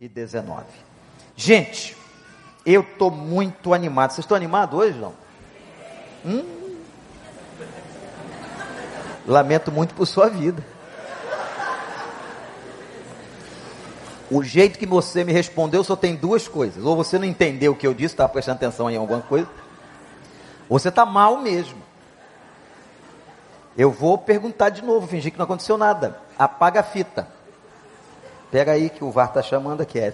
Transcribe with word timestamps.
e 0.00 0.08
19. 0.08 0.64
Gente, 1.36 1.94
eu 2.64 2.80
estou 2.80 3.10
muito 3.10 3.74
animado. 3.74 4.12
Vocês 4.12 4.24
estão 4.24 4.36
animados 4.36 4.78
hoje, 4.78 4.98
não? 4.98 5.12
Hum? 6.24 6.78
Lamento 9.26 9.70
muito 9.70 9.94
por 9.94 10.06
sua 10.06 10.30
vida. 10.30 10.64
O 14.30 14.42
jeito 14.42 14.78
que 14.78 14.86
você 14.86 15.22
me 15.22 15.32
respondeu 15.32 15.84
só 15.84 15.94
tem 15.94 16.16
duas 16.16 16.48
coisas. 16.48 16.82
Ou 16.82 16.96
você 16.96 17.18
não 17.18 17.26
entendeu 17.26 17.72
o 17.72 17.76
que 17.76 17.86
eu 17.86 17.92
disse, 17.92 18.14
estava 18.14 18.32
prestando 18.32 18.56
atenção 18.56 18.90
em 18.90 18.96
alguma 18.96 19.20
coisa. 19.20 19.48
Ou 20.66 20.78
você 20.78 20.88
está 20.88 21.04
mal 21.04 21.42
mesmo. 21.42 21.82
Eu 23.76 23.90
vou 23.90 24.16
perguntar 24.16 24.70
de 24.70 24.82
novo, 24.82 25.06
fingir 25.06 25.30
que 25.30 25.38
não 25.38 25.44
aconteceu 25.44 25.76
nada. 25.76 26.18
Apaga 26.38 26.80
a 26.80 26.84
fita. 26.84 27.39
Pega 28.50 28.72
aí 28.72 28.90
que 28.90 29.04
o 29.04 29.10
VAR 29.12 29.28
está 29.28 29.42
chamando 29.42 29.80
aqui. 29.80 29.98
É, 29.98 30.12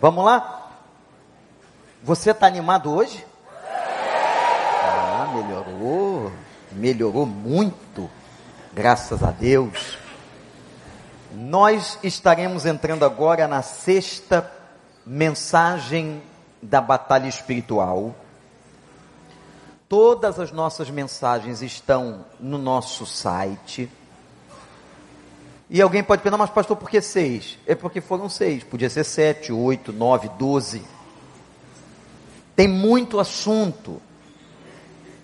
Vamos 0.00 0.24
lá? 0.24 0.70
Você 2.02 2.30
está 2.30 2.46
animado 2.46 2.94
hoje? 2.94 3.24
Ah, 4.84 5.32
melhorou. 5.34 6.30
Melhorou 6.72 7.24
muito. 7.24 8.10
Graças 8.74 9.22
a 9.22 9.30
Deus. 9.30 9.96
Nós 11.32 11.98
estaremos 12.02 12.66
entrando 12.66 13.04
agora 13.04 13.48
na 13.48 13.62
sexta 13.62 14.50
mensagem 15.06 16.22
da 16.60 16.80
batalha 16.80 17.28
espiritual. 17.28 18.14
Todas 19.88 20.38
as 20.38 20.52
nossas 20.52 20.90
mensagens 20.90 21.62
estão 21.62 22.26
no 22.38 22.58
nosso 22.58 23.06
site. 23.06 23.90
E 25.68 25.82
alguém 25.82 26.02
pode 26.02 26.22
pensar, 26.22 26.36
mas 26.36 26.50
pastor, 26.50 26.76
por 26.76 26.88
que 26.88 27.00
seis? 27.00 27.58
É 27.66 27.74
porque 27.74 28.00
foram 28.00 28.28
seis, 28.28 28.62
podia 28.62 28.88
ser 28.88 29.04
sete, 29.04 29.52
oito, 29.52 29.92
nove, 29.92 30.28
doze. 30.38 30.82
Tem 32.54 32.68
muito 32.68 33.18
assunto, 33.18 34.00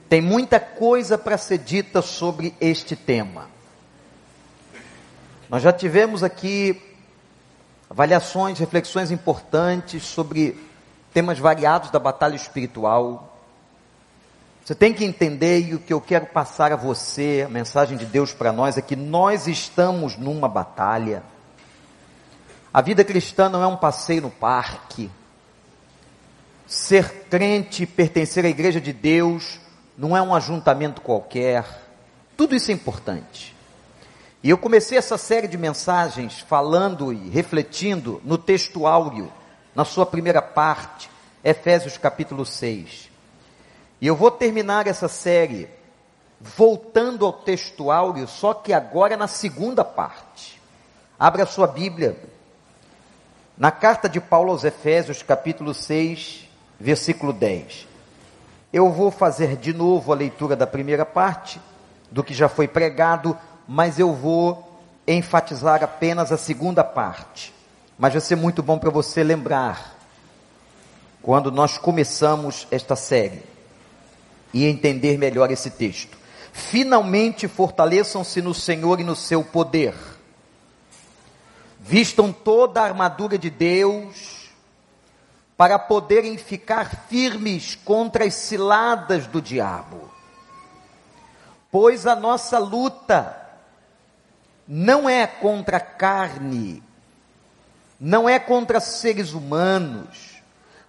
tem 0.08 0.20
muita 0.20 0.58
coisa 0.58 1.17
para 1.17 1.39
ser 1.39 1.58
dita 1.58 2.02
sobre 2.02 2.55
este 2.61 2.97
tema. 2.97 3.48
Nós 5.48 5.62
já 5.62 5.72
tivemos 5.72 6.22
aqui 6.22 6.83
avaliações, 7.89 8.58
reflexões 8.58 9.11
importantes 9.11 10.02
sobre 10.02 10.58
temas 11.12 11.39
variados 11.39 11.91
da 11.91 11.98
batalha 11.98 12.34
espiritual. 12.34 13.31
Você 14.73 14.77
tem 14.77 14.95
que 14.95 15.05
entender, 15.05 15.69
e 15.69 15.75
o 15.75 15.78
que 15.78 15.92
eu 15.92 16.01
quero 16.01 16.25
passar 16.25 16.73
a 16.73 16.77
você, 16.77 17.42
a 17.45 17.48
mensagem 17.51 17.98
de 17.98 18.06
Deus 18.06 18.33
para 18.33 18.51
nós, 18.51 18.79
é 18.79 18.81
que 18.81 18.97
nós 18.97 19.47
estamos 19.47 20.17
numa 20.17 20.48
batalha. 20.48 21.23
A 22.73 22.81
vida 22.81 23.05
cristã 23.05 23.51
não 23.51 23.62
é 23.62 23.67
um 23.67 23.77
passeio 23.77 24.23
no 24.23 24.31
parque. 24.31 25.11
Ser 26.67 27.27
crente, 27.29 27.84
pertencer 27.84 28.47
à 28.47 28.48
igreja 28.48 28.81
de 28.81 28.95
Deus, 28.95 29.61
não 29.95 30.17
é 30.17 30.23
um 30.23 30.34
ajuntamento 30.34 31.03
qualquer. 31.03 31.67
Tudo 32.34 32.55
isso 32.55 32.70
é 32.70 32.75
importante. 32.75 33.55
E 34.42 34.48
eu 34.48 34.57
comecei 34.57 34.97
essa 34.97 35.19
série 35.19 35.48
de 35.48 35.59
mensagens 35.59 36.39
falando 36.39 37.12
e 37.12 37.29
refletindo 37.29 38.23
no 38.25 38.39
texto 38.39 38.86
áureo, 38.86 39.31
na 39.75 39.84
sua 39.84 40.07
primeira 40.07 40.41
parte, 40.41 41.11
Efésios 41.45 41.98
capítulo 41.98 42.47
6. 42.47 43.11
E 44.03 44.06
eu 44.08 44.17
vou 44.17 44.33
terminar 44.33 44.89
essa 44.89 45.06
série 45.06 45.69
voltando 46.41 47.25
ao 47.25 47.33
texto 47.33 47.89
áureo, 47.89 48.27
só 48.27 48.53
que 48.53 48.72
agora 48.72 49.17
na 49.17 49.28
segunda 49.28 49.84
parte. 49.84 50.61
Abra 51.17 51.47
sua 51.47 51.69
Bíblia. 51.69 52.19
Na 53.56 53.70
carta 53.70 54.08
de 54.08 54.20
Paulo 54.20 54.50
aos 54.50 54.64
Efésios, 54.64 55.23
capítulo 55.23 55.73
6, 55.73 56.48
versículo 56.80 57.33
10. 57.33 57.86
Eu 58.73 58.91
vou 58.91 59.08
fazer 59.13 59.57
de 59.57 59.73
novo 59.73 60.13
a 60.13 60.17
leitura 60.17 60.57
da 60.57 60.67
primeira 60.67 61.07
parte, 61.07 61.61
do 62.11 62.24
que 62.24 62.34
já 62.34 62.48
foi 62.48 62.67
pregado, 62.67 63.39
mas 63.69 64.01
eu 64.01 64.13
vou 64.13 64.80
enfatizar 65.07 65.84
apenas 65.84 66.33
a 66.33 66.36
segunda 66.36 66.83
parte. 66.83 67.55
Mas 67.96 68.14
vai 68.14 68.20
ser 68.20 68.34
muito 68.34 68.64
bom 68.64 68.80
para 68.80 68.90
você 68.90 69.23
lembrar 69.23 69.95
quando 71.23 71.52
nós 71.52 71.79
começamos 71.79 72.67
esta 72.69 72.96
série 72.96 73.52
e 74.52 74.67
entender 74.67 75.18
melhor 75.18 75.51
esse 75.51 75.70
texto. 75.70 76.17
Finalmente 76.52 77.48
fortaleçam-se 77.48 78.42
no 78.42 78.52
Senhor 78.52 79.01
e 79.01 79.05
no 79.05 79.17
seu 79.17 79.42
poder. 79.42 79.95
Vistam 81.80 82.33
toda 82.33 82.80
a 82.80 82.85
armadura 82.85 83.39
de 83.39 83.51
Deus 83.51 84.51
para 85.57 85.79
poderem 85.79 86.36
ficar 86.36 87.07
firmes 87.08 87.74
contra 87.85 88.24
as 88.24 88.35
ciladas 88.35 89.27
do 89.27 89.40
diabo. 89.40 90.11
Pois 91.70 92.07
a 92.07 92.14
nossa 92.14 92.58
luta 92.58 93.39
não 94.69 95.08
é 95.08 95.27
contra 95.27 95.79
a 95.79 95.80
carne, 95.80 96.83
não 97.98 98.29
é 98.29 98.39
contra 98.39 98.80
seres 98.80 99.33
humanos, 99.33 100.32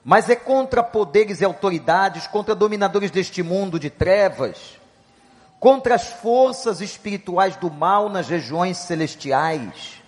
mas 0.03 0.29
é 0.29 0.35
contra 0.35 0.83
poderes 0.83 1.39
e 1.39 1.45
autoridades, 1.45 2.27
contra 2.27 2.53
dominadores 2.53 3.09
deste 3.09 3.41
mundo 3.41 3.79
de 3.79 3.89
trevas, 3.89 4.77
contra 5.59 5.95
as 5.95 6.07
forças 6.07 6.81
espirituais 6.81 7.55
do 7.55 7.71
mal 7.71 8.09
nas 8.09 8.27
regiões 8.27 8.77
celestiais. 8.77 10.01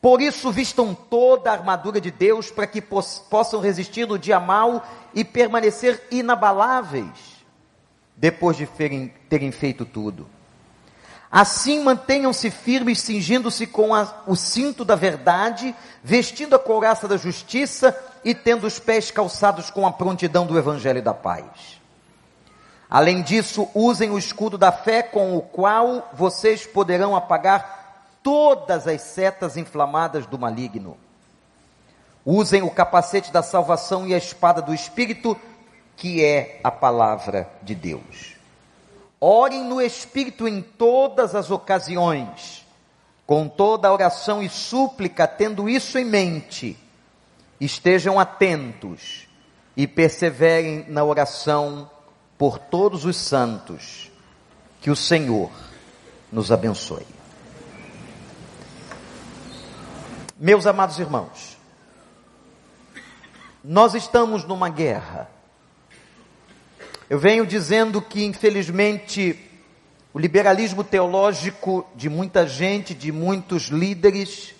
Por 0.00 0.20
isso, 0.20 0.50
vistam 0.50 0.94
toda 0.94 1.48
a 1.48 1.52
armadura 1.52 2.00
de 2.00 2.10
Deus 2.10 2.50
para 2.50 2.66
que 2.66 2.82
possam 2.82 3.60
resistir 3.60 4.08
no 4.08 4.18
dia 4.18 4.40
mal 4.40 4.84
e 5.14 5.24
permanecer 5.24 6.02
inabaláveis, 6.10 7.44
depois 8.16 8.56
de 8.56 8.66
terem 9.28 9.52
feito 9.52 9.84
tudo. 9.84 10.26
Assim 11.30 11.84
mantenham-se 11.84 12.50
firmes, 12.50 13.00
cingindo-se 13.00 13.64
com 13.64 13.94
a, 13.94 14.22
o 14.26 14.34
cinto 14.34 14.84
da 14.84 14.96
verdade, 14.96 15.72
vestindo 16.02 16.56
a 16.56 16.58
couraça 16.58 17.06
da 17.06 17.16
justiça 17.16 17.96
e 18.24 18.34
tendo 18.34 18.66
os 18.66 18.78
pés 18.78 19.10
calçados 19.10 19.70
com 19.70 19.86
a 19.86 19.92
prontidão 19.92 20.46
do 20.46 20.58
evangelho 20.58 21.02
da 21.02 21.14
paz. 21.14 21.80
Além 22.88 23.22
disso, 23.22 23.68
usem 23.74 24.10
o 24.10 24.18
escudo 24.18 24.58
da 24.58 24.70
fé 24.70 25.02
com 25.02 25.36
o 25.36 25.40
qual 25.40 26.10
vocês 26.12 26.66
poderão 26.66 27.16
apagar 27.16 28.18
todas 28.22 28.86
as 28.86 29.00
setas 29.00 29.56
inflamadas 29.56 30.26
do 30.26 30.38
maligno. 30.38 30.96
Usem 32.24 32.62
o 32.62 32.70
capacete 32.70 33.32
da 33.32 33.42
salvação 33.42 34.06
e 34.06 34.14
a 34.14 34.18
espada 34.18 34.62
do 34.62 34.74
espírito, 34.74 35.36
que 35.96 36.24
é 36.24 36.60
a 36.62 36.70
palavra 36.70 37.48
de 37.62 37.74
Deus. 37.74 38.36
Orem 39.24 39.62
no 39.62 39.80
Espírito 39.80 40.48
em 40.48 40.60
todas 40.60 41.36
as 41.36 41.48
ocasiões, 41.48 42.66
com 43.24 43.46
toda 43.46 43.92
oração 43.92 44.42
e 44.42 44.48
súplica, 44.48 45.28
tendo 45.28 45.68
isso 45.68 45.96
em 45.96 46.04
mente. 46.04 46.76
Estejam 47.64 48.18
atentos 48.18 49.28
e 49.76 49.86
perseverem 49.86 50.84
na 50.88 51.04
oração 51.04 51.90
por 52.36 52.58
todos 52.58 53.04
os 53.04 53.16
santos. 53.16 54.10
Que 54.80 54.90
o 54.90 54.96
Senhor 54.96 55.50
nos 56.30 56.50
abençoe. 56.50 57.06
Meus 60.36 60.66
amados 60.66 60.98
irmãos, 60.98 61.56
nós 63.62 63.94
estamos 63.94 64.44
numa 64.44 64.68
guerra 64.68 65.30
eu 67.12 67.18
venho 67.18 67.46
dizendo 67.46 68.00
que, 68.00 68.24
infelizmente, 68.24 69.38
o 70.14 70.18
liberalismo 70.18 70.82
teológico 70.82 71.86
de 71.94 72.08
muita 72.08 72.46
gente, 72.46 72.94
de 72.94 73.12
muitos 73.12 73.64
líderes, 73.64 74.54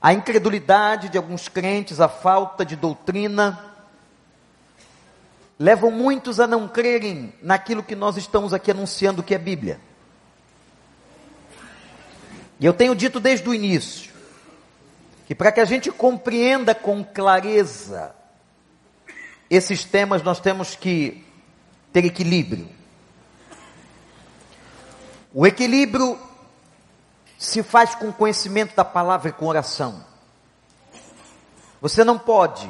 a 0.00 0.12
incredulidade 0.12 1.08
de 1.08 1.18
alguns 1.18 1.48
crentes, 1.48 2.00
a 2.00 2.08
falta 2.08 2.64
de 2.64 2.76
doutrina, 2.76 3.64
levam 5.58 5.90
muitos 5.90 6.38
a 6.38 6.46
não 6.46 6.68
crerem 6.68 7.34
naquilo 7.42 7.82
que 7.82 7.96
nós 7.96 8.16
estamos 8.16 8.54
aqui 8.54 8.70
anunciando 8.70 9.22
que 9.22 9.34
é 9.34 9.38
Bíblia. 9.38 9.80
E 12.60 12.66
eu 12.66 12.72
tenho 12.72 12.94
dito 12.94 13.18
desde 13.18 13.48
o 13.48 13.54
início 13.54 14.12
que 15.26 15.34
para 15.34 15.52
que 15.52 15.60
a 15.60 15.64
gente 15.64 15.90
compreenda 15.90 16.74
com 16.74 17.04
clareza 17.04 18.14
esses 19.50 19.84
temas 19.84 20.22
nós 20.22 20.40
temos 20.40 20.74
que 20.74 21.24
ter 21.92 22.04
equilíbrio. 22.04 22.68
O 25.32 25.46
equilíbrio 25.46 26.18
se 27.38 27.62
faz 27.62 27.94
com 27.94 28.12
conhecimento 28.12 28.74
da 28.74 28.84
palavra 28.84 29.28
e 29.28 29.32
com 29.32 29.46
oração. 29.46 30.04
Você 31.80 32.02
não 32.02 32.18
pode 32.18 32.68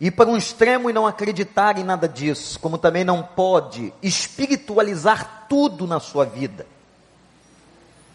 ir 0.00 0.10
para 0.10 0.28
um 0.28 0.36
extremo 0.36 0.90
e 0.90 0.92
não 0.92 1.06
acreditar 1.06 1.78
em 1.78 1.84
nada 1.84 2.08
disso, 2.08 2.58
como 2.58 2.76
também 2.76 3.04
não 3.04 3.22
pode 3.22 3.94
espiritualizar 4.02 5.46
tudo 5.48 5.86
na 5.86 6.00
sua 6.00 6.24
vida. 6.24 6.66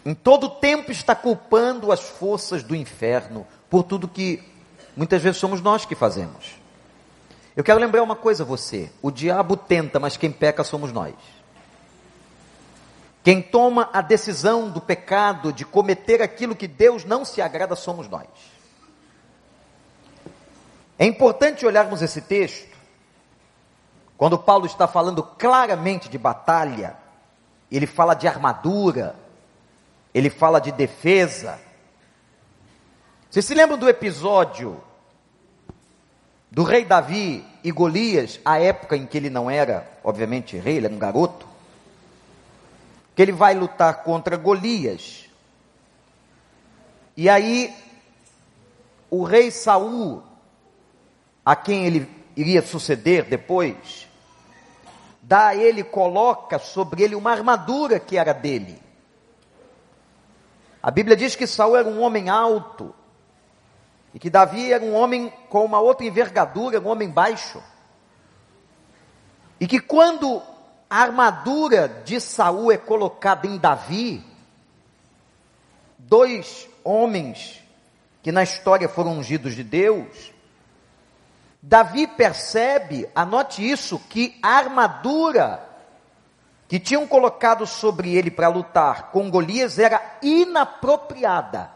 em 0.04 0.14
todo 0.14 0.50
tempo 0.50 0.92
está 0.92 1.14
culpando 1.14 1.90
as 1.90 2.00
forças 2.00 2.62
do 2.62 2.76
inferno 2.76 3.46
por 3.70 3.82
tudo 3.82 4.06
que 4.06 4.42
muitas 4.94 5.22
vezes 5.22 5.40
somos 5.40 5.62
nós 5.62 5.86
que 5.86 5.94
fazemos. 5.94 6.56
Eu 7.56 7.64
quero 7.64 7.80
lembrar 7.80 8.02
uma 8.02 8.14
coisa 8.14 8.42
a 8.42 8.46
você: 8.46 8.90
o 9.00 9.10
diabo 9.10 9.56
tenta, 9.56 9.98
mas 9.98 10.18
quem 10.18 10.30
peca 10.30 10.62
somos 10.62 10.92
nós. 10.92 11.14
Quem 13.24 13.40
toma 13.40 13.88
a 13.90 14.02
decisão 14.02 14.68
do 14.68 14.82
pecado, 14.82 15.50
de 15.50 15.64
cometer 15.64 16.20
aquilo 16.20 16.54
que 16.54 16.68
Deus 16.68 17.06
não 17.06 17.24
se 17.24 17.40
agrada, 17.40 17.74
somos 17.74 18.06
nós. 18.06 18.28
É 20.98 21.06
importante 21.06 21.64
olharmos 21.64 22.02
esse 22.02 22.20
texto, 22.20 22.76
quando 24.18 24.38
Paulo 24.38 24.66
está 24.66 24.86
falando 24.86 25.22
claramente 25.22 26.06
de 26.10 26.18
batalha, 26.18 26.98
ele 27.72 27.86
fala 27.86 28.12
de 28.12 28.28
armadura, 28.28 29.16
ele 30.12 30.28
fala 30.28 30.60
de 30.60 30.70
defesa. 30.70 31.58
Vocês 33.30 33.46
se 33.46 33.54
lembram 33.54 33.78
do 33.78 33.88
episódio 33.88 34.78
do 36.50 36.62
rei 36.62 36.84
Davi 36.84 37.42
e 37.64 37.72
Golias, 37.72 38.38
a 38.44 38.60
época 38.60 38.98
em 38.98 39.06
que 39.06 39.16
ele 39.16 39.30
não 39.30 39.50
era, 39.50 39.90
obviamente, 40.04 40.58
rei, 40.58 40.76
ele 40.76 40.86
era 40.86 40.94
um 40.94 40.98
garoto? 40.98 41.53
Que 43.14 43.22
ele 43.22 43.32
vai 43.32 43.54
lutar 43.54 44.02
contra 44.02 44.36
Golias. 44.36 45.28
E 47.16 47.28
aí, 47.28 47.74
o 49.10 49.22
rei 49.22 49.50
Saul, 49.50 50.22
a 51.44 51.54
quem 51.54 51.86
ele 51.86 52.08
iria 52.36 52.60
suceder 52.62 53.24
depois, 53.24 54.08
dá 55.22 55.48
a 55.48 55.56
ele, 55.56 55.84
coloca 55.84 56.58
sobre 56.58 57.04
ele 57.04 57.14
uma 57.14 57.30
armadura 57.30 58.00
que 58.00 58.16
era 58.18 58.32
dele. 58.32 58.82
A 60.82 60.90
Bíblia 60.90 61.16
diz 61.16 61.36
que 61.36 61.46
Saul 61.46 61.76
era 61.76 61.88
um 61.88 62.00
homem 62.02 62.28
alto 62.28 62.94
e 64.12 64.18
que 64.18 64.28
Davi 64.28 64.72
era 64.72 64.84
um 64.84 64.94
homem 64.94 65.32
com 65.48 65.64
uma 65.64 65.80
outra 65.80 66.06
envergadura, 66.06 66.80
um 66.80 66.88
homem 66.88 67.08
baixo. 67.08 67.62
E 69.58 69.66
que 69.66 69.80
quando 69.80 70.42
a 70.94 70.98
armadura 70.98 71.88
de 72.04 72.20
Saul 72.20 72.70
é 72.70 72.76
colocada 72.76 73.48
em 73.48 73.58
Davi, 73.58 74.24
dois 75.98 76.68
homens 76.84 77.60
que 78.22 78.30
na 78.30 78.44
história 78.44 78.88
foram 78.88 79.18
ungidos 79.18 79.56
de 79.56 79.64
Deus, 79.64 80.32
Davi 81.60 82.06
percebe, 82.06 83.08
anote 83.12 83.68
isso, 83.68 83.98
que 84.08 84.38
a 84.40 84.50
armadura 84.50 85.68
que 86.68 86.78
tinham 86.78 87.08
colocado 87.08 87.66
sobre 87.66 88.14
ele 88.14 88.30
para 88.30 88.46
lutar 88.46 89.10
com 89.10 89.28
Golias 89.28 89.80
era 89.80 90.00
inapropriada. 90.22 91.72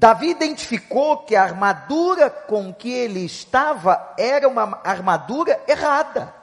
Davi 0.00 0.30
identificou 0.30 1.18
que 1.18 1.36
a 1.36 1.42
armadura 1.42 2.30
com 2.30 2.72
que 2.72 2.90
ele 2.90 3.22
estava 3.22 4.14
era 4.16 4.48
uma 4.48 4.80
armadura 4.82 5.62
errada. 5.68 6.34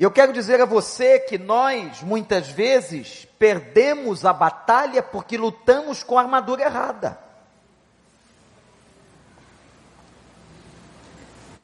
Eu 0.00 0.10
quero 0.10 0.32
dizer 0.32 0.60
a 0.60 0.64
você 0.64 1.20
que 1.20 1.38
nós, 1.38 2.02
muitas 2.02 2.48
vezes, 2.48 3.24
perdemos 3.38 4.24
a 4.24 4.32
batalha 4.32 5.00
porque 5.00 5.38
lutamos 5.38 6.02
com 6.02 6.18
a 6.18 6.22
armadura 6.22 6.64
errada. 6.64 7.20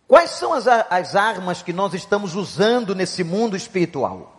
Quais 0.07 0.31
são 0.31 0.53
as, 0.53 0.69
as 0.69 1.17
armas 1.17 1.65
que 1.65 1.73
nós 1.73 1.95
estamos 1.95 2.37
usando 2.37 2.95
nesse 2.95 3.25
mundo 3.25 3.57
espiritual? 3.57 4.32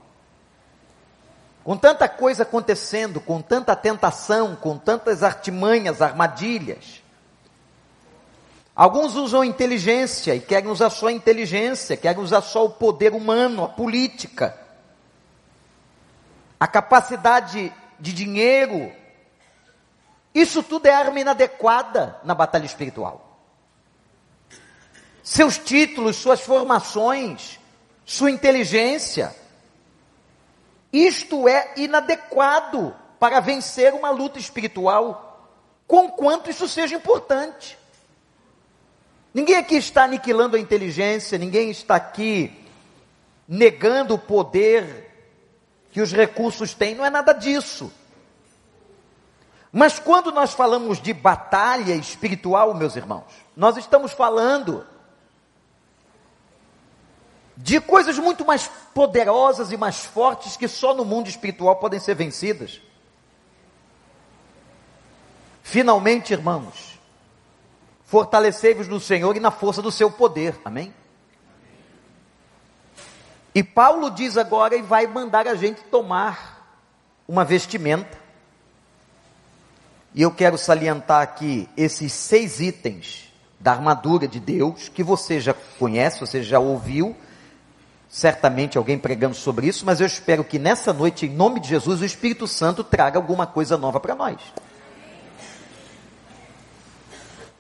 Com 1.64 1.78
tanta 1.78 2.10
coisa 2.10 2.44
acontecendo, 2.44 3.22
com 3.22 3.42
tanta 3.42 3.76
tentação, 3.76 4.56
com 4.56 4.78
tantas 4.78 5.24
artimanhas, 5.24 6.02
armadilhas. 6.02 7.02
Alguns 8.76 9.16
usam 9.16 9.44
inteligência 9.44 10.36
e 10.36 10.40
querem 10.40 10.70
usar 10.70 10.90
só 10.90 11.08
a 11.08 11.12
inteligência, 11.12 11.96
querem 11.96 12.22
usar 12.22 12.42
só 12.42 12.66
o 12.66 12.72
poder 12.72 13.14
humano, 13.14 13.64
a 13.64 13.70
política, 13.70 14.58
a 16.60 16.68
capacidade 16.68 17.72
de 18.00 18.12
dinheiro. 18.12 18.92
Isso 20.34 20.64
tudo 20.64 20.88
é 20.88 20.94
arma 20.94 21.20
inadequada 21.20 22.20
na 22.24 22.34
batalha 22.34 22.66
espiritual 22.66 23.34
seus 25.24 25.58
títulos, 25.58 26.18
suas 26.18 26.42
formações, 26.42 27.58
sua 28.06 28.30
inteligência. 28.30 29.34
Isto 30.94 31.48
é 31.48 31.74
inadequado 31.76 32.96
para 33.20 33.40
vencer 33.40 33.96
uma 33.96 34.12
luta 34.12 34.38
espiritual, 34.38 35.50
com 35.88 36.08
quanto 36.12 36.52
isso 36.52 36.68
seja 36.68 36.96
importante. 36.96 37.76
Ninguém 39.34 39.56
aqui 39.56 39.76
está 39.76 40.04
aniquilando 40.04 40.56
a 40.56 40.60
inteligência, 40.60 41.40
ninguém 41.40 41.72
está 41.72 41.96
aqui 41.96 42.64
negando 43.48 44.14
o 44.14 44.20
poder 44.20 45.10
que 45.92 46.00
os 46.00 46.14
recursos 46.14 46.76
têm, 46.76 46.94
não 46.94 47.04
é 47.06 47.10
nada 47.10 47.34
disso. 47.34 47.92
Mas 49.72 49.98
quando 49.98 50.32
nós 50.32 50.54
falamos 50.54 51.02
de 51.02 51.12
batalha 51.12 51.96
espiritual, 51.96 52.76
meus 52.76 52.96
irmãos, 52.96 53.24
nós 53.58 53.76
estamos 53.78 54.12
falando 54.12 54.86
de 57.56 57.80
coisas 57.80 58.18
muito 58.18 58.46
mais 58.46 58.70
poderosas 58.94 59.72
e 59.72 59.78
mais 59.78 60.06
fortes 60.06 60.58
que 60.58 60.68
só 60.68 60.94
no 60.94 61.06
mundo 61.06 61.28
espiritual 61.28 61.76
podem 61.76 62.00
ser 62.00 62.16
vencidas. 62.16 62.82
Finalmente, 65.62 66.34
irmãos, 66.34 67.00
fortalecei-vos 68.06 68.88
no 68.88 69.00
Senhor 69.00 69.36
e 69.36 69.40
na 69.40 69.52
força 69.52 69.82
do 69.82 69.92
seu 69.92 70.12
poder. 70.12 70.60
Amém? 70.66 70.94
E 73.56 73.64
Paulo 73.64 74.10
diz 74.10 74.36
agora 74.36 74.76
e 74.76 74.82
vai 74.82 75.06
mandar 75.06 75.48
a 75.48 75.56
gente 75.56 75.82
tomar 75.84 76.82
uma 77.28 77.46
vestimenta. 77.46 78.18
E 80.14 80.22
eu 80.22 80.32
quero 80.32 80.58
salientar 80.58 81.22
aqui 81.22 81.70
esses 81.78 82.12
seis 82.12 82.60
itens 82.60 83.32
da 83.60 83.72
armadura 83.72 84.28
de 84.28 84.40
Deus 84.40 84.90
que 84.90 85.04
você 85.04 85.40
já 85.40 85.54
conhece, 85.54 86.20
você 86.20 86.44
já 86.44 86.60
ouviu, 86.60 87.16
certamente 88.14 88.78
alguém 88.78 89.00
pregando 89.00 89.34
sobre 89.34 89.66
isso, 89.66 89.84
mas 89.88 90.00
eu 90.00 90.06
espero 90.06 90.44
que 90.44 90.60
nessa 90.60 90.94
noite, 90.94 91.26
em 91.26 91.30
nome 91.30 91.60
de 91.60 91.68
Jesus, 91.68 92.00
o 92.00 92.06
Espírito 92.06 92.46
Santo 92.46 92.84
traga 92.84 93.18
alguma 93.18 93.48
coisa 93.48 93.76
nova 93.76 94.00
para 94.00 94.14
nós. 94.14 94.38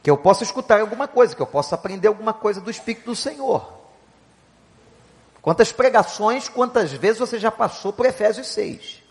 Que 0.03 0.11
eu 0.11 0.15
possa 0.15 0.43
escutar 0.43 0.79
alguma 0.79 1.07
coisa, 1.07 1.35
que 1.35 1.41
eu 1.41 1.47
possa 1.47 1.73
aprender 1.73 2.07
alguma 2.07 2.33
coisa 2.33 2.61
do 2.61 2.69
Espírito 2.69 3.05
do 3.05 3.15
Senhor. 3.15 3.67
Quantas 5.41 5.71
pregações, 5.71 6.47
quantas 6.47 6.93
vezes 6.93 7.17
você 7.17 7.39
já 7.39 7.49
passou 7.49 7.91
por 7.91 8.05
Efésios 8.05 8.45
6? 8.49 9.01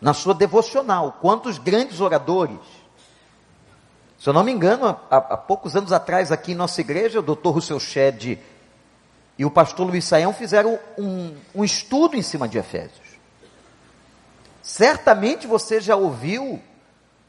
Na 0.00 0.12
sua 0.12 0.34
devocional, 0.34 1.18
quantos 1.20 1.56
grandes 1.56 2.00
oradores. 2.00 2.58
Se 4.18 4.28
eu 4.28 4.32
não 4.32 4.42
me 4.42 4.50
engano, 4.50 4.88
há, 5.08 5.16
há 5.18 5.36
poucos 5.36 5.76
anos 5.76 5.92
atrás, 5.92 6.32
aqui 6.32 6.50
em 6.50 6.56
nossa 6.56 6.80
igreja, 6.80 7.20
o 7.20 7.22
doutor 7.22 7.52
Rousseau 7.52 7.78
Shedd 7.78 8.40
e 9.38 9.44
o 9.44 9.50
pastor 9.50 9.86
Luiz 9.86 10.04
Saião 10.04 10.32
fizeram 10.32 10.78
um, 10.96 11.36
um 11.54 11.64
estudo 11.64 12.16
em 12.16 12.22
cima 12.22 12.48
de 12.48 12.58
Efésios. 12.58 13.06
Certamente 14.62 15.46
você 15.46 15.80
já 15.80 15.94
ouviu, 15.94 16.60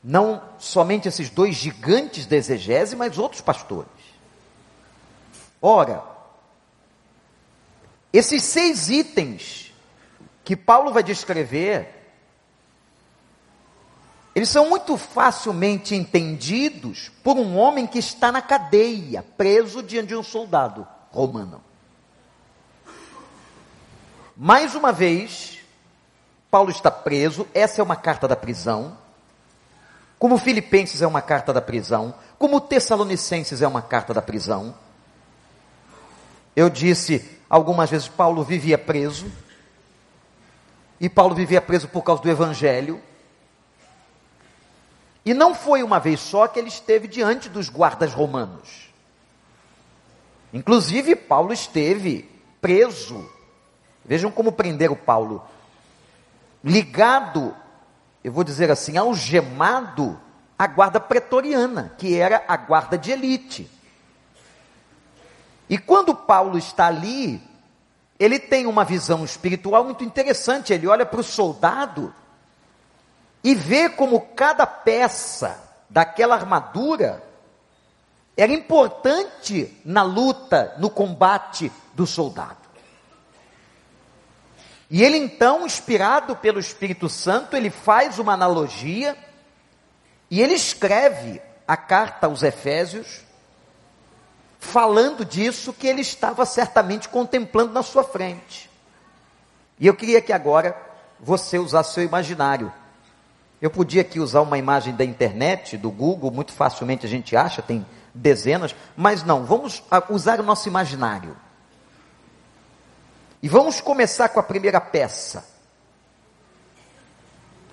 não 0.03 0.41
somente 0.57 1.07
esses 1.07 1.29
dois 1.29 1.55
gigantes 1.55 2.25
da 2.25 2.35
exegese, 2.35 2.95
mas 2.95 3.17
outros 3.17 3.41
pastores. 3.41 3.91
Ora, 5.61 6.03
esses 8.13 8.43
seis 8.43 8.89
itens 8.89 9.73
que 10.45 10.55
Paulo 10.55 10.93
vai 10.93 11.03
descrever, 11.03 11.93
eles 14.33 14.47
são 14.47 14.69
muito 14.69 14.97
facilmente 14.97 15.93
entendidos 15.93 17.11
por 17.21 17.35
um 17.35 17.57
homem 17.57 17.85
que 17.85 17.99
está 17.99 18.31
na 18.31 18.41
cadeia, 18.41 19.23
preso 19.35 19.83
diante 19.83 20.09
de 20.09 20.15
um 20.15 20.23
soldado 20.23 20.87
romano. 21.11 21.66
Mais 24.39 24.75
uma 24.75 24.91
vez, 24.91 25.57
Paulo 26.51 26.69
está 26.69 26.91
preso, 26.91 27.47
essa 27.55 27.81
é 27.81 27.83
uma 27.83 27.95
carta 27.95 28.27
da 28.27 28.35
prisão. 28.35 28.95
Como 30.19 30.37
Filipenses 30.37 31.01
é 31.01 31.07
uma 31.07 31.23
carta 31.23 31.51
da 31.51 31.59
prisão, 31.59 32.13
como 32.37 32.61
Tessalonicenses 32.61 33.63
é 33.63 33.67
uma 33.67 33.81
carta 33.81 34.13
da 34.13 34.21
prisão. 34.21 34.75
Eu 36.55 36.69
disse 36.69 37.39
algumas 37.49 37.89
vezes 37.89 38.07
Paulo 38.07 38.43
vivia 38.43 38.77
preso. 38.77 39.25
E 41.01 41.09
Paulo 41.09 41.33
vivia 41.33 41.61
preso 41.61 41.87
por 41.87 42.03
causa 42.03 42.21
do 42.21 42.29
evangelho. 42.29 43.01
E 45.25 45.33
não 45.33 45.55
foi 45.55 45.81
uma 45.81 45.99
vez 45.99 46.19
só 46.19 46.47
que 46.47 46.59
ele 46.59 46.69
esteve 46.69 47.07
diante 47.07 47.49
dos 47.49 47.69
guardas 47.69 48.13
romanos. 48.13 48.91
Inclusive, 50.53 51.15
Paulo 51.15 51.51
esteve 51.51 52.29
preso 52.61 53.36
Vejam 54.07 54.31
como 54.31 54.53
prenderam 54.53 54.95
Paulo. 54.95 55.43
Ligado, 56.63 57.53
eu 58.23 58.31
vou 58.31 58.43
dizer 58.43 58.71
assim, 58.71 58.97
algemado 58.97 60.19
à 60.57 60.65
guarda 60.65 60.99
pretoriana, 60.99 61.93
que 61.97 62.17
era 62.17 62.43
a 62.47 62.55
guarda 62.55 62.97
de 62.97 63.11
elite. 63.11 63.69
E 65.69 65.77
quando 65.77 66.15
Paulo 66.15 66.57
está 66.57 66.87
ali, 66.87 67.41
ele 68.17 68.39
tem 68.39 68.65
uma 68.65 68.85
visão 68.85 69.25
espiritual 69.25 69.83
muito 69.83 70.03
interessante. 70.03 70.71
Ele 70.71 70.87
olha 70.87 71.05
para 71.05 71.19
o 71.19 71.23
soldado 71.23 72.13
e 73.43 73.53
vê 73.53 73.89
como 73.89 74.21
cada 74.21 74.65
peça 74.65 75.61
daquela 75.89 76.35
armadura 76.35 77.23
era 78.35 78.53
importante 78.53 79.75
na 79.83 80.03
luta, 80.03 80.75
no 80.77 80.89
combate 80.89 81.71
do 81.93 82.05
soldado. 82.05 82.66
E 84.89 85.03
ele 85.03 85.17
então, 85.17 85.65
inspirado 85.65 86.35
pelo 86.35 86.59
Espírito 86.59 87.09
Santo, 87.09 87.55
ele 87.55 87.69
faz 87.69 88.19
uma 88.19 88.33
analogia 88.33 89.17
e 90.31 90.41
ele 90.41 90.53
escreve 90.53 91.41
a 91.67 91.75
carta 91.75 92.27
aos 92.27 92.41
Efésios, 92.43 93.21
falando 94.59 95.25
disso 95.25 95.73
que 95.73 95.87
ele 95.87 96.01
estava 96.01 96.45
certamente 96.45 97.09
contemplando 97.09 97.73
na 97.73 97.83
sua 97.83 98.03
frente. 98.03 98.69
E 99.79 99.85
eu 99.85 99.93
queria 99.93 100.21
que 100.21 100.31
agora 100.31 100.75
você 101.19 101.59
usasse 101.59 101.93
seu 101.93 102.03
imaginário. 102.03 102.71
Eu 103.61 103.69
podia 103.69 104.01
aqui 104.01 104.19
usar 104.19 104.41
uma 104.41 104.57
imagem 104.57 104.95
da 104.95 105.03
internet, 105.03 105.77
do 105.77 105.91
Google, 105.91 106.31
muito 106.31 106.53
facilmente 106.53 107.05
a 107.05 107.09
gente 107.09 107.35
acha, 107.35 107.61
tem 107.61 107.85
dezenas, 108.13 108.75
mas 108.95 109.23
não, 109.23 109.45
vamos 109.45 109.83
usar 110.09 110.39
o 110.39 110.43
nosso 110.43 110.67
imaginário. 110.67 111.35
E 113.41 113.47
vamos 113.47 113.79
começar 113.79 114.29
com 114.29 114.39
a 114.39 114.43
primeira 114.43 114.81
peça. 114.81 115.45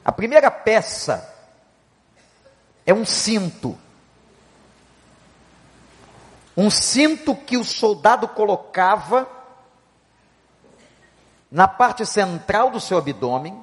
A 0.04 0.12
primeira 0.12 0.50
peça 0.50 1.33
é 2.85 2.92
um 2.92 3.04
cinto. 3.06 3.78
Um 6.56 6.71
cinto 6.71 7.35
que 7.35 7.56
o 7.56 7.64
soldado 7.64 8.28
colocava 8.28 9.28
na 11.50 11.66
parte 11.66 12.04
central 12.04 12.71
do 12.71 12.80
seu 12.80 12.99
abdômen. 12.99 13.59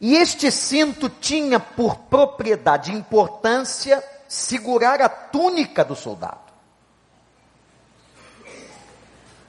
E 0.00 0.16
este 0.16 0.50
cinto 0.50 1.08
tinha 1.08 1.58
por 1.58 1.96
propriedade, 1.96 2.92
importância, 2.92 4.02
segurar 4.28 5.00
a 5.00 5.08
túnica 5.08 5.84
do 5.84 5.96
soldado. 5.96 6.51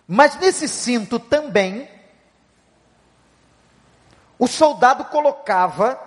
Mas 0.07 0.38
nesse 0.39 0.67
cinto 0.67 1.17
também, 1.17 1.89
o 4.38 4.48
soldado 4.48 5.05
colocava 5.05 6.00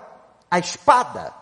a 0.51 0.59
espada. 0.59 1.33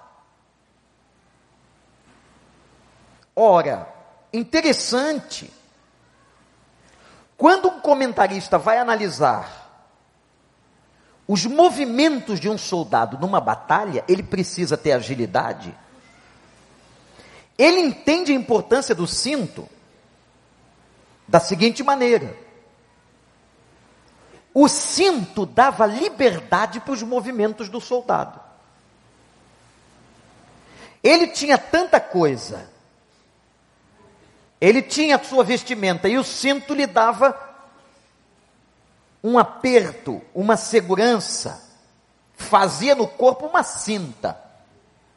Ora, 3.34 3.88
interessante, 4.32 5.52
quando 7.37 7.68
um 7.68 7.80
comentarista 7.80 8.58
vai 8.58 8.78
analisar 8.78 9.64
os 11.26 11.46
movimentos 11.46 12.38
de 12.38 12.49
um 12.49 12.56
soldado 12.56 13.18
numa 13.18 13.40
batalha, 13.40 14.04
ele 14.06 14.23
precisa 14.23 14.76
ter 14.76 14.92
agilidade. 14.92 15.75
Ele 17.58 17.80
entende 17.80 18.30
a 18.30 18.34
importância 18.34 18.94
do 18.94 19.06
cinto 19.06 19.68
da 21.26 21.40
seguinte 21.40 21.82
maneira: 21.82 22.37
o 24.54 24.68
cinto 24.68 25.44
dava 25.44 25.84
liberdade 25.84 26.78
para 26.78 26.92
os 26.92 27.02
movimentos 27.02 27.68
do 27.68 27.80
soldado. 27.80 28.40
Ele 31.02 31.26
tinha 31.26 31.58
tanta 31.58 31.99
coisa, 31.99 32.70
ele 34.61 34.80
tinha 34.80 35.16
a 35.16 35.25
sua 35.25 35.42
vestimenta 35.42 36.08
e 36.08 36.16
o 36.16 36.25
cinto 36.25 36.73
lhe 36.73 36.87
dava 36.87 37.37
um 39.23 39.38
aperto, 39.38 40.23
uma 40.32 40.56
segurança, 40.56 41.61
fazia 42.34 42.94
no 42.94 43.08
corpo 43.08 43.46
uma 43.46 43.64
cinta. 43.64 44.40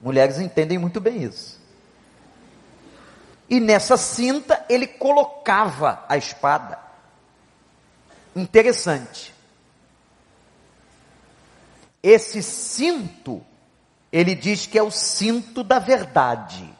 Mulheres 0.01 0.39
entendem 0.39 0.77
muito 0.77 1.00
bem 1.00 1.24
isso. 1.24 1.62
E 3.50 3.60
nessa 3.60 3.98
cinta 3.98 4.65
ele 4.67 4.88
colocava 4.88 6.03
a 6.10 6.17
espada. 6.17 6.87
Interessante. 8.38 9.34
Esse 12.03 12.44
cinto, 12.44 13.44
ele 14.12 14.36
diz 14.36 14.67
que 14.67 14.77
é 14.77 14.84
o 14.84 14.91
cinto 14.91 15.63
da 15.63 15.79
verdade. 15.79 16.72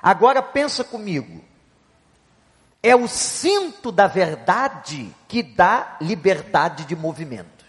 Agora 0.00 0.40
pensa 0.40 0.84
comigo. 0.84 1.44
É 2.80 2.94
o 2.94 3.08
cinto 3.08 3.90
da 3.90 4.06
verdade 4.06 5.12
que 5.26 5.42
dá 5.42 5.96
liberdade 6.00 6.84
de 6.84 6.94
movimentos. 6.94 7.66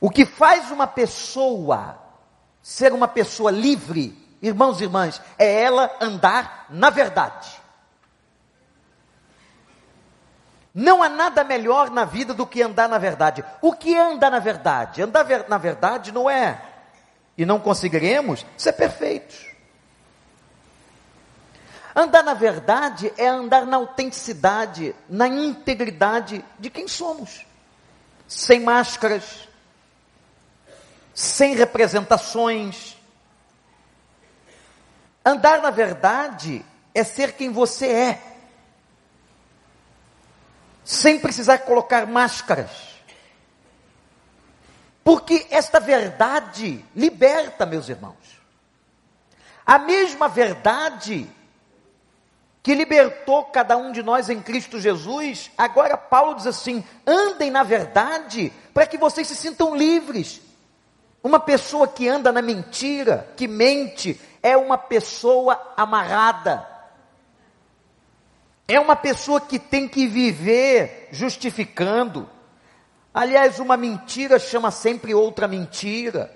O 0.00 0.08
que 0.08 0.24
faz 0.24 0.70
uma 0.70 0.86
pessoa 0.86 1.98
ser 2.62 2.92
uma 2.92 3.08
pessoa 3.08 3.50
livre, 3.50 4.16
irmãos 4.40 4.80
e 4.80 4.84
irmãs, 4.84 5.20
é 5.36 5.62
ela 5.62 5.90
andar 6.00 6.66
na 6.70 6.90
verdade. 6.90 7.59
Não 10.74 11.02
há 11.02 11.08
nada 11.08 11.42
melhor 11.42 11.90
na 11.90 12.04
vida 12.04 12.32
do 12.32 12.46
que 12.46 12.62
andar 12.62 12.88
na 12.88 12.98
verdade. 12.98 13.44
O 13.60 13.72
que 13.72 13.94
é 13.94 14.00
andar 14.00 14.30
na 14.30 14.38
verdade? 14.38 15.02
Andar 15.02 15.48
na 15.48 15.58
verdade 15.58 16.12
não 16.12 16.30
é, 16.30 16.62
e 17.36 17.44
não 17.44 17.58
conseguiremos 17.58 18.46
ser 18.56 18.72
perfeitos. 18.74 19.50
Andar 21.94 22.22
na 22.22 22.34
verdade 22.34 23.12
é 23.16 23.26
andar 23.26 23.66
na 23.66 23.76
autenticidade, 23.76 24.94
na 25.08 25.26
integridade 25.26 26.44
de 26.58 26.70
quem 26.70 26.86
somos, 26.86 27.44
sem 28.28 28.60
máscaras, 28.60 29.48
sem 31.12 31.54
representações. 31.56 32.96
Andar 35.24 35.60
na 35.60 35.70
verdade 35.70 36.64
é 36.94 37.02
ser 37.02 37.32
quem 37.32 37.50
você 37.50 37.86
é, 37.88 38.29
sem 40.90 41.20
precisar 41.20 41.58
colocar 41.58 42.04
máscaras. 42.04 43.00
Porque 45.04 45.46
esta 45.48 45.78
verdade 45.78 46.84
liberta, 46.96 47.64
meus 47.64 47.88
irmãos. 47.88 48.40
A 49.64 49.78
mesma 49.78 50.28
verdade 50.28 51.30
que 52.60 52.74
libertou 52.74 53.44
cada 53.44 53.76
um 53.76 53.92
de 53.92 54.02
nós 54.02 54.28
em 54.28 54.42
Cristo 54.42 54.80
Jesus, 54.80 55.50
agora 55.56 55.96
Paulo 55.96 56.34
diz 56.34 56.46
assim: 56.48 56.84
andem 57.06 57.52
na 57.52 57.62
verdade, 57.62 58.52
para 58.74 58.84
que 58.84 58.98
vocês 58.98 59.28
se 59.28 59.36
sintam 59.36 59.76
livres. 59.76 60.40
Uma 61.22 61.38
pessoa 61.38 61.86
que 61.86 62.08
anda 62.08 62.32
na 62.32 62.42
mentira, 62.42 63.32
que 63.36 63.46
mente, 63.46 64.20
é 64.42 64.56
uma 64.56 64.76
pessoa 64.76 65.72
amarrada. 65.76 66.66
É 68.70 68.78
uma 68.78 68.94
pessoa 68.94 69.40
que 69.40 69.58
tem 69.58 69.88
que 69.88 70.06
viver 70.06 71.08
justificando. 71.10 72.30
Aliás, 73.12 73.58
uma 73.58 73.76
mentira 73.76 74.38
chama 74.38 74.70
sempre 74.70 75.12
outra 75.12 75.48
mentira. 75.48 76.32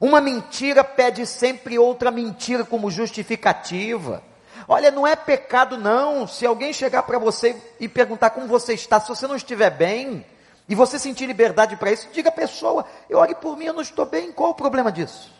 Uma 0.00 0.20
mentira 0.20 0.82
pede 0.82 1.24
sempre 1.24 1.78
outra 1.78 2.10
mentira 2.10 2.64
como 2.64 2.90
justificativa. 2.90 4.24
Olha, 4.66 4.90
não 4.90 5.06
é 5.06 5.14
pecado 5.14 5.78
não. 5.78 6.26
Se 6.26 6.44
alguém 6.44 6.72
chegar 6.72 7.04
para 7.04 7.20
você 7.20 7.54
e 7.78 7.88
perguntar 7.88 8.30
como 8.30 8.48
você 8.48 8.74
está, 8.74 8.98
se 8.98 9.06
você 9.06 9.28
não 9.28 9.36
estiver 9.36 9.70
bem, 9.70 10.26
e 10.68 10.74
você 10.74 10.98
sentir 10.98 11.26
liberdade 11.26 11.76
para 11.76 11.92
isso, 11.92 12.08
diga 12.12 12.30
à 12.30 12.32
pessoa: 12.32 12.84
eu 13.08 13.18
ore 13.18 13.36
por 13.36 13.56
mim, 13.56 13.66
eu 13.66 13.74
não 13.74 13.82
estou 13.82 14.04
bem, 14.04 14.32
qual 14.32 14.50
o 14.50 14.54
problema 14.54 14.90
disso? 14.90 15.30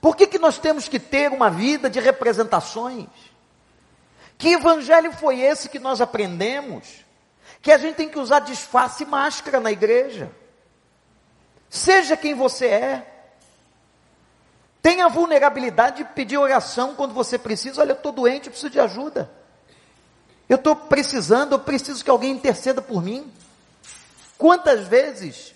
Por 0.00 0.14
que, 0.14 0.24
que 0.24 0.38
nós 0.38 0.56
temos 0.56 0.86
que 0.86 1.00
ter 1.00 1.32
uma 1.32 1.50
vida 1.50 1.90
de 1.90 1.98
representações? 1.98 3.06
Que 4.38 4.50
evangelho 4.50 5.12
foi 5.12 5.40
esse 5.40 5.68
que 5.68 5.80
nós 5.80 6.00
aprendemos? 6.00 7.04
Que 7.60 7.72
a 7.72 7.76
gente 7.76 7.96
tem 7.96 8.08
que 8.08 8.20
usar 8.20 8.38
disfarce 8.38 9.02
e 9.02 9.06
máscara 9.06 9.58
na 9.58 9.72
igreja. 9.72 10.30
Seja 11.68 12.16
quem 12.16 12.34
você 12.34 12.66
é. 12.66 13.14
Tenha 14.80 15.06
a 15.06 15.08
vulnerabilidade 15.08 15.98
de 15.98 16.04
pedir 16.04 16.38
oração 16.38 16.94
quando 16.94 17.12
você 17.12 17.36
precisa. 17.36 17.80
Olha, 17.80 17.90
eu 17.90 17.96
estou 17.96 18.12
doente, 18.12 18.46
eu 18.46 18.52
preciso 18.52 18.70
de 18.70 18.78
ajuda. 18.78 19.28
Eu 20.48 20.56
estou 20.56 20.76
precisando, 20.76 21.52
eu 21.52 21.58
preciso 21.58 22.04
que 22.04 22.10
alguém 22.10 22.30
interceda 22.30 22.80
por 22.80 23.02
mim. 23.02 23.30
Quantas 24.38 24.86
vezes 24.86 25.52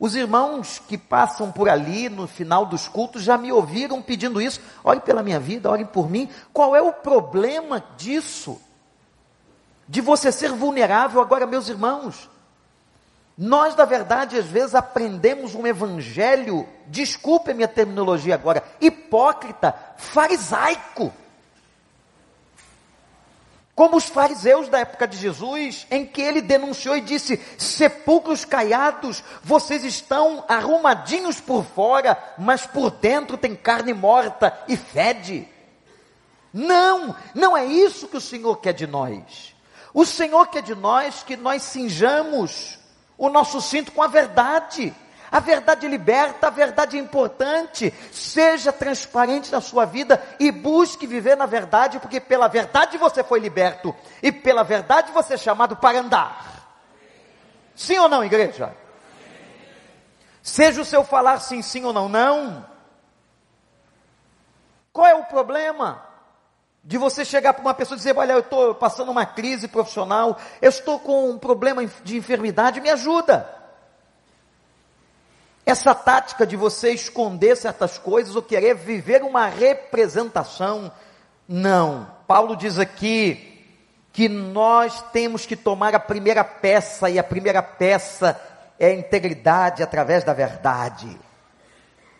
Os 0.00 0.14
irmãos 0.14 0.80
que 0.86 0.96
passam 0.96 1.50
por 1.50 1.68
ali 1.68 2.08
no 2.08 2.28
final 2.28 2.64
dos 2.64 2.86
cultos 2.86 3.22
já 3.22 3.36
me 3.36 3.50
ouviram 3.50 4.00
pedindo 4.00 4.40
isso. 4.40 4.60
Ore 4.84 5.00
pela 5.00 5.22
minha 5.22 5.40
vida, 5.40 5.68
ore 5.70 5.84
por 5.84 6.08
mim. 6.08 6.28
Qual 6.52 6.76
é 6.76 6.80
o 6.80 6.92
problema 6.92 7.84
disso? 7.96 8.60
De 9.88 10.00
você 10.00 10.30
ser 10.30 10.52
vulnerável 10.52 11.20
agora, 11.20 11.46
meus 11.46 11.68
irmãos? 11.68 12.30
Nós, 13.36 13.74
na 13.74 13.84
verdade, 13.84 14.36
às 14.36 14.46
vezes 14.46 14.74
aprendemos 14.74 15.54
um 15.54 15.66
evangelho, 15.66 16.68
desculpe 16.88 17.50
a 17.50 17.54
minha 17.54 17.68
terminologia 17.68 18.34
agora, 18.34 18.64
hipócrita, 18.80 19.74
farisaico. 19.96 21.12
Como 23.78 23.96
os 23.96 24.06
fariseus 24.06 24.68
da 24.68 24.80
época 24.80 25.06
de 25.06 25.16
Jesus, 25.16 25.86
em 25.88 26.04
que 26.04 26.20
ele 26.20 26.40
denunciou 26.40 26.96
e 26.96 27.00
disse: 27.00 27.40
sepulcros 27.56 28.44
caiados, 28.44 29.22
vocês 29.40 29.84
estão 29.84 30.44
arrumadinhos 30.48 31.40
por 31.40 31.64
fora, 31.64 32.18
mas 32.36 32.66
por 32.66 32.90
dentro 32.90 33.38
tem 33.38 33.54
carne 33.54 33.94
morta 33.94 34.52
e 34.66 34.76
fede. 34.76 35.46
Não, 36.52 37.14
não 37.32 37.56
é 37.56 37.66
isso 37.66 38.08
que 38.08 38.16
o 38.16 38.20
Senhor 38.20 38.56
quer 38.56 38.72
de 38.72 38.84
nós. 38.84 39.54
O 39.94 40.04
Senhor 40.04 40.48
quer 40.48 40.62
de 40.62 40.74
nós 40.74 41.22
que 41.22 41.36
nós 41.36 41.62
cinjamos 41.62 42.80
o 43.16 43.28
nosso 43.28 43.60
cinto 43.60 43.92
com 43.92 44.02
a 44.02 44.08
verdade. 44.08 44.92
A 45.30 45.40
verdade 45.40 45.86
liberta, 45.86 46.46
a 46.46 46.50
verdade 46.50 46.96
é 46.96 47.00
importante. 47.00 47.92
Seja 48.10 48.72
transparente 48.72 49.52
na 49.52 49.60
sua 49.60 49.84
vida 49.84 50.22
e 50.40 50.50
busque 50.50 51.06
viver 51.06 51.36
na 51.36 51.46
verdade, 51.46 51.98
porque 51.98 52.20
pela 52.20 52.48
verdade 52.48 52.96
você 52.96 53.22
foi 53.22 53.38
liberto 53.38 53.94
e 54.22 54.32
pela 54.32 54.62
verdade 54.62 55.12
você 55.12 55.34
é 55.34 55.38
chamado 55.38 55.76
para 55.76 55.98
andar. 55.98 56.58
Sim 57.74 57.98
ou 57.98 58.08
não, 58.08 58.24
igreja? 58.24 58.74
Seja 60.42 60.80
o 60.80 60.84
seu 60.84 61.04
falar 61.04 61.40
sim, 61.40 61.60
sim 61.60 61.84
ou 61.84 61.92
não, 61.92 62.08
não. 62.08 62.64
Qual 64.92 65.06
é 65.06 65.14
o 65.14 65.24
problema? 65.24 66.02
De 66.82 66.96
você 66.96 67.22
chegar 67.22 67.52
para 67.52 67.60
uma 67.60 67.74
pessoa 67.74 67.96
e 67.96 67.98
dizer: 67.98 68.16
Olha, 68.16 68.32
eu 68.32 68.38
estou 68.38 68.74
passando 68.74 69.10
uma 69.10 69.26
crise 69.26 69.68
profissional, 69.68 70.38
eu 70.62 70.70
estou 70.70 70.98
com 70.98 71.28
um 71.30 71.38
problema 71.38 71.84
de 72.02 72.16
enfermidade, 72.16 72.80
me 72.80 72.88
ajuda. 72.88 73.57
Essa 75.68 75.94
tática 75.94 76.46
de 76.46 76.56
você 76.56 76.92
esconder 76.92 77.54
certas 77.54 77.98
coisas 77.98 78.34
ou 78.34 78.40
querer 78.40 78.74
viver 78.74 79.22
uma 79.22 79.48
representação, 79.48 80.90
não. 81.46 82.10
Paulo 82.26 82.56
diz 82.56 82.78
aqui 82.78 83.62
que 84.10 84.30
nós 84.30 85.02
temos 85.12 85.44
que 85.44 85.54
tomar 85.54 85.94
a 85.94 86.00
primeira 86.00 86.42
peça, 86.42 87.10
e 87.10 87.18
a 87.18 87.22
primeira 87.22 87.62
peça 87.62 88.40
é 88.78 88.86
a 88.86 88.94
integridade 88.94 89.82
através 89.82 90.24
da 90.24 90.32
verdade. 90.32 91.20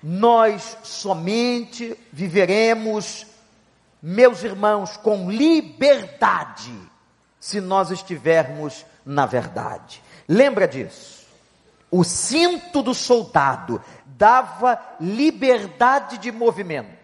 Nós 0.02 0.76
somente 0.82 1.98
viveremos 2.12 3.26
meus 4.02 4.44
irmãos, 4.44 4.98
com 4.98 5.30
liberdade, 5.30 6.78
se 7.40 7.62
nós 7.62 7.90
estivermos 7.90 8.84
na 9.06 9.24
verdade. 9.24 10.02
Lembra 10.28 10.68
disso? 10.68 11.17
O 11.90 12.04
cinto 12.04 12.82
do 12.82 12.94
soldado 12.94 13.82
dava 14.04 14.78
liberdade 15.00 16.18
de 16.18 16.30
movimentos. 16.30 16.98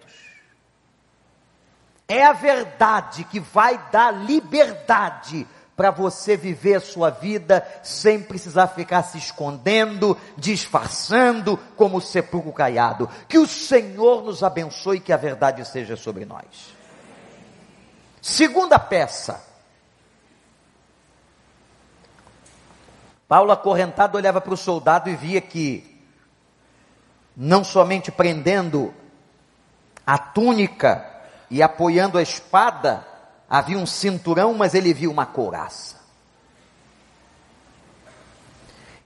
É 2.07 2.25
a 2.25 2.33
verdade 2.33 3.25
que 3.25 3.41
vai 3.41 3.79
dar 3.91 4.11
liberdade 4.11 5.47
para 5.76 5.91
você 5.91 6.37
viver 6.37 6.75
a 6.75 6.81
sua 6.81 7.11
vida 7.11 7.67
sem 7.83 8.23
precisar 8.23 8.69
ficar 8.69 9.03
se 9.03 9.19
escondendo, 9.19 10.17
disfarçando 10.37 11.57
como 11.76 12.00
sepulcro 12.00 12.53
caiado. 12.53 13.09
Que 13.29 13.38
o 13.38 13.47
Senhor 13.47 14.23
nos 14.23 14.43
abençoe 14.43 14.99
e 14.99 15.00
que 15.00 15.12
a 15.12 15.17
verdade 15.17 15.64
seja 15.64 15.97
sobre 15.97 16.25
nós. 16.25 16.75
Segunda 18.21 18.79
peça. 18.79 19.54
Paulo, 23.35 23.51
acorrentado, 23.51 24.16
olhava 24.16 24.40
para 24.40 24.55
o 24.55 24.57
soldado 24.57 25.11
e 25.11 25.16
via 25.16 25.40
que, 25.40 26.01
não 27.37 27.64
somente 27.64 28.12
prendendo 28.12 28.94
a 30.07 30.16
túnica 30.16 31.05
e 31.51 31.61
apoiando 31.61 32.16
a 32.16 32.23
espada, 32.23 33.05
havia 33.51 33.77
um 33.77 33.87
cinturão, 33.87 34.55
mas 34.55 34.73
ele 34.73 34.94
viu 34.94 35.11
uma 35.11 35.27
couraça. 35.27 35.97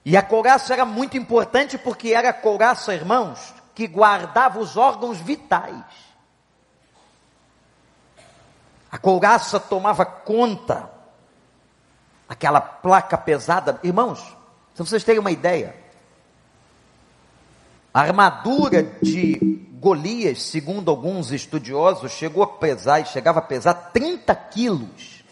E 0.05 0.15
a 0.15 0.21
couraça 0.21 0.73
era 0.73 0.85
muito 0.85 1.17
importante 1.17 1.75
porque 1.75 2.13
era 2.13 2.29
a 2.29 2.33
couraça, 2.33 2.93
irmãos, 2.93 3.51
que 3.73 3.87
guardava 3.87 4.59
os 4.59 4.77
órgãos 4.77 5.17
vitais. 5.17 5.83
A 8.91 8.97
couraça 8.99 9.59
tomava 9.59 10.05
conta, 10.05 10.98
aquela 12.29 12.61
placa 12.61 13.17
pesada. 13.17 13.79
Irmãos, 13.83 14.19
se 14.75 14.83
vocês 14.83 15.03
terem 15.03 15.19
uma 15.19 15.31
ideia, 15.31 15.75
a 17.91 18.01
armadura 18.01 18.83
de 19.01 19.65
Golias, 19.79 20.43
segundo 20.43 20.91
alguns 20.91 21.31
estudiosos, 21.31 22.11
chegou 22.11 22.43
a 22.43 22.47
pesar 22.47 22.99
e 22.99 23.05
chegava 23.05 23.39
a 23.39 23.41
pesar 23.41 23.73
30 23.73 24.35
quilos. 24.35 25.23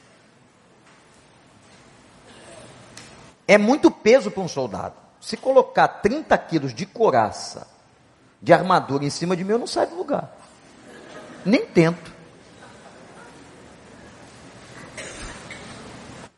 É 3.48 3.58
muito 3.58 3.92
peso 3.92 4.32
para 4.32 4.42
um 4.42 4.48
soldado. 4.48 4.96
Se 5.22 5.38
colocar 5.38 5.88
30 5.88 6.36
quilos 6.40 6.74
de 6.74 6.86
couraça, 6.86 7.68
de 8.42 8.52
armadura 8.52 9.06
em 9.06 9.10
cima 9.10 9.38
de 9.38 9.44
mim, 9.44 9.52
eu 9.52 9.60
não 9.60 9.68
saio 9.68 9.90
do 9.90 9.96
lugar. 9.98 10.36
Nem 11.46 11.66
tento. 11.66 12.17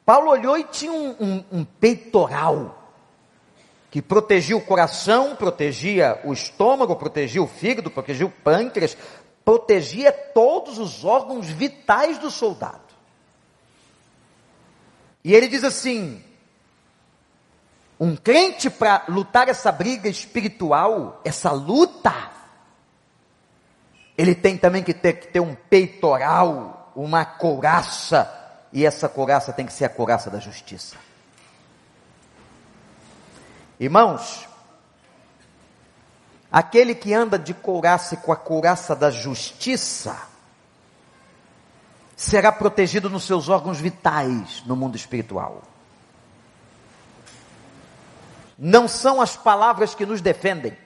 Paulo 0.09 0.31
olhou 0.31 0.57
e 0.57 0.63
tinha 0.63 0.91
um, 0.91 1.15
um, 1.19 1.45
um 1.51 1.63
peitoral 1.63 2.89
que 3.91 4.01
protegia 4.01 4.57
o 4.57 4.61
coração, 4.61 5.35
protegia 5.35 6.19
o 6.23 6.33
estômago, 6.33 6.95
protegia 6.95 7.43
o 7.43 7.47
fígado, 7.47 7.91
protegia 7.91 8.25
o 8.25 8.31
pâncreas, 8.31 8.97
protegia 9.45 10.11
todos 10.11 10.79
os 10.79 11.05
órgãos 11.05 11.45
vitais 11.45 12.17
do 12.17 12.31
soldado. 12.31 12.81
E 15.23 15.31
ele 15.35 15.47
diz 15.47 15.63
assim: 15.63 16.23
um 17.99 18.15
crente 18.15 18.67
para 18.67 19.03
lutar 19.09 19.47
essa 19.47 19.71
briga 19.71 20.09
espiritual, 20.09 21.21
essa 21.23 21.51
luta, 21.51 22.31
ele 24.17 24.33
tem 24.33 24.57
também 24.57 24.81
que 24.81 24.95
ter, 24.95 25.19
que 25.19 25.27
ter 25.27 25.39
um 25.39 25.53
peitoral, 25.53 26.91
uma 26.95 27.23
couraça, 27.23 28.38
e 28.71 28.85
essa 28.85 29.09
couraça 29.09 29.51
tem 29.51 29.65
que 29.65 29.73
ser 29.73 29.85
a 29.85 29.89
couraça 29.89 30.29
da 30.29 30.39
justiça. 30.39 30.95
Irmãos, 33.79 34.47
aquele 36.51 36.93
que 36.93 37.13
anda 37.13 37.39
de 37.39 37.53
couraça 37.53 38.15
e 38.15 38.17
com 38.17 38.31
a 38.31 38.35
couraça 38.35 38.95
da 38.95 39.09
justiça, 39.09 40.17
será 42.15 42.51
protegido 42.51 43.09
nos 43.09 43.23
seus 43.23 43.47
órgãos 43.47 43.79
vitais 43.79 44.63
no 44.65 44.75
mundo 44.75 44.95
espiritual. 44.95 45.63
Não 48.57 48.87
são 48.89 49.21
as 49.21 49.37
palavras 49.37 49.95
que 49.95 50.05
nos 50.05 50.19
defendem. 50.19 50.77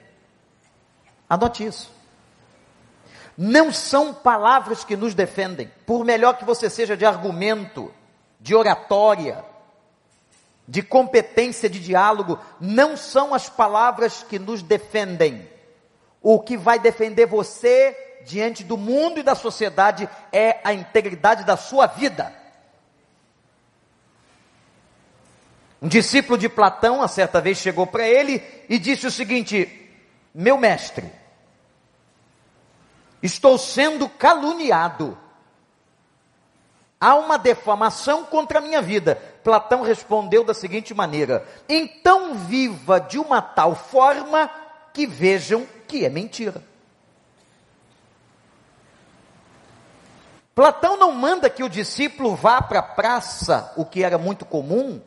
Anote 1.27 1.65
isso 1.65 2.02
não 3.37 3.71
são 3.71 4.13
palavras 4.13 4.83
que 4.83 4.95
nos 4.95 5.13
defendem, 5.13 5.71
por 5.85 6.05
melhor 6.05 6.37
que 6.37 6.45
você 6.45 6.69
seja 6.69 6.95
de 6.95 7.05
argumento, 7.05 7.93
de 8.39 8.53
oratória, 8.53 9.43
de 10.67 10.81
competência 10.81 11.69
de 11.69 11.79
diálogo, 11.79 12.39
não 12.59 12.95
são 12.95 13.33
as 13.33 13.49
palavras 13.49 14.23
que 14.23 14.39
nos 14.39 14.61
defendem. 14.61 15.49
O 16.21 16.39
que 16.39 16.55
vai 16.55 16.79
defender 16.79 17.25
você 17.25 18.21
diante 18.25 18.63
do 18.63 18.77
mundo 18.77 19.19
e 19.19 19.23
da 19.23 19.35
sociedade 19.35 20.07
é 20.31 20.59
a 20.63 20.73
integridade 20.73 21.43
da 21.43 21.57
sua 21.57 21.87
vida. 21.87 22.33
Um 25.81 25.87
discípulo 25.89 26.37
de 26.37 26.47
Platão, 26.47 27.01
a 27.01 27.09
certa 27.09 27.41
vez, 27.41 27.57
chegou 27.57 27.85
para 27.85 28.07
ele 28.07 28.41
e 28.69 28.79
disse 28.79 29.05
o 29.05 29.11
seguinte: 29.11 29.91
Meu 30.33 30.57
mestre, 30.57 31.11
Estou 33.23 33.57
sendo 33.57 34.09
caluniado. 34.09 35.17
Há 36.99 37.15
uma 37.15 37.38
defamação 37.38 38.25
contra 38.25 38.59
a 38.59 38.62
minha 38.62 38.81
vida. 38.81 39.15
Platão 39.41 39.81
respondeu 39.81 40.43
da 40.43 40.53
seguinte 40.53 40.93
maneira: 40.93 41.47
Então 41.69 42.36
viva 42.36 42.99
de 42.99 43.17
uma 43.17 43.41
tal 43.41 43.75
forma 43.75 44.51
que 44.93 45.07
vejam 45.07 45.65
que 45.88 46.05
é 46.05 46.09
mentira. 46.09 46.62
Platão 50.53 50.97
não 50.97 51.13
manda 51.13 51.49
que 51.49 51.63
o 51.63 51.69
discípulo 51.69 52.36
vá 52.36 52.62
para 52.62 52.79
a 52.79 52.83
praça, 52.83 53.73
o 53.75 53.86
que 53.86 54.03
era 54.03 54.17
muito 54.17 54.45
comum, 54.45 55.01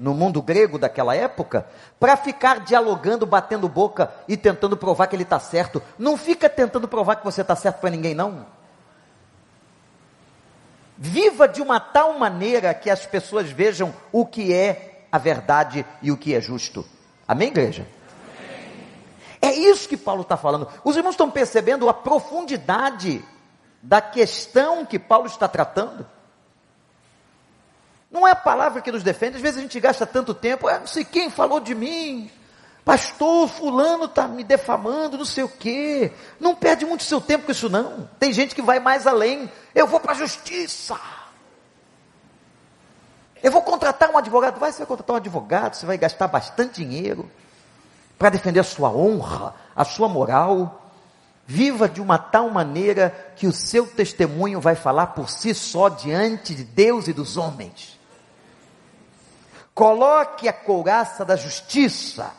no 0.00 0.14
mundo 0.14 0.40
grego 0.40 0.78
daquela 0.78 1.14
época, 1.14 1.66
para 2.00 2.16
ficar 2.16 2.60
dialogando, 2.60 3.26
batendo 3.26 3.68
boca 3.68 4.10
e 4.26 4.34
tentando 4.34 4.74
provar 4.74 5.06
que 5.06 5.14
ele 5.14 5.24
está 5.24 5.38
certo. 5.38 5.82
Não 5.98 6.16
fica 6.16 6.48
tentando 6.48 6.88
provar 6.88 7.16
que 7.16 7.24
você 7.24 7.42
está 7.42 7.54
certo 7.54 7.80
para 7.80 7.90
ninguém, 7.90 8.14
não. 8.14 8.46
Viva 10.96 11.46
de 11.46 11.60
uma 11.60 11.78
tal 11.78 12.18
maneira 12.18 12.72
que 12.72 12.88
as 12.88 13.04
pessoas 13.04 13.50
vejam 13.50 13.94
o 14.10 14.24
que 14.24 14.54
é 14.54 15.04
a 15.12 15.18
verdade 15.18 15.84
e 16.00 16.10
o 16.10 16.16
que 16.16 16.34
é 16.34 16.40
justo. 16.40 16.82
Amém, 17.28 17.48
igreja? 17.48 17.86
É 19.42 19.52
isso 19.52 19.86
que 19.86 19.98
Paulo 19.98 20.22
está 20.22 20.36
falando. 20.36 20.66
Os 20.82 20.96
irmãos 20.96 21.12
estão 21.12 21.30
percebendo 21.30 21.90
a 21.90 21.94
profundidade 21.94 23.22
da 23.82 24.00
questão 24.00 24.86
que 24.86 24.98
Paulo 24.98 25.26
está 25.26 25.46
tratando? 25.46 26.06
Não 28.10 28.26
é 28.26 28.32
a 28.32 28.36
palavra 28.36 28.82
que 28.82 28.90
nos 28.90 29.04
defende, 29.04 29.36
às 29.36 29.42
vezes 29.42 29.58
a 29.58 29.62
gente 29.62 29.78
gasta 29.78 30.04
tanto 30.04 30.34
tempo, 30.34 30.66
ah, 30.66 30.80
não 30.80 30.86
sei 30.86 31.04
quem 31.04 31.30
falou 31.30 31.60
de 31.60 31.76
mim, 31.76 32.28
pastor, 32.84 33.48
fulano 33.48 34.06
está 34.06 34.26
me 34.26 34.42
defamando, 34.42 35.16
não 35.16 35.24
sei 35.24 35.44
o 35.44 35.48
quê. 35.48 36.12
Não 36.40 36.56
perde 36.56 36.84
muito 36.84 37.04
seu 37.04 37.20
tempo 37.20 37.46
com 37.46 37.52
isso 37.52 37.68
não. 37.68 38.08
Tem 38.18 38.32
gente 38.32 38.52
que 38.52 38.62
vai 38.62 38.80
mais 38.80 39.06
além, 39.06 39.48
eu 39.74 39.86
vou 39.86 40.00
para 40.00 40.10
a 40.10 40.16
justiça. 40.16 40.98
Eu 43.40 43.52
vou 43.52 43.62
contratar 43.62 44.10
um 44.10 44.18
advogado, 44.18 44.58
vai, 44.58 44.72
você 44.72 44.78
vai 44.78 44.86
contratar 44.88 45.14
um 45.14 45.18
advogado, 45.18 45.74
você 45.74 45.86
vai 45.86 45.96
gastar 45.96 46.26
bastante 46.26 46.84
dinheiro 46.84 47.30
para 48.18 48.28
defender 48.28 48.58
a 48.58 48.64
sua 48.64 48.90
honra, 48.90 49.54
a 49.74 49.84
sua 49.84 50.08
moral. 50.08 50.78
Viva 51.46 51.88
de 51.88 52.00
uma 52.00 52.18
tal 52.18 52.50
maneira 52.50 53.32
que 53.36 53.46
o 53.46 53.52
seu 53.52 53.86
testemunho 53.86 54.60
vai 54.60 54.74
falar 54.74 55.08
por 55.08 55.28
si 55.28 55.54
só 55.54 55.88
diante 55.88 56.54
de 56.54 56.64
Deus 56.64 57.08
e 57.08 57.12
dos 57.12 57.36
homens. 57.36 57.99
Coloque 59.80 60.46
a 60.46 60.52
couraça 60.52 61.24
da 61.24 61.36
justiça 61.36 62.34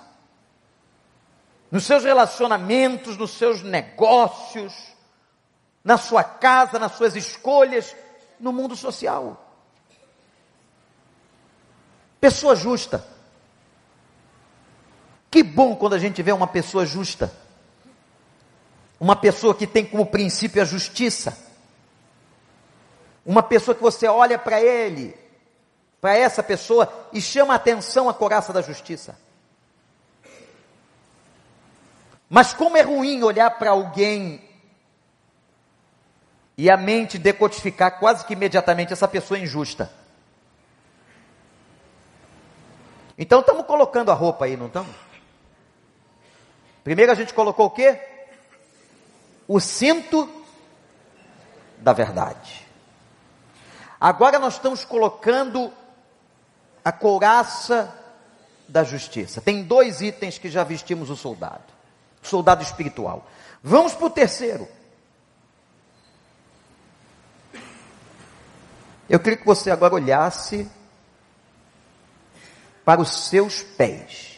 nos 1.72 1.88
seus 1.88 2.04
relacionamentos, 2.04 3.18
nos 3.18 3.32
seus 3.32 3.64
negócios, 3.64 4.72
na 5.84 5.98
sua 5.98 6.24
casa, 6.24 6.78
nas 6.78 6.92
suas 6.92 7.16
escolhas, 7.16 7.96
no 8.40 8.54
mundo 8.54 8.76
social. 8.76 9.44
Pessoa 12.20 12.56
justa. 12.56 13.04
Que 15.32 15.42
bom 15.42 15.76
quando 15.76 15.96
a 15.96 16.00
gente 16.00 16.22
vê 16.22 16.32
uma 16.32 16.46
pessoa 16.46 16.86
justa. 16.86 17.34
Uma 19.00 19.16
pessoa 19.16 19.56
que 19.56 19.66
tem 19.66 19.84
como 19.84 20.06
princípio 20.06 20.62
a 20.62 20.66
justiça. 20.66 21.36
Uma 23.26 23.42
pessoa 23.42 23.74
que 23.74 23.82
você 23.82 24.08
olha 24.08 24.38
para 24.38 24.62
ele, 24.62 25.20
para 26.02 26.18
essa 26.18 26.42
pessoa 26.42 26.92
e 27.14 27.22
chama 27.22 27.54
a 27.54 27.58
atenção 27.58 28.10
a 28.10 28.14
coraça 28.14 28.52
da 28.52 28.62
justiça. 28.62 29.16
Mas 32.28 32.54
como 32.54 32.76
é 32.76 32.82
ruim 32.82 33.22
olhar 33.22 33.52
para 33.52 33.70
alguém 33.70 34.44
e 36.58 36.70
a 36.70 36.76
mente 36.76 37.20
decodificar 37.20 38.00
quase 38.00 38.26
que 38.26 38.34
imediatamente 38.34 38.92
essa 38.92 39.08
pessoa 39.08 39.38
é 39.38 39.44
injusta. 39.44 39.92
Então 43.18 43.42
estamos 43.42 43.66
colocando 43.66 44.10
a 44.12 44.16
roupa 44.16 44.46
aí, 44.46 44.58
não 44.58 44.68
estamos? 44.68 44.96
Primeiro 46.84 47.12
a 47.12 47.16
gente 47.16 47.34
colocou 47.34 47.68
o 47.68 47.72
quê? 47.72 48.00
O 49.48 49.60
cinto 49.60 50.28
da 51.78 51.94
verdade. 51.94 52.66
Agora 54.00 54.40
nós 54.40 54.54
estamos 54.54 54.84
colocando 54.84 55.72
a 56.84 56.92
couraça 56.92 57.94
da 58.68 58.84
justiça. 58.84 59.42
Tem 59.42 59.64
dois 59.64 60.02
itens 60.02 60.38
que 60.38 60.50
já 60.50 60.64
vestimos 60.64 61.10
o 61.10 61.16
soldado. 61.16 61.64
O 62.24 62.28
soldado 62.28 62.64
espiritual. 62.64 63.28
Vamos 63.64 63.94
para 63.94 64.06
o 64.06 64.10
terceiro. 64.10 64.68
Eu 69.10 69.20
queria 69.20 69.38
que 69.38 69.46
você 69.46 69.70
agora 69.70 69.94
olhasse 69.94 70.70
para 72.86 73.02
os 73.02 73.26
seus 73.26 73.62
pés. 73.62 74.38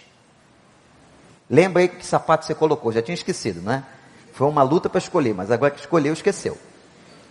Lembra 1.50 1.84
aí 1.84 1.88
que 1.88 2.06
sapato 2.06 2.46
você 2.46 2.56
colocou, 2.56 2.92
já 2.92 3.02
tinha 3.02 3.14
esquecido, 3.14 3.62
né? 3.62 3.86
Foi 4.34 4.48
uma 4.48 4.64
luta 4.64 4.90
para 4.90 4.98
escolher, 4.98 5.36
mas 5.36 5.52
agora 5.52 5.72
que 5.72 5.80
escolheu, 5.80 6.12
esqueceu. 6.12 6.58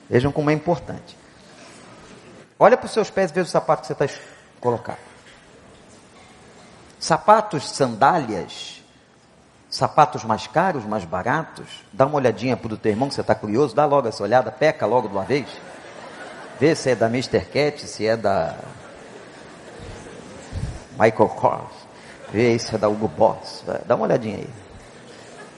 Vejam 0.09 0.31
como 0.31 0.51
é 0.51 0.53
importante. 0.53 1.17
Olha 2.59 2.77
para 2.77 2.87
os 2.87 2.93
seus 2.93 3.11
pés 3.11 3.33
e 3.33 3.35
veja 3.35 3.49
o 3.49 3.51
sapato 3.51 3.83
que 3.83 3.89
você 3.89 3.93
está 3.93 4.05
colocar. 4.63 4.99
Sapatos, 6.99 7.69
sandálias, 7.69 8.81
sapatos 9.69 10.23
mais 10.23 10.47
caros, 10.47 10.85
mais 10.87 11.05
baratos. 11.05 11.67
Dá 11.93 12.07
uma 12.07 12.17
olhadinha 12.17 12.57
para 12.57 12.73
o 12.73 12.77
teu 12.77 12.93
irmão 12.93 13.09
que 13.09 13.15
você 13.17 13.21
está 13.21 13.35
curioso, 13.35 13.75
dá 13.75 13.85
logo 13.85 14.07
essa 14.07 14.23
olhada, 14.23 14.53
peca 14.53 14.87
logo 14.87 15.09
de 15.09 15.15
uma 15.15 15.25
vez. 15.25 15.49
Vê 16.61 16.75
se 16.77 16.91
é 16.91 16.95
da 16.95 17.07
Mr. 17.07 17.41
Cat, 17.41 17.87
se 17.87 18.07
é 18.07 18.17
da 18.17 18.57
Michael 20.93 21.29
Kors. 21.31 21.73
Vê 22.33 22.57
se 22.59 22.75
é 22.75 22.79
da 22.79 22.89
Hugo 22.89 23.09
Boss. 23.09 23.65
Dá 23.85 23.97
uma 23.97 24.05
olhadinha 24.05 24.37
aí. 24.37 24.51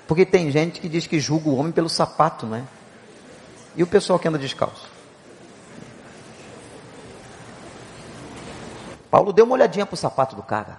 Porque 0.09 0.25
tem 0.25 0.51
gente 0.51 0.81
que 0.81 0.89
diz 0.89 1.07
que 1.07 1.21
julga 1.21 1.51
o 1.51 1.57
homem 1.57 1.73
pelo 1.73 1.89
sapato, 1.89 2.47
não 2.47 2.57
é? 2.57 2.63
E 3.77 3.83
o 3.83 3.87
pessoal 3.87 4.19
que 4.19 4.27
anda 4.27 4.39
descalço? 4.39 4.94
Paulo 9.15 9.33
deu 9.33 9.45
uma 9.45 9.55
olhadinha 9.55 9.87
para 9.87 9.95
o 9.95 9.97
sapato 9.97 10.35
do 10.35 10.43
cara. 10.43 10.77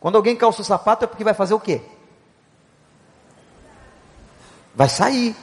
Quando 0.00 0.16
alguém 0.16 0.34
calça 0.34 0.62
o 0.62 0.64
sapato 0.64 1.04
é 1.04 1.06
porque 1.06 1.22
vai 1.22 1.34
fazer 1.34 1.52
o 1.52 1.60
quê? 1.60 1.82
Vai 4.74 4.88
sair. 4.88 5.36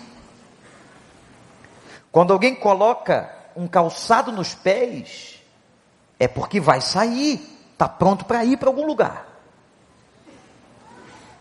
Quando 2.12 2.34
alguém 2.34 2.56
coloca 2.56 3.32
um 3.56 3.68
calçado 3.68 4.32
nos 4.32 4.56
pés, 4.56 5.39
é 6.20 6.28
porque 6.28 6.60
vai 6.60 6.82
sair, 6.82 7.39
está 7.74 7.88
pronto 7.88 8.26
para 8.26 8.44
ir 8.44 8.58
para 8.58 8.70
algum 8.70 8.88
lugar. 8.88 9.28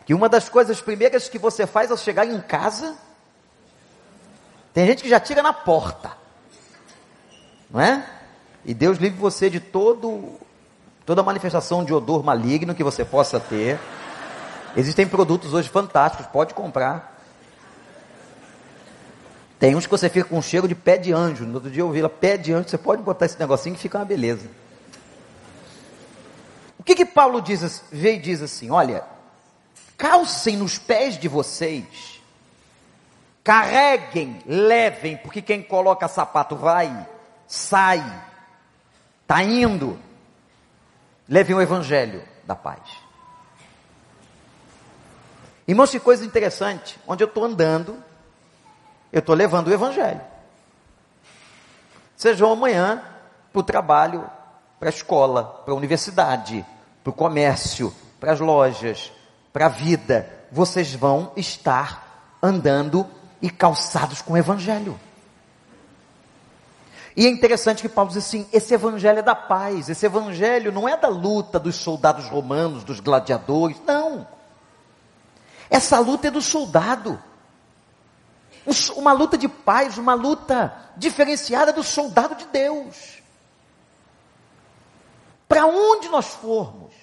Que 0.05 0.13
uma 0.13 0.29
das 0.29 0.47
coisas 0.51 0.79
primeiras 0.79 1.27
que 1.27 1.39
você 1.39 1.67
faz 1.67 1.91
ao 1.91 1.97
chegar 1.97 2.27
em 2.27 2.39
casa, 2.43 2.99
tem 4.75 4.85
gente 4.85 5.03
que 5.03 5.09
já 5.09 5.19
tira 5.19 5.43
na 5.43 5.55
porta 5.55 6.28
não 7.71 7.81
é? 7.81 8.05
E 8.65 8.75
Deus 8.75 8.99
livre 8.99 9.19
você 9.19 9.49
de 9.49 9.61
todo 9.61 10.39
toda 11.09 11.23
manifestação 11.23 11.83
de 11.83 11.95
odor 11.95 12.23
maligno 12.23 12.75
que 12.75 12.85
você 12.85 13.03
possa 13.03 13.41
ter. 13.41 13.81
Existem 14.77 15.09
produtos 15.09 15.55
hoje 15.55 15.67
fantásticos, 15.67 16.27
pode 16.27 16.53
comprar. 16.53 17.19
Tem 19.59 19.75
uns 19.75 19.87
que 19.87 19.91
você 19.91 20.11
fica 20.11 20.29
com 20.29 20.37
um 20.37 20.43
cheiro 20.43 20.69
de 20.69 20.75
pé 20.75 20.99
de 20.99 21.11
anjo. 21.11 21.47
No 21.47 21.55
outro 21.55 21.71
dia 21.71 21.81
eu 21.81 21.91
vi 21.91 22.03
lá, 22.03 22.11
pé 22.11 22.37
de 22.37 22.53
anjo, 22.53 22.69
você 22.69 22.77
pode 22.77 23.01
botar 23.01 23.25
esse 23.25 23.39
negocinho 23.39 23.75
que 23.75 23.81
fica 23.81 23.97
uma 23.97 24.05
beleza. 24.05 24.51
O 26.79 26.83
que 26.83 26.95
que 26.95 27.07
Paulo 27.07 27.41
diz, 27.41 27.83
vê 27.91 28.17
e 28.17 28.19
diz 28.19 28.43
assim, 28.43 28.71
olha, 28.71 29.03
calcem 29.97 30.59
nos 30.59 30.79
pés 30.79 31.19
de 31.19 31.27
vocês, 31.27 32.21
carreguem, 33.43 34.41
levem, 34.47 35.17
porque 35.17 35.41
quem 35.41 35.63
coloca 35.63 36.07
sapato 36.07 36.55
vai, 36.55 37.09
sai, 37.49 38.05
está 39.23 39.43
indo, 39.43 39.99
leve 41.29 41.55
o 41.55 41.61
evangelho 41.61 42.23
da 42.45 42.55
paz. 42.55 42.81
Irmãos, 45.67 45.91
que 45.91 45.99
coisa 45.99 46.25
interessante, 46.25 46.99
onde 47.07 47.25
eu 47.25 47.29
estou 47.29 47.45
andando, 47.45 47.97
eu 49.13 49.19
estou 49.19 49.35
levando 49.35 49.69
o 49.69 49.73
evangelho. 49.73 50.21
Seja 52.17 52.47
amanhã 52.47 53.03
para 53.53 53.61
o 53.61 53.63
trabalho, 53.63 54.31
para 54.79 54.89
a 54.89 54.91
escola, 54.91 55.45
para 55.65 55.73
a 55.73 55.77
universidade, 55.77 56.65
para 57.03 57.11
o 57.11 57.15
comércio, 57.15 57.95
para 58.21 58.33
as 58.33 58.41
lojas, 58.41 59.13
para 59.53 59.67
a 59.67 59.71
vida, 59.71 60.29
vocês 60.51 60.95
vão 60.95 61.33
estar 61.37 62.39
andando 62.43 63.07
e 63.41 63.51
calçados 63.51 64.21
com 64.21 64.35
o 64.35 64.37
evangelho. 64.37 64.99
E 67.19 67.27
é 67.27 67.29
interessante 67.29 67.83
que 67.83 67.89
Paulo 67.89 68.13
diz 68.13 68.25
assim: 68.25 68.47
esse 68.53 68.73
evangelho 68.73 69.19
é 69.19 69.23
da 69.23 69.35
paz, 69.35 69.89
esse 69.89 70.07
evangelho 70.07 70.71
não 70.71 70.89
é 70.89 70.97
da 70.97 71.09
luta 71.09 71.59
dos 71.59 71.75
soldados 71.75 72.29
romanos, 72.29 72.85
dos 72.85 73.01
gladiadores, 73.01 73.77
não. 73.85 74.25
Essa 75.69 75.99
luta 75.99 76.29
é 76.29 76.31
do 76.31 76.41
soldado. 76.41 77.21
Uma 78.95 79.11
luta 79.11 79.37
de 79.37 79.49
paz, 79.49 79.99
uma 79.99 80.15
luta 80.15 80.73
diferenciada 80.97 81.73
do 81.73 81.83
soldado 81.83 82.37
de 82.37 82.47
Deus. 82.47 83.21
Para 85.49 85.67
onde 85.67 86.09
nós 86.09 86.27
formos, 86.35 86.95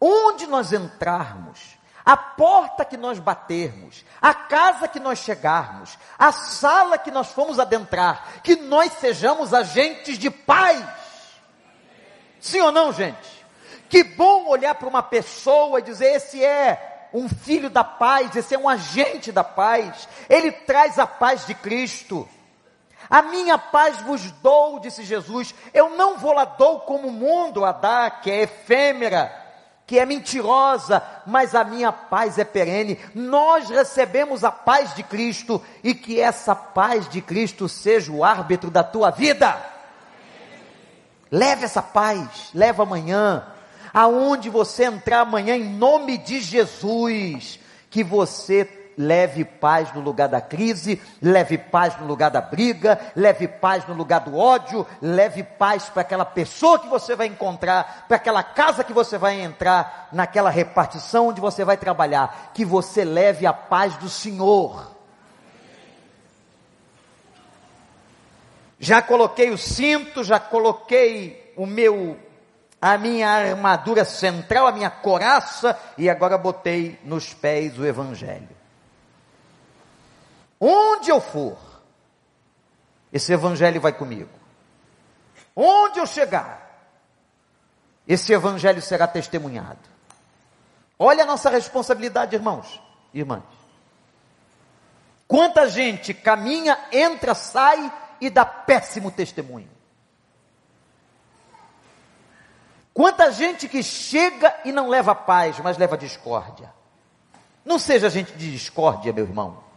onde 0.00 0.44
nós 0.48 0.72
entrarmos, 0.72 1.78
a 2.04 2.16
porta 2.16 2.84
que 2.84 2.96
nós 2.96 3.18
batermos, 3.18 4.04
a 4.20 4.34
casa 4.34 4.88
que 4.88 4.98
nós 4.98 5.20
chegarmos, 5.20 5.96
a 6.18 6.32
sala 6.32 6.98
que 6.98 7.10
nós 7.10 7.28
fomos 7.28 7.58
adentrar, 7.58 8.40
que 8.42 8.56
nós 8.56 8.92
sejamos 8.94 9.54
agentes 9.54 10.18
de 10.18 10.30
paz. 10.30 10.84
Sim 12.40 12.60
ou 12.60 12.72
não, 12.72 12.92
gente? 12.92 13.46
Que 13.88 14.02
bom 14.02 14.48
olhar 14.48 14.74
para 14.74 14.88
uma 14.88 15.02
pessoa 15.02 15.78
e 15.78 15.82
dizer: 15.82 16.16
esse 16.16 16.44
é 16.44 17.08
um 17.12 17.28
filho 17.28 17.70
da 17.70 17.84
paz, 17.84 18.34
esse 18.34 18.54
é 18.54 18.58
um 18.58 18.68
agente 18.68 19.30
da 19.30 19.44
paz, 19.44 20.08
ele 20.28 20.50
traz 20.50 20.98
a 20.98 21.06
paz 21.06 21.46
de 21.46 21.54
Cristo. 21.54 22.28
A 23.10 23.20
minha 23.20 23.58
paz 23.58 24.00
vos 24.00 24.30
dou, 24.30 24.78
disse 24.78 25.04
Jesus, 25.04 25.54
eu 25.74 25.90
não 25.90 26.16
vou 26.16 26.32
lá 26.32 26.44
dou 26.46 26.80
como 26.80 27.08
o 27.08 27.12
mundo 27.12 27.64
a 27.64 27.72
dá, 27.72 28.10
que 28.10 28.30
é 28.30 28.42
efêmera, 28.42 29.41
que 29.92 29.98
é 29.98 30.06
mentirosa, 30.06 31.02
mas 31.26 31.54
a 31.54 31.62
minha 31.62 31.92
paz 31.92 32.38
é 32.38 32.44
perene. 32.44 32.98
Nós 33.14 33.68
recebemos 33.68 34.42
a 34.42 34.50
paz 34.50 34.94
de 34.94 35.02
Cristo 35.02 35.62
e 35.84 35.94
que 35.94 36.18
essa 36.18 36.54
paz 36.54 37.06
de 37.10 37.20
Cristo 37.20 37.68
seja 37.68 38.10
o 38.10 38.24
árbitro 38.24 38.70
da 38.70 38.82
tua 38.82 39.10
vida. 39.10 39.54
Leve 41.30 41.66
essa 41.66 41.82
paz, 41.82 42.48
leva 42.54 42.84
amanhã, 42.84 43.46
aonde 43.92 44.48
você 44.48 44.84
entrar 44.84 45.20
amanhã, 45.20 45.56
em 45.56 45.68
nome 45.68 46.16
de 46.16 46.40
Jesus, 46.40 47.60
que 47.90 48.02
você 48.02 48.64
leve 48.96 49.44
paz 49.44 49.92
no 49.94 50.00
lugar 50.00 50.28
da 50.28 50.40
crise, 50.40 51.00
leve 51.20 51.56
paz 51.58 51.98
no 51.98 52.06
lugar 52.06 52.30
da 52.30 52.40
briga, 52.40 52.98
leve 53.14 53.48
paz 53.48 53.86
no 53.86 53.94
lugar 53.94 54.20
do 54.20 54.36
ódio, 54.36 54.86
leve 55.00 55.42
paz 55.42 55.88
para 55.88 56.02
aquela 56.02 56.24
pessoa 56.24 56.78
que 56.78 56.88
você 56.88 57.14
vai 57.14 57.26
encontrar, 57.26 58.06
para 58.06 58.16
aquela 58.16 58.42
casa 58.42 58.84
que 58.84 58.92
você 58.92 59.18
vai 59.18 59.40
entrar, 59.40 60.08
naquela 60.12 60.50
repartição 60.50 61.28
onde 61.28 61.40
você 61.40 61.64
vai 61.64 61.76
trabalhar, 61.76 62.52
que 62.54 62.64
você 62.64 63.04
leve 63.04 63.46
a 63.46 63.52
paz 63.52 63.96
do 63.96 64.08
Senhor. 64.08 64.92
Já 68.78 69.00
coloquei 69.00 69.50
o 69.50 69.58
cinto, 69.58 70.24
já 70.24 70.40
coloquei 70.40 71.52
o 71.56 71.66
meu 71.66 72.18
a 72.82 72.98
minha 72.98 73.28
armadura 73.28 74.04
central, 74.04 74.66
a 74.66 74.72
minha 74.72 74.90
coraça, 74.90 75.78
e 75.96 76.10
agora 76.10 76.36
botei 76.36 76.98
nos 77.04 77.32
pés 77.32 77.78
o 77.78 77.86
Evangelho. 77.86 78.61
Onde 80.64 81.10
eu 81.10 81.20
for, 81.20 81.58
esse 83.12 83.32
Evangelho 83.32 83.80
vai 83.80 83.92
comigo. 83.92 84.30
Onde 85.56 85.98
eu 85.98 86.06
chegar, 86.06 86.86
esse 88.06 88.32
Evangelho 88.32 88.80
será 88.80 89.08
testemunhado. 89.08 89.80
Olha 90.96 91.24
a 91.24 91.26
nossa 91.26 91.50
responsabilidade, 91.50 92.36
irmãos 92.36 92.80
e 93.12 93.18
irmãs. 93.18 93.42
Quanta 95.26 95.68
gente 95.68 96.14
caminha, 96.14 96.78
entra, 96.92 97.34
sai 97.34 97.92
e 98.20 98.30
dá 98.30 98.44
péssimo 98.44 99.10
testemunho. 99.10 99.68
Quanta 102.94 103.32
gente 103.32 103.68
que 103.68 103.82
chega 103.82 104.60
e 104.64 104.70
não 104.70 104.88
leva 104.88 105.12
paz, 105.12 105.58
mas 105.58 105.76
leva 105.76 105.98
discórdia. 105.98 106.72
Não 107.64 107.80
seja 107.80 108.08
gente 108.08 108.32
de 108.34 108.52
discórdia, 108.52 109.12
meu 109.12 109.24
irmão. 109.24 109.71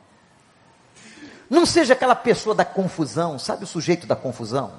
Não 1.49 1.65
seja 1.65 1.93
aquela 1.93 2.15
pessoa 2.15 2.55
da 2.55 2.65
confusão, 2.65 3.37
sabe 3.37 3.63
o 3.63 3.67
sujeito 3.67 4.07
da 4.07 4.15
confusão? 4.15 4.73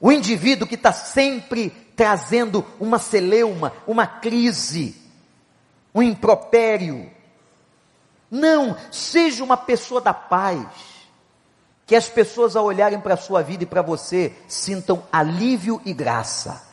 O 0.00 0.12
indivíduo 0.12 0.66
que 0.66 0.74
está 0.74 0.92
sempre 0.92 1.70
trazendo 1.96 2.64
uma 2.78 2.98
celeuma, 2.98 3.72
uma 3.86 4.06
crise, 4.06 4.94
um 5.94 6.02
impropério. 6.02 7.10
Não, 8.30 8.76
seja 8.90 9.42
uma 9.42 9.56
pessoa 9.56 10.00
da 10.00 10.12
paz 10.12 10.66
que 11.86 11.94
as 11.94 12.08
pessoas 12.08 12.56
ao 12.56 12.64
olharem 12.64 13.00
para 13.00 13.14
a 13.14 13.16
sua 13.16 13.42
vida 13.42 13.62
e 13.62 13.66
para 13.66 13.80
você 13.80 14.34
sintam 14.48 15.04
alívio 15.10 15.80
e 15.84 15.94
graça. 15.94 16.66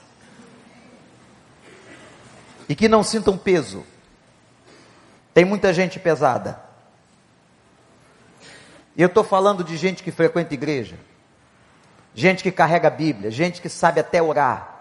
E 2.67 2.75
que 2.75 2.89
não 2.89 3.03
sintam 3.03 3.38
peso. 3.38 3.86
Tem 5.34 5.45
muita 5.45 5.71
gente 5.71 5.99
pesada. 5.99 6.72
E 8.95 9.01
eu 9.01 9.08
estou 9.08 9.23
falando 9.23 9.63
de 9.63 9.75
gente 9.75 10.03
que 10.03 10.12
frequenta 10.12 10.53
igreja, 10.53 10.97
gente 12.13 12.43
que 12.43 12.51
carrega 12.51 12.88
a 12.88 12.91
Bíblia, 12.91 13.32
gente 13.32 13.62
que 13.62 13.69
sabe 13.69 13.99
até 13.99 14.21
orar, 14.21 14.73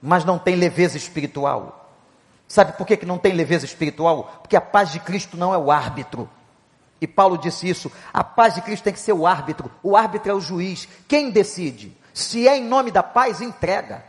mas 0.00 0.24
não 0.24 0.38
tem 0.38 0.54
leveza 0.54 0.96
espiritual. 0.96 1.90
Sabe 2.46 2.76
por 2.76 2.86
que, 2.86 2.96
que 2.96 3.06
não 3.06 3.18
tem 3.18 3.32
leveza 3.32 3.64
espiritual? 3.64 4.38
Porque 4.42 4.56
a 4.56 4.60
paz 4.60 4.92
de 4.92 5.00
Cristo 5.00 5.36
não 5.36 5.52
é 5.52 5.58
o 5.58 5.70
árbitro. 5.70 6.28
E 7.00 7.06
Paulo 7.06 7.36
disse 7.36 7.68
isso: 7.68 7.90
a 8.12 8.22
paz 8.22 8.54
de 8.54 8.62
Cristo 8.62 8.84
tem 8.84 8.92
que 8.92 9.00
ser 9.00 9.12
o 9.12 9.26
árbitro, 9.26 9.70
o 9.82 9.96
árbitro 9.96 10.30
é 10.30 10.34
o 10.34 10.40
juiz. 10.40 10.86
Quem 11.08 11.30
decide? 11.30 11.96
Se 12.12 12.46
é 12.46 12.56
em 12.56 12.64
nome 12.64 12.90
da 12.90 13.02
paz, 13.02 13.40
entrega. 13.40 14.04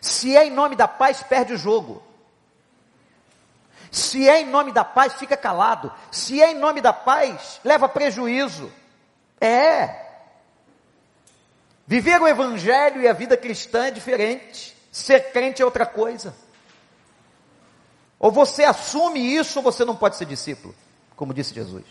Se 0.00 0.36
é 0.36 0.46
em 0.46 0.50
nome 0.50 0.76
da 0.76 0.86
paz, 0.86 1.22
perde 1.22 1.54
o 1.54 1.58
jogo. 1.58 2.02
Se 3.92 4.28
é 4.28 4.40
em 4.40 4.46
nome 4.46 4.72
da 4.72 4.84
paz, 4.84 5.12
fica 5.12 5.36
calado. 5.36 5.92
Se 6.10 6.42
é 6.42 6.50
em 6.50 6.58
nome 6.58 6.80
da 6.80 6.92
paz, 6.92 7.60
leva 7.62 7.88
prejuízo. 7.88 8.72
É. 9.40 9.94
Viver 11.86 12.20
o 12.20 12.26
evangelho 12.26 13.00
e 13.02 13.06
a 13.06 13.12
vida 13.12 13.36
cristã 13.36 13.86
é 13.86 13.90
diferente. 13.92 14.76
Ser 14.90 15.30
crente 15.30 15.62
é 15.62 15.64
outra 15.64 15.86
coisa. 15.86 16.34
Ou 18.18 18.32
você 18.32 18.64
assume 18.64 19.20
isso 19.20 19.60
ou 19.60 19.62
você 19.62 19.84
não 19.84 19.94
pode 19.94 20.16
ser 20.16 20.24
discípulo 20.24 20.74
como 21.22 21.32
disse 21.32 21.54
Jesus. 21.54 21.84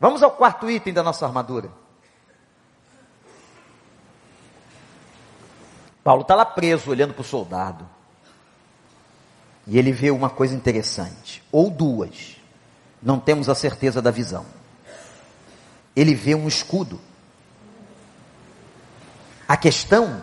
Vamos 0.00 0.22
ao 0.22 0.30
quarto 0.30 0.70
item 0.70 0.94
da 0.94 1.02
nossa 1.02 1.26
armadura. 1.26 1.70
Paulo 6.02 6.22
está 6.22 6.34
lá 6.34 6.46
preso, 6.46 6.90
olhando 6.90 7.12
para 7.12 7.20
o 7.20 7.24
soldado. 7.24 7.86
E 9.66 9.78
ele 9.78 9.92
vê 9.92 10.10
uma 10.10 10.28
coisa 10.28 10.54
interessante, 10.54 11.42
ou 11.52 11.70
duas, 11.70 12.36
não 13.02 13.18
temos 13.20 13.48
a 13.48 13.54
certeza 13.54 14.02
da 14.02 14.10
visão. 14.10 14.44
Ele 15.94 16.14
vê 16.14 16.34
um 16.34 16.48
escudo. 16.48 17.00
A 19.46 19.56
questão 19.56 20.22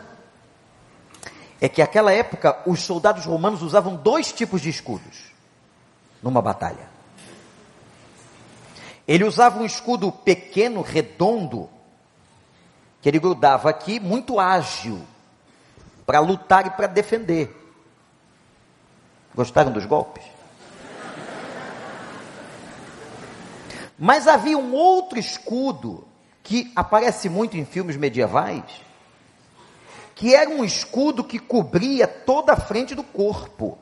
é 1.61 1.69
que 1.69 1.81
naquela 1.81 2.11
época 2.11 2.61
os 2.65 2.81
soldados 2.81 3.25
romanos 3.25 3.61
usavam 3.61 3.95
dois 3.95 4.31
tipos 4.31 4.61
de 4.61 4.69
escudos 4.69 5.31
numa 6.23 6.41
batalha. 6.41 6.89
Ele 9.07 9.23
usava 9.23 9.59
um 9.59 9.65
escudo 9.65 10.11
pequeno, 10.11 10.81
redondo, 10.81 11.69
que 13.01 13.09
ele 13.09 13.19
grudava 13.19 13.69
aqui, 13.69 13.99
muito 13.99 14.39
ágil, 14.39 15.01
para 16.05 16.19
lutar 16.19 16.67
e 16.67 16.69
para 16.71 16.87
defender. 16.87 17.58
Gostaram 19.35 19.71
dos 19.71 19.85
golpes? 19.85 20.23
Mas 23.97 24.27
havia 24.27 24.57
um 24.57 24.73
outro 24.73 25.19
escudo 25.19 26.07
que 26.41 26.71
aparece 26.73 27.27
muito 27.27 27.57
em 27.57 27.65
filmes 27.65 27.97
medievais, 27.97 28.63
que 30.15 30.33
era 30.33 30.49
um 30.49 30.63
escudo 30.63 31.23
que 31.23 31.37
cobria 31.37 32.07
toda 32.07 32.53
a 32.53 32.57
frente 32.57 32.95
do 32.95 33.03
corpo. 33.03 33.77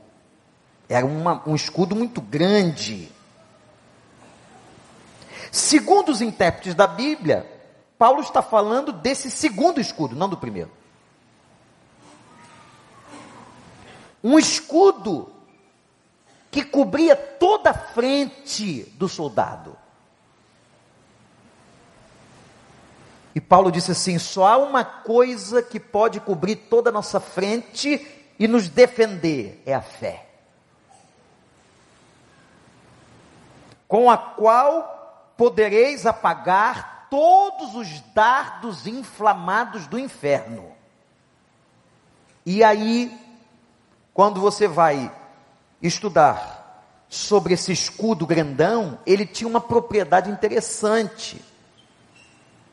Era 0.89 1.05
uma, 1.05 1.43
um 1.47 1.55
escudo 1.55 1.95
muito 1.95 2.19
grande. 2.19 3.11
Segundo 5.51 6.09
os 6.09 6.21
intérpretes 6.21 6.73
da 6.73 6.87
Bíblia, 6.87 7.45
Paulo 7.97 8.21
está 8.21 8.41
falando 8.41 8.91
desse 8.91 9.29
segundo 9.29 9.79
escudo, 9.79 10.15
não 10.15 10.27
do 10.27 10.37
primeiro. 10.37 10.71
Um 14.23 14.37
escudo 14.37 15.31
que 16.51 16.63
cobria 16.63 17.15
toda 17.15 17.71
a 17.71 17.73
frente 17.73 18.83
do 18.97 19.07
soldado. 19.07 19.77
E 23.35 23.41
Paulo 23.41 23.71
disse 23.71 23.91
assim: 23.91 24.17
só 24.17 24.47
há 24.47 24.57
uma 24.57 24.83
coisa 24.83 25.61
que 25.61 25.79
pode 25.79 26.19
cobrir 26.19 26.55
toda 26.55 26.89
a 26.89 26.93
nossa 26.93 27.19
frente 27.19 28.05
e 28.39 28.47
nos 28.47 28.67
defender: 28.67 29.61
é 29.65 29.73
a 29.73 29.81
fé. 29.81 30.27
com 33.87 34.11
a 34.11 34.17
qual 34.17 35.33
podereis 35.37 36.05
apagar 36.05 37.07
todos 37.09 37.73
os 37.75 38.01
dardos 38.13 38.85
inflamados 38.85 39.87
do 39.87 39.97
inferno. 39.97 40.71
E 42.45 42.63
aí, 42.63 43.17
quando 44.13 44.41
você 44.41 44.67
vai 44.67 45.11
estudar 45.81 46.57
sobre 47.09 47.53
esse 47.53 47.71
escudo 47.71 48.25
grandão, 48.25 48.99
ele 49.05 49.25
tinha 49.25 49.47
uma 49.47 49.61
propriedade 49.61 50.29
interessante, 50.29 51.41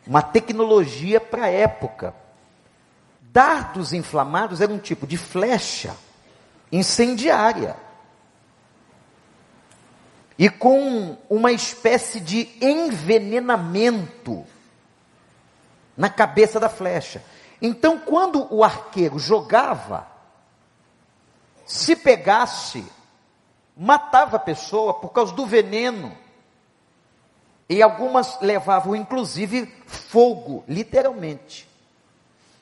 uma 0.07 0.23
tecnologia 0.23 1.21
para 1.21 1.45
a 1.45 1.51
época. 1.51 2.15
Dardos 3.21 3.93
inflamados 3.93 4.61
era 4.61 4.73
um 4.73 4.79
tipo 4.79 5.07
de 5.07 5.17
flecha 5.17 5.97
incendiária 6.71 7.77
e 10.39 10.51
com 10.51 11.17
uma 11.29 11.53
espécie 11.53 12.21
de 12.21 12.49
envenenamento 12.61 14.45
na 15.97 16.09
cabeça 16.09 16.59
da 16.59 16.69
flecha. 16.69 17.23
Então, 17.63 17.99
quando 17.99 18.53
o 18.53 18.65
arqueiro 18.65 19.19
jogava, 19.19 20.14
se 21.65 21.97
pegasse, 21.97 22.85
matava 23.77 24.37
a 24.37 24.41
pessoa 24.41 24.95
por 24.95 25.11
causa 25.11 25.33
do 25.33 25.47
veneno. 25.47 26.17
E 27.69 27.83
algumas 27.83 28.41
levavam 28.41 28.95
inclusive 28.95 29.67
fogo, 29.87 30.65
literalmente. 30.69 31.69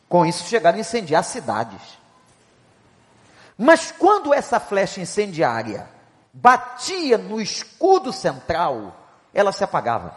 Com 0.08 0.24
isso 0.24 0.44
chegaram 0.44 0.78
a 0.78 0.80
incendiar 0.80 1.24
cidades. 1.24 1.98
Mas 3.58 3.90
quando 3.92 4.32
essa 4.32 4.60
flecha 4.60 5.00
incendiária 5.00 5.88
batia 6.32 7.18
no 7.18 7.40
escudo 7.40 8.12
central, 8.12 8.96
ela 9.34 9.52
se 9.52 9.64
apagava. 9.64 10.16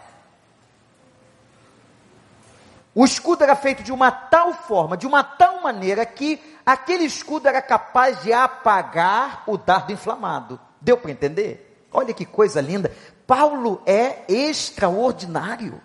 O 2.93 3.03
escudo 3.03 3.43
era 3.43 3.55
feito 3.55 3.83
de 3.83 3.91
uma 3.91 4.09
tal 4.09 4.53
forma, 4.53 4.95
de 4.95 5.05
uma 5.05 5.21
tal 5.21 5.61
maneira 5.61 6.05
que 6.05 6.54
aquele 6.65 7.03
escudo 7.03 7.47
era 7.47 7.61
capaz 7.61 8.21
de 8.23 8.33
apagar 8.33 9.43
o 9.47 9.57
dardo 9.57 9.91
inflamado. 9.91 10.59
Deu 10.81 10.97
para 10.97 11.11
entender? 11.11 11.85
Olha 11.91 12.13
que 12.13 12.25
coisa 12.25 12.59
linda. 12.59 12.91
Paulo 13.27 13.81
é 13.85 14.23
extraordinário. 14.27 15.81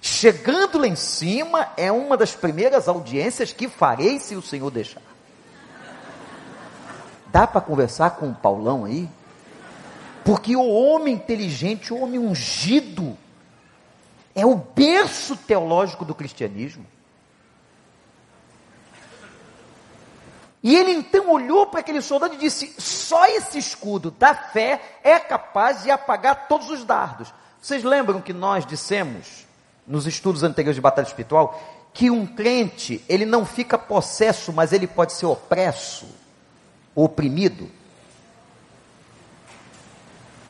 Chegando 0.00 0.78
lá 0.78 0.86
em 0.86 0.96
cima, 0.96 1.68
é 1.76 1.92
uma 1.92 2.16
das 2.16 2.34
primeiras 2.34 2.88
audiências 2.88 3.52
que 3.52 3.68
farei 3.68 4.18
se 4.18 4.34
o 4.34 4.42
Senhor 4.42 4.70
deixar. 4.70 5.02
Dá 7.26 7.46
para 7.46 7.60
conversar 7.60 8.10
com 8.12 8.30
o 8.30 8.34
Paulão 8.34 8.84
aí? 8.84 9.08
Porque 10.24 10.56
o 10.56 10.68
homem 10.68 11.14
inteligente, 11.14 11.92
o 11.92 12.00
homem 12.00 12.18
ungido, 12.18 13.16
é 14.34 14.44
o 14.44 14.56
berço 14.56 15.36
teológico 15.36 16.04
do 16.04 16.14
cristianismo. 16.14 16.84
E 20.62 20.76
ele 20.76 20.92
então 20.92 21.30
olhou 21.30 21.66
para 21.66 21.80
aquele 21.80 22.02
soldado 22.02 22.34
e 22.34 22.38
disse: 22.38 22.74
só 22.78 23.26
esse 23.26 23.58
escudo 23.58 24.10
da 24.10 24.34
fé 24.34 24.98
é 25.02 25.18
capaz 25.18 25.82
de 25.82 25.90
apagar 25.90 26.48
todos 26.48 26.70
os 26.70 26.84
dardos. 26.84 27.32
Vocês 27.60 27.82
lembram 27.82 28.20
que 28.20 28.32
nós 28.32 28.66
dissemos, 28.66 29.46
nos 29.86 30.06
estudos 30.06 30.42
anteriores 30.42 30.76
de 30.76 30.80
batalha 30.80 31.06
espiritual, 31.06 31.60
que 31.92 32.10
um 32.10 32.26
crente, 32.26 33.04
ele 33.08 33.24
não 33.24 33.44
fica 33.44 33.78
possesso, 33.78 34.52
mas 34.52 34.72
ele 34.72 34.86
pode 34.86 35.12
ser 35.12 35.26
opresso, 35.26 36.06
oprimido? 36.94 37.70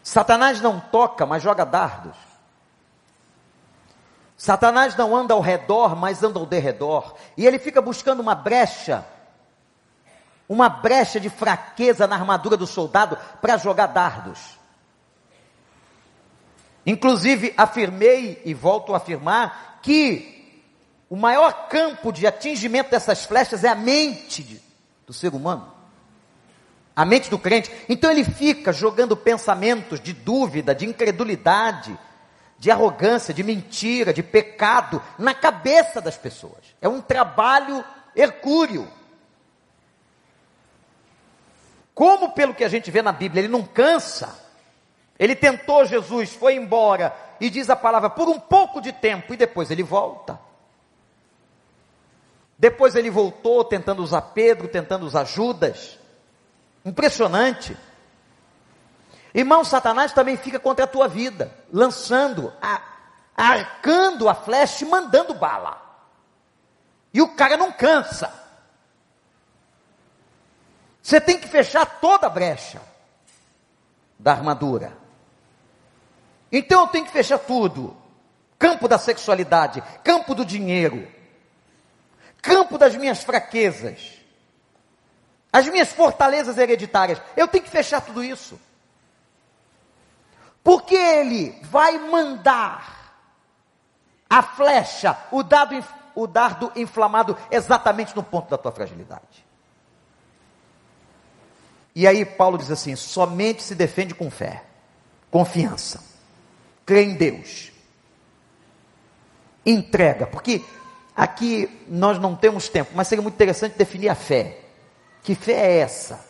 Satanás 0.02 0.60
não 0.60 0.80
toca, 0.80 1.24
mas 1.24 1.42
joga 1.42 1.64
dardos. 1.64 2.16
Satanás 4.36 4.96
não 4.96 5.14
anda 5.14 5.34
ao 5.34 5.40
redor, 5.40 5.94
mas 5.94 6.22
anda 6.22 6.38
ao 6.38 6.46
derredor. 6.46 7.14
E 7.36 7.46
ele 7.46 7.58
fica 7.58 7.80
buscando 7.80 8.20
uma 8.20 8.34
brecha 8.34 9.04
uma 10.50 10.68
brecha 10.68 11.20
de 11.20 11.30
fraqueza 11.30 12.08
na 12.08 12.16
armadura 12.16 12.56
do 12.56 12.66
soldado 12.66 13.16
para 13.40 13.56
jogar 13.56 13.86
dardos. 13.86 14.58
Inclusive, 16.84 17.54
afirmei 17.56 18.42
e 18.44 18.52
volto 18.52 18.92
a 18.92 18.96
afirmar 18.96 19.78
que 19.80 20.66
o 21.08 21.14
maior 21.14 21.68
campo 21.68 22.12
de 22.12 22.26
atingimento 22.26 22.90
dessas 22.90 23.24
flechas 23.24 23.62
é 23.62 23.68
a 23.68 23.76
mente 23.76 24.42
de, 24.42 24.60
do 25.06 25.12
ser 25.12 25.32
humano. 25.32 25.72
A 26.96 27.04
mente 27.04 27.30
do 27.30 27.38
crente. 27.38 27.70
Então 27.88 28.10
ele 28.10 28.24
fica 28.24 28.72
jogando 28.72 29.16
pensamentos 29.16 30.00
de 30.00 30.12
dúvida, 30.12 30.74
de 30.74 30.84
incredulidade, 30.84 31.96
de 32.58 32.72
arrogância, 32.72 33.32
de 33.32 33.44
mentira, 33.44 34.12
de 34.12 34.22
pecado 34.24 35.00
na 35.16 35.32
cabeça 35.32 36.00
das 36.00 36.16
pessoas. 36.16 36.74
É 36.82 36.88
um 36.88 37.00
trabalho 37.00 37.84
hercúleo. 38.16 38.98
Como 42.00 42.30
pelo 42.30 42.54
que 42.54 42.64
a 42.64 42.68
gente 42.70 42.90
vê 42.90 43.02
na 43.02 43.12
Bíblia, 43.12 43.42
ele 43.42 43.52
não 43.52 43.62
cansa. 43.62 44.34
Ele 45.18 45.36
tentou 45.36 45.84
Jesus, 45.84 46.32
foi 46.32 46.54
embora 46.54 47.14
e 47.38 47.50
diz 47.50 47.68
a 47.68 47.76
palavra 47.76 48.08
por 48.08 48.26
um 48.26 48.40
pouco 48.40 48.80
de 48.80 48.90
tempo 48.90 49.34
e 49.34 49.36
depois 49.36 49.70
ele 49.70 49.82
volta. 49.82 50.40
Depois 52.58 52.94
ele 52.94 53.10
voltou 53.10 53.62
tentando 53.64 54.02
usar 54.02 54.22
Pedro, 54.22 54.66
tentando 54.66 55.04
usar 55.04 55.24
Judas. 55.24 55.98
Impressionante. 56.86 57.76
Irmão, 59.34 59.62
Satanás 59.62 60.10
também 60.14 60.38
fica 60.38 60.58
contra 60.58 60.86
a 60.86 60.88
tua 60.88 61.06
vida, 61.06 61.54
lançando, 61.70 62.50
a, 62.62 62.80
arcando 63.36 64.26
a 64.26 64.34
flecha 64.34 64.86
e 64.86 64.88
mandando 64.88 65.34
bala. 65.34 65.78
E 67.12 67.20
o 67.20 67.28
cara 67.36 67.58
não 67.58 67.70
cansa. 67.70 68.39
Você 71.02 71.20
tem 71.20 71.38
que 71.38 71.48
fechar 71.48 71.86
toda 71.86 72.26
a 72.26 72.30
brecha 72.30 72.80
da 74.18 74.32
armadura. 74.32 74.96
Então 76.52 76.82
eu 76.82 76.86
tenho 76.88 77.06
que 77.06 77.12
fechar 77.12 77.38
tudo: 77.38 77.96
campo 78.58 78.86
da 78.86 78.98
sexualidade, 78.98 79.82
campo 80.04 80.34
do 80.34 80.44
dinheiro, 80.44 81.08
campo 82.42 82.76
das 82.76 82.94
minhas 82.94 83.22
fraquezas, 83.22 84.20
as 85.52 85.66
minhas 85.68 85.92
fortalezas 85.92 86.58
hereditárias. 86.58 87.20
Eu 87.36 87.48
tenho 87.48 87.64
que 87.64 87.70
fechar 87.70 88.00
tudo 88.00 88.22
isso. 88.22 88.60
Porque 90.62 90.94
ele 90.94 91.58
vai 91.62 91.96
mandar 91.96 93.14
a 94.28 94.42
flecha, 94.42 95.16
o, 95.32 95.42
dado, 95.42 95.82
o 96.14 96.26
dardo 96.26 96.70
inflamado 96.76 97.36
exatamente 97.50 98.14
no 98.14 98.22
ponto 98.22 98.50
da 98.50 98.58
tua 98.58 98.70
fragilidade. 98.70 99.49
E 101.94 102.06
aí 102.06 102.24
Paulo 102.24 102.58
diz 102.58 102.70
assim: 102.70 102.94
somente 102.96 103.62
se 103.62 103.74
defende 103.74 104.14
com 104.14 104.30
fé, 104.30 104.64
confiança, 105.30 106.02
crê 106.86 107.04
em 107.04 107.14
Deus, 107.14 107.72
entrega, 109.64 110.26
porque 110.26 110.64
aqui 111.14 111.84
nós 111.88 112.18
não 112.18 112.36
temos 112.36 112.68
tempo, 112.68 112.92
mas 112.94 113.08
seria 113.08 113.22
muito 113.22 113.34
interessante 113.34 113.76
definir 113.76 114.08
a 114.08 114.14
fé. 114.14 114.58
Que 115.22 115.34
fé 115.34 115.52
é 115.52 115.78
essa? 115.80 116.24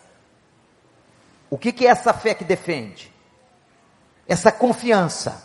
O 1.49 1.57
que, 1.57 1.73
que 1.73 1.87
é 1.87 1.90
essa 1.90 2.12
fé 2.12 2.35
que 2.35 2.44
defende? 2.44 3.12
Essa 4.27 4.51
confiança, 4.51 5.42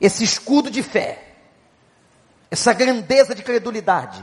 esse 0.00 0.22
escudo 0.22 0.70
de 0.70 0.82
fé, 0.82 1.24
essa 2.50 2.72
grandeza 2.72 3.34
de 3.34 3.42
credulidade, 3.42 4.22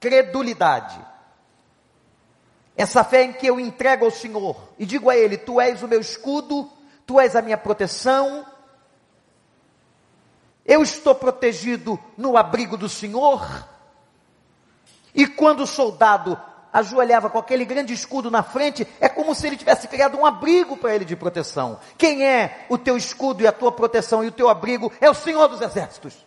credulidade 0.00 1.11
essa 2.76 3.04
fé 3.04 3.24
em 3.24 3.32
que 3.32 3.46
eu 3.46 3.60
entrego 3.60 4.04
ao 4.04 4.10
Senhor 4.10 4.56
e 4.78 4.86
digo 4.86 5.10
a 5.10 5.16
Ele: 5.16 5.36
Tu 5.36 5.60
és 5.60 5.82
o 5.82 5.88
meu 5.88 6.00
escudo, 6.00 6.70
Tu 7.06 7.20
és 7.20 7.36
a 7.36 7.42
minha 7.42 7.58
proteção. 7.58 8.46
Eu 10.64 10.82
estou 10.82 11.14
protegido 11.14 11.98
no 12.16 12.36
abrigo 12.36 12.76
do 12.76 12.88
Senhor. 12.88 13.68
E 15.14 15.26
quando 15.26 15.64
o 15.64 15.66
soldado 15.66 16.40
ajoelhava 16.72 17.28
com 17.28 17.38
aquele 17.38 17.64
grande 17.64 17.92
escudo 17.92 18.30
na 18.30 18.42
frente, 18.42 18.86
é 18.98 19.08
como 19.08 19.34
se 19.34 19.46
ele 19.46 19.56
tivesse 19.56 19.86
criado 19.86 20.16
um 20.16 20.24
abrigo 20.24 20.76
para 20.76 20.94
ele 20.94 21.04
de 21.04 21.14
proteção. 21.14 21.78
Quem 21.98 22.24
é 22.24 22.64
o 22.70 22.78
teu 22.78 22.96
escudo 22.96 23.42
e 23.42 23.46
a 23.46 23.52
tua 23.52 23.70
proteção 23.70 24.24
e 24.24 24.28
o 24.28 24.32
teu 24.32 24.48
abrigo? 24.48 24.90
É 25.00 25.10
o 25.10 25.14
Senhor 25.14 25.48
dos 25.48 25.60
Exércitos. 25.60 26.24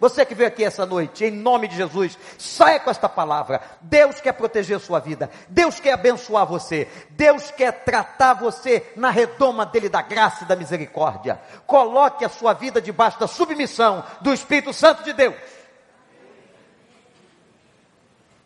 Você 0.00 0.24
que 0.24 0.34
veio 0.34 0.48
aqui 0.48 0.64
essa 0.64 0.86
noite, 0.86 1.24
em 1.24 1.30
nome 1.30 1.66
de 1.66 1.76
Jesus, 1.76 2.16
saia 2.38 2.78
com 2.78 2.90
esta 2.90 3.08
palavra. 3.08 3.60
Deus 3.80 4.20
quer 4.20 4.32
proteger 4.32 4.78
sua 4.78 5.00
vida. 5.00 5.28
Deus 5.48 5.80
quer 5.80 5.92
abençoar 5.92 6.46
você. 6.46 6.88
Deus 7.10 7.50
quer 7.50 7.84
tratar 7.84 8.34
você 8.34 8.92
na 8.94 9.10
redoma 9.10 9.66
dele 9.66 9.88
da 9.88 10.00
graça 10.00 10.44
e 10.44 10.46
da 10.46 10.54
misericórdia. 10.54 11.40
Coloque 11.66 12.24
a 12.24 12.28
sua 12.28 12.52
vida 12.52 12.80
debaixo 12.80 13.18
da 13.18 13.26
submissão 13.26 14.04
do 14.20 14.32
Espírito 14.32 14.72
Santo 14.72 15.02
de 15.02 15.12
Deus. 15.12 15.34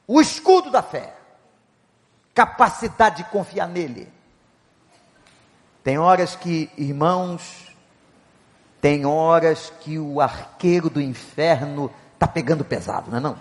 O 0.06 0.20
escudo 0.20 0.70
da 0.70 0.82
fé. 0.82 1.14
Capacidade 2.34 3.18
de 3.18 3.24
confiar 3.24 3.68
nele. 3.68 4.10
Tem 5.84 5.98
horas 5.98 6.34
que, 6.36 6.70
irmãos, 6.78 7.71
tem 8.82 9.06
horas 9.06 9.72
que 9.80 9.96
o 9.96 10.20
arqueiro 10.20 10.90
do 10.90 11.00
inferno 11.00 11.88
está 12.14 12.26
pegando 12.26 12.64
pesado, 12.64 13.12
não 13.12 13.18
é 13.18 13.20
não? 13.20 13.36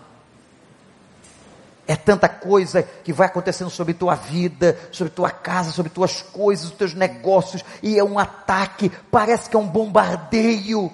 É 1.88 1.96
tanta 1.96 2.30
coisa 2.30 2.84
que 2.84 3.12
vai 3.12 3.26
acontecendo 3.26 3.72
sobre 3.72 3.96
tua 3.96 4.14
vida, 4.14 4.80
sobre 4.92 5.12
tua 5.12 5.32
casa, 5.32 5.72
sobre 5.72 5.92
tuas 5.92 6.22
coisas, 6.22 6.66
os 6.66 6.76
teus 6.78 6.94
negócios, 6.94 7.66
e 7.82 7.98
é 7.98 8.04
um 8.04 8.20
ataque, 8.20 8.92
parece 9.10 9.50
que 9.50 9.56
é 9.56 9.60
um 9.60 9.68
bombardeio. 9.68 10.92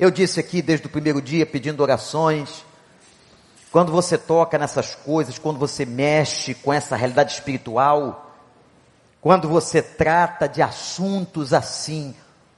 Eu 0.00 0.10
disse 0.10 0.40
aqui 0.40 0.62
desde 0.62 0.86
o 0.86 0.90
primeiro 0.90 1.20
dia, 1.20 1.44
pedindo 1.44 1.82
orações, 1.82 2.64
quando 3.70 3.92
você 3.92 4.16
toca 4.16 4.56
nessas 4.56 4.94
coisas, 4.94 5.38
quando 5.38 5.58
você 5.58 5.84
mexe 5.84 6.54
com 6.54 6.72
essa 6.72 6.96
realidade 6.96 7.34
espiritual, 7.34 8.27
quando 9.28 9.46
você 9.46 9.82
trata 9.82 10.48
de 10.48 10.62
assuntos 10.62 11.52
assim, 11.52 12.14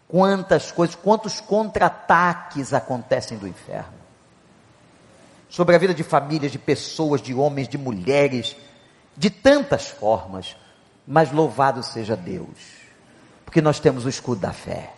Quantas 0.07 0.71
coisas, 0.71 0.95
quantos 0.95 1.41
contra-ataques 1.41 2.73
acontecem 2.73 3.37
do 3.37 3.49
inferno 3.49 3.99
sobre 5.49 5.75
a 5.75 5.79
vida 5.79 5.93
de 5.93 6.05
famílias, 6.05 6.53
de 6.53 6.61
pessoas, 6.61 7.21
de 7.21 7.35
homens, 7.35 7.69
de 7.69 7.77
mulheres, 7.77 8.55
de 9.17 9.31
tantas 9.31 9.89
formas. 9.89 10.57
Mas 11.05 11.33
louvado 11.33 11.83
seja 11.83 12.17
Deus, 12.17 12.57
porque 13.45 13.61
nós 13.61 13.81
temos 13.81 14.05
o 14.05 14.09
escudo 14.09 14.41
da 14.41 14.53
fé. 14.53 14.93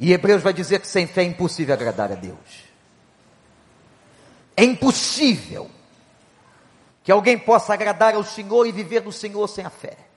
E 0.00 0.12
Hebreus 0.12 0.42
vai 0.42 0.52
dizer 0.52 0.80
que 0.80 0.88
sem 0.88 1.06
fé 1.06 1.22
é 1.22 1.26
impossível 1.26 1.74
agradar 1.74 2.10
a 2.10 2.16
Deus. 2.16 2.64
É 4.56 4.64
impossível 4.64 5.70
que 7.04 7.12
alguém 7.12 7.38
possa 7.38 7.72
agradar 7.72 8.16
ao 8.16 8.24
Senhor 8.24 8.66
e 8.66 8.72
viver 8.72 9.04
no 9.04 9.12
Senhor 9.12 9.46
sem 9.46 9.64
a 9.64 9.70
fé. 9.70 10.10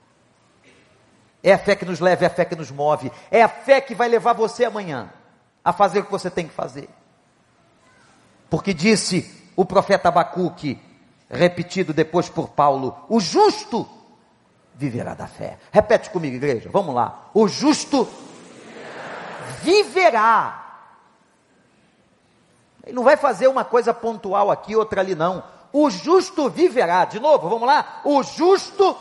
É 1.46 1.52
a 1.52 1.58
fé 1.58 1.76
que 1.76 1.84
nos 1.84 2.00
leva, 2.00 2.24
é 2.24 2.26
a 2.26 2.30
fé 2.30 2.44
que 2.44 2.56
nos 2.56 2.72
move, 2.72 3.12
é 3.30 3.40
a 3.40 3.48
fé 3.48 3.80
que 3.80 3.94
vai 3.94 4.08
levar 4.08 4.32
você 4.32 4.64
amanhã 4.64 5.08
a 5.64 5.72
fazer 5.72 6.00
o 6.00 6.04
que 6.04 6.10
você 6.10 6.28
tem 6.28 6.48
que 6.48 6.52
fazer. 6.52 6.90
Porque 8.50 8.74
disse 8.74 9.48
o 9.54 9.64
profeta 9.64 10.08
Abacuque, 10.08 10.76
repetido 11.30 11.94
depois 11.94 12.28
por 12.28 12.48
Paulo: 12.48 12.98
o 13.08 13.20
justo 13.20 13.88
viverá 14.74 15.14
da 15.14 15.28
fé. 15.28 15.56
Repete 15.70 16.10
comigo, 16.10 16.34
igreja, 16.34 16.68
vamos 16.68 16.92
lá. 16.92 17.30
O 17.32 17.46
justo 17.46 18.08
viverá. 19.62 20.64
Ele 22.82 22.96
não 22.96 23.04
vai 23.04 23.16
fazer 23.16 23.46
uma 23.46 23.64
coisa 23.64 23.94
pontual 23.94 24.50
aqui, 24.50 24.74
outra 24.74 25.00
ali, 25.00 25.14
não. 25.14 25.44
O 25.72 25.90
justo 25.90 26.50
viverá. 26.50 27.04
De 27.04 27.20
novo, 27.20 27.48
vamos 27.48 27.68
lá. 27.68 28.00
O 28.02 28.20
justo 28.24 28.96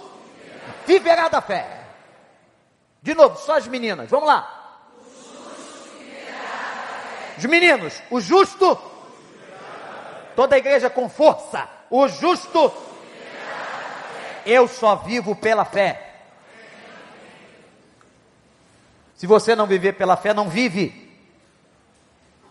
viverá 0.86 1.28
da 1.28 1.42
fé. 1.42 1.75
De 3.06 3.14
novo, 3.14 3.38
só 3.38 3.56
as 3.56 3.68
meninas. 3.68 4.10
Vamos 4.10 4.28
lá. 4.28 4.82
Os 7.38 7.46
meninos, 7.46 8.02
o 8.10 8.20
justo 8.20 8.78
Toda 10.36 10.56
a 10.56 10.58
igreja 10.58 10.90
com 10.90 11.08
força. 11.08 11.70
O 11.90 12.08
justo. 12.08 12.74
Eu 14.46 14.68
só 14.68 14.96
vivo 14.98 15.36
pela 15.36 15.64
fé. 15.64 16.02
Se 19.16 19.26
você 19.26 19.56
não 19.56 19.66
viver 19.66 19.94
pela 19.94 20.18
fé, 20.18 20.34
não 20.34 20.50
vive. 20.50 21.06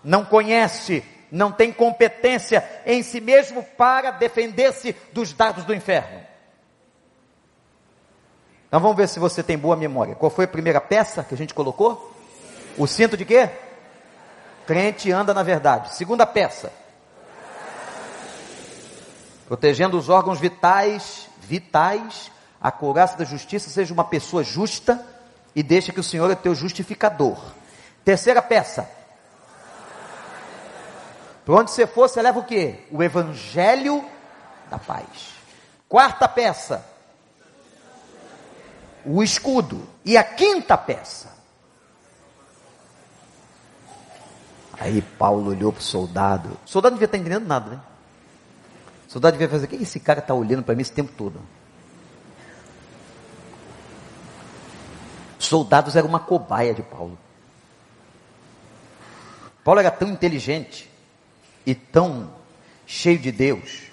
Não 0.02 0.24
conhece, 0.24 1.04
não 1.30 1.50
tem 1.50 1.72
competência 1.72 2.64
em 2.86 3.02
si 3.02 3.20
mesmo 3.20 3.62
para 3.62 4.10
defender-se 4.12 4.94
dos 5.12 5.32
dados 5.32 5.64
do 5.64 5.74
inferno. 5.74 6.33
Então 8.74 8.82
vamos 8.82 8.96
ver 8.96 9.08
se 9.08 9.20
você 9.20 9.40
tem 9.40 9.56
boa 9.56 9.76
memória. 9.76 10.16
Qual 10.16 10.28
foi 10.28 10.46
a 10.46 10.48
primeira 10.48 10.80
peça 10.80 11.22
que 11.22 11.32
a 11.32 11.36
gente 11.38 11.54
colocou? 11.54 12.12
O 12.76 12.88
cinto 12.88 13.16
de 13.16 13.24
quê? 13.24 13.48
Crente 14.66 15.12
anda 15.12 15.32
na 15.32 15.44
verdade. 15.44 15.94
Segunda 15.94 16.26
peça 16.26 16.72
protegendo 19.46 19.96
os 19.96 20.08
órgãos 20.08 20.40
vitais, 20.40 21.28
vitais, 21.38 22.32
a 22.60 22.72
couraça 22.72 23.16
da 23.16 23.24
justiça, 23.24 23.70
seja 23.70 23.94
uma 23.94 24.02
pessoa 24.02 24.42
justa 24.42 25.06
e 25.54 25.62
deixa 25.62 25.92
que 25.92 26.00
o 26.00 26.02
Senhor 26.02 26.28
é 26.28 26.34
teu 26.34 26.52
justificador. 26.52 27.38
Terceira 28.04 28.42
peça. 28.42 28.90
Por 31.44 31.60
onde 31.60 31.70
você 31.70 31.86
for, 31.86 32.08
você 32.08 32.20
leva 32.20 32.40
o 32.40 32.44
quê? 32.44 32.80
O 32.90 33.04
evangelho 33.04 34.04
da 34.68 34.80
paz. 34.80 35.36
Quarta 35.88 36.26
peça. 36.26 36.93
O 39.04 39.22
escudo. 39.22 39.86
E 40.04 40.16
a 40.16 40.24
quinta 40.24 40.76
peça. 40.76 41.34
Aí 44.78 45.00
Paulo 45.00 45.50
olhou 45.50 45.72
para 45.72 45.80
o 45.80 45.82
soldado. 45.82 46.58
O 46.66 46.68
soldado 46.68 46.92
não 46.92 46.98
devia 46.98 47.06
estar 47.06 47.18
entendendo 47.18 47.46
nada, 47.46 47.70
né? 47.70 47.80
O 49.08 49.12
soldado 49.12 49.32
devia 49.32 49.48
fazer, 49.48 49.66
o 49.66 49.68
que 49.68 49.76
esse 49.76 50.00
cara 50.00 50.18
está 50.18 50.34
olhando 50.34 50.62
para 50.62 50.74
mim 50.74 50.82
esse 50.82 50.92
tempo 50.92 51.12
todo? 51.16 51.40
Soldados 55.38 55.94
eram 55.94 56.08
uma 56.08 56.20
cobaia 56.20 56.74
de 56.74 56.82
Paulo. 56.82 57.18
Paulo 59.62 59.80
era 59.80 59.90
tão 59.90 60.08
inteligente 60.08 60.90
e 61.64 61.74
tão 61.74 62.30
cheio 62.86 63.18
de 63.18 63.30
Deus 63.30 63.84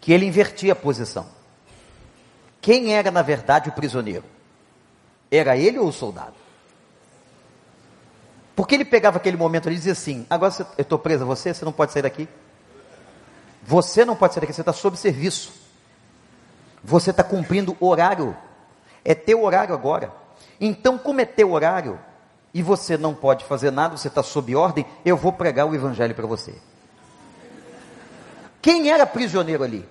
que 0.00 0.12
ele 0.12 0.26
invertia 0.26 0.72
a 0.72 0.76
posição. 0.76 1.26
Quem 2.60 2.94
era, 2.94 3.10
na 3.10 3.22
verdade, 3.22 3.68
o 3.68 3.72
prisioneiro? 3.72 4.24
Era 5.30 5.56
ele 5.56 5.78
ou 5.78 5.88
o 5.88 5.92
soldado? 5.92 6.34
Porque 8.54 8.74
ele 8.74 8.84
pegava 8.84 9.16
aquele 9.16 9.36
momento 9.36 9.68
ali 9.68 9.76
e 9.76 9.78
dizia 9.78 9.92
assim: 9.92 10.26
agora 10.28 10.54
eu 10.76 10.82
estou 10.82 10.98
preso 10.98 11.22
a 11.22 11.26
você, 11.26 11.54
você 11.54 11.64
não 11.64 11.72
pode 11.72 11.92
sair 11.92 12.02
daqui. 12.02 12.28
Você 13.62 14.04
não 14.04 14.16
pode 14.16 14.34
sair 14.34 14.42
daqui, 14.42 14.52
você 14.52 14.60
está 14.60 14.72
sob 14.72 14.96
serviço. 14.96 15.52
Você 16.82 17.10
está 17.10 17.22
cumprindo 17.22 17.76
horário. 17.80 18.36
É 19.04 19.14
teu 19.14 19.42
horário 19.44 19.74
agora. 19.74 20.12
Então, 20.60 20.98
como 20.98 21.20
é 21.20 21.24
teu 21.24 21.52
horário, 21.52 21.98
e 22.52 22.62
você 22.62 22.98
não 22.98 23.14
pode 23.14 23.44
fazer 23.44 23.70
nada, 23.70 23.96
você 23.96 24.08
está 24.08 24.22
sob 24.22 24.54
ordem, 24.54 24.84
eu 25.04 25.16
vou 25.16 25.32
pregar 25.32 25.66
o 25.66 25.74
evangelho 25.74 26.14
para 26.14 26.26
você. 26.26 26.54
Quem 28.60 28.90
era 28.90 29.06
prisioneiro 29.06 29.64
ali? 29.64 29.88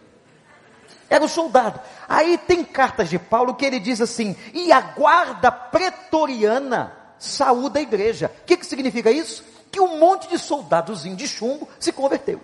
Era 1.10 1.24
o 1.24 1.30
soldado. 1.30 1.80
Aí 2.07 2.38
tem 2.38 2.64
cartas 2.64 3.10
de 3.10 3.18
Paulo 3.18 3.55
que 3.55 3.66
ele 3.66 3.80
diz 3.80 3.99
assim: 4.01 4.36
e 4.53 4.72
a 4.72 4.80
guarda 4.80 5.51
pretoriana 5.51 6.95
saúda 7.18 7.80
a 7.80 7.82
igreja. 7.82 8.32
O 8.41 8.45
que, 8.45 8.57
que 8.57 8.66
significa 8.66 9.12
isso? 9.12 9.43
Que 9.72 9.80
um 9.80 9.99
monte 9.99 10.28
de 10.28 10.38
soldadozinho 10.38 11.16
de 11.16 11.28
chumbo 11.28 11.68
se 11.80 11.91
converteu 11.91 12.41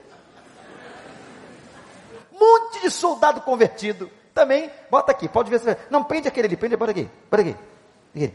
monte 2.40 2.82
de 2.82 2.92
soldado 2.92 3.42
convertido. 3.42 4.10
Também, 4.34 4.70
bota 4.92 5.12
aqui, 5.12 5.28
pode 5.30 5.50
ver 5.50 5.60
se. 5.60 5.78
Não, 5.90 6.04
prende 6.04 6.28
aquele 6.28 6.48
ali, 6.48 6.58
prende, 6.58 6.76
bota 6.76 6.92
aqui, 6.92 7.10
bota 7.32 7.42
aqui. 7.42 7.56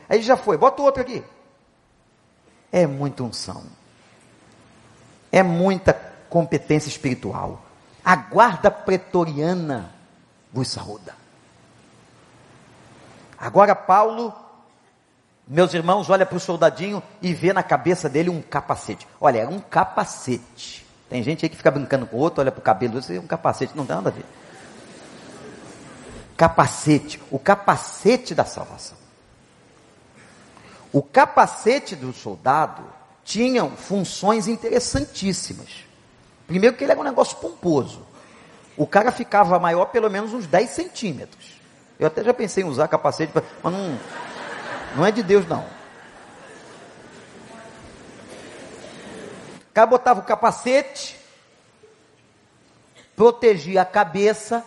Aí 0.09 0.23
já 0.23 0.37
foi, 0.37 0.57
bota 0.57 0.81
o 0.81 0.85
outro 0.85 1.03
aqui. 1.03 1.23
É 2.73 2.87
muita 2.87 3.23
unção. 3.23 3.63
É 5.31 5.43
muita 5.43 5.93
competência 6.29 6.89
espiritual. 6.89 7.63
A 8.05 8.17
guarda 8.17 8.71
pretoriana 8.71 9.93
vos 10.53 10.69
saúda. 10.69 11.15
Agora 13.39 13.75
Paulo, 13.75 14.35
meus 15.47 15.73
irmãos, 15.73 16.11
olha 16.11 16.27
para 16.27 16.37
o 16.37 16.41
soldadinho 16.41 17.03
e 17.23 17.33
vê 17.33 17.53
na 17.53 17.63
cabeça 17.63 18.09
dele 18.09 18.31
um 18.31 18.43
capacete. 18.43 19.07
Olha, 19.21 19.39
era 19.41 19.51
um 19.51 19.61
capacete. 19.61 20.87
Tem 21.09 21.23
gente 21.23 21.45
aí 21.45 21.49
que 21.49 21.57
fica 21.57 21.71
brincando 21.71 22.07
com 22.07 22.17
o 22.17 22.21
outro, 22.21 22.41
olha 22.41 22.53
para 22.53 22.61
o 22.61 22.63
cabelo, 22.63 22.99
isso 22.99 23.13
é 23.13 23.19
um 23.19 23.27
capacete, 23.27 23.77
não 23.77 23.85
tem 23.85 23.97
nada 23.97 24.11
a 24.11 24.13
ver. 24.13 24.25
Capacete, 26.37 27.21
o 27.31 27.39
capacete 27.39 28.35
da 28.35 28.45
salvação. 28.45 28.97
O 30.93 31.03
capacete 31.03 31.97
do 31.97 32.13
soldado 32.13 32.85
tinha 33.25 33.69
funções 33.71 34.49
interessantíssimas. 34.49 35.85
Primeiro 36.47 36.77
que 36.77 36.85
ele 36.85 36.93
era 36.93 37.01
um 37.01 37.05
negócio 37.05 37.37
pomposo. 37.37 38.07
O 38.81 38.87
cara 38.87 39.13
ficava 39.13 39.59
maior 39.59 39.85
pelo 39.85 40.09
menos 40.09 40.33
uns 40.33 40.47
10 40.47 40.71
centímetros. 40.71 41.61
Eu 41.99 42.07
até 42.07 42.25
já 42.25 42.33
pensei 42.33 42.65
em 42.65 42.67
usar 42.67 42.89
capacete, 42.89 43.31
mas 43.63 43.73
não, 43.75 44.01
não 44.97 45.05
é 45.05 45.13
de 45.13 45.23
Deus 45.23 45.47
não. 45.47 45.67
O 49.69 49.75
cara 49.75 49.87
botava 49.87 50.21
o 50.21 50.23
capacete, 50.23 51.21
protegia 53.15 53.83
a 53.83 53.85
cabeça, 53.85 54.65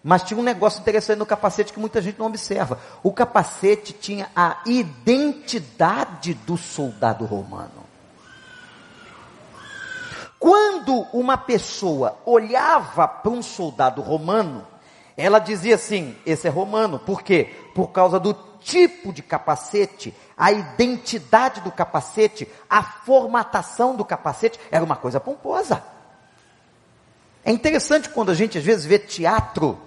mas 0.00 0.22
tinha 0.22 0.38
um 0.38 0.44
negócio 0.44 0.80
interessante 0.80 1.18
no 1.18 1.26
capacete 1.26 1.72
que 1.72 1.80
muita 1.80 2.00
gente 2.00 2.20
não 2.20 2.26
observa. 2.26 2.78
O 3.02 3.12
capacete 3.12 3.92
tinha 3.92 4.30
a 4.36 4.58
identidade 4.66 6.32
do 6.32 6.56
soldado 6.56 7.24
romano. 7.24 7.81
Quando 10.42 11.06
uma 11.12 11.38
pessoa 11.38 12.18
olhava 12.26 13.06
para 13.06 13.30
um 13.30 13.40
soldado 13.40 14.02
romano, 14.02 14.66
ela 15.16 15.38
dizia 15.38 15.76
assim: 15.76 16.16
esse 16.26 16.48
é 16.48 16.50
romano. 16.50 16.98
Por 16.98 17.22
quê? 17.22 17.44
Por 17.72 17.92
causa 17.92 18.18
do 18.18 18.34
tipo 18.58 19.12
de 19.12 19.22
capacete, 19.22 20.12
a 20.36 20.50
identidade 20.50 21.60
do 21.60 21.70
capacete, 21.70 22.48
a 22.68 22.82
formatação 22.82 23.94
do 23.94 24.04
capacete, 24.04 24.58
era 24.68 24.84
uma 24.84 24.96
coisa 24.96 25.20
pomposa. 25.20 25.80
É 27.44 27.52
interessante 27.52 28.08
quando 28.08 28.32
a 28.32 28.34
gente 28.34 28.58
às 28.58 28.64
vezes 28.64 28.84
vê 28.84 28.98
teatro, 28.98 29.78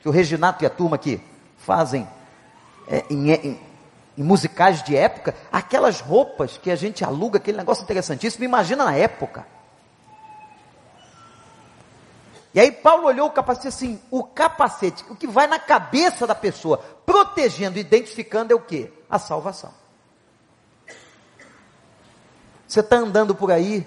que 0.00 0.08
o 0.08 0.10
Reginato 0.10 0.64
e 0.64 0.66
a 0.66 0.70
turma 0.70 0.96
aqui 0.96 1.20
fazem 1.58 2.08
é, 2.88 3.04
em, 3.10 3.30
em, 3.30 3.60
em 4.16 4.22
musicais 4.22 4.82
de 4.82 4.96
época, 4.96 5.34
aquelas 5.50 6.00
roupas 6.00 6.58
que 6.58 6.70
a 6.70 6.76
gente 6.76 7.04
aluga, 7.04 7.38
aquele 7.38 7.58
negócio 7.58 7.84
interessantíssimo, 7.84 8.44
imagina 8.44 8.84
na 8.84 8.94
época. 8.94 9.46
E 12.52 12.58
aí 12.58 12.72
Paulo 12.72 13.06
olhou 13.06 13.28
o 13.28 13.30
capacete 13.30 13.68
assim, 13.68 14.00
o 14.10 14.24
capacete, 14.24 15.04
o 15.08 15.14
que 15.14 15.26
vai 15.26 15.46
na 15.46 15.58
cabeça 15.58 16.26
da 16.26 16.34
pessoa, 16.34 16.78
protegendo, 17.06 17.78
identificando 17.78 18.52
é 18.52 18.56
o 18.56 18.60
que? 18.60 18.92
A 19.08 19.18
salvação. 19.18 19.72
Você 22.66 22.80
está 22.80 22.96
andando 22.96 23.34
por 23.34 23.50
aí 23.52 23.86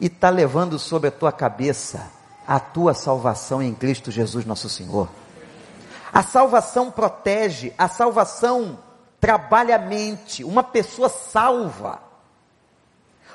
e 0.00 0.06
está 0.06 0.30
levando 0.30 0.78
sobre 0.78 1.08
a 1.08 1.12
tua 1.12 1.32
cabeça 1.32 2.10
a 2.46 2.60
tua 2.60 2.94
salvação 2.94 3.62
em 3.62 3.74
Cristo 3.74 4.10
Jesus, 4.10 4.44
nosso 4.44 4.68
Senhor. 4.68 5.08
A 6.14 6.22
salvação 6.22 6.92
protege, 6.92 7.74
a 7.76 7.88
salvação 7.88 8.78
trabalha 9.18 9.74
a 9.74 9.78
mente. 9.80 10.44
Uma 10.44 10.62
pessoa 10.62 11.08
salva, 11.08 12.00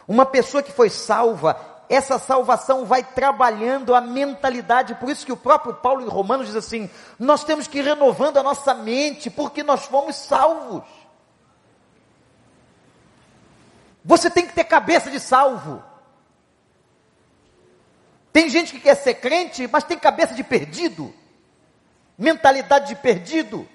uma 0.08 0.26
pessoa 0.26 0.64
que 0.64 0.72
foi 0.72 0.90
salva, 0.90 1.60
essa 1.90 2.18
salvação 2.18 2.86
vai 2.86 3.04
trabalhando 3.04 3.94
a 3.94 4.00
mentalidade. 4.00 4.96
Por 4.96 5.10
isso 5.10 5.26
que 5.26 5.32
o 5.34 5.38
próprio 5.38 5.74
Paulo 5.74 6.02
em 6.02 6.08
Romanos 6.08 6.48
diz 6.48 6.56
assim: 6.56 6.90
nós 7.20 7.44
temos 7.44 7.68
que 7.68 7.80
ir 7.80 7.84
renovando 7.84 8.38
a 8.38 8.44
nossa 8.44 8.74
mente, 8.74 9.30
porque 9.30 9.62
nós 9.62 9.84
fomos 9.84 10.16
salvos. 10.16 10.84
Você 14.06 14.30
tem 14.30 14.48
que 14.48 14.54
ter 14.54 14.64
cabeça 14.64 15.12
de 15.12 15.20
salvo. 15.20 15.84
Tem 18.32 18.50
gente 18.50 18.72
que 18.72 18.80
quer 18.80 18.96
ser 18.96 19.16
crente, 19.16 19.68
mas 19.68 19.84
tem 19.84 19.98
cabeça 19.98 20.34
de 20.34 20.46
perdido, 20.46 21.14
mentalidade 22.20 22.90
de 22.90 22.96
perdido, 22.98 23.68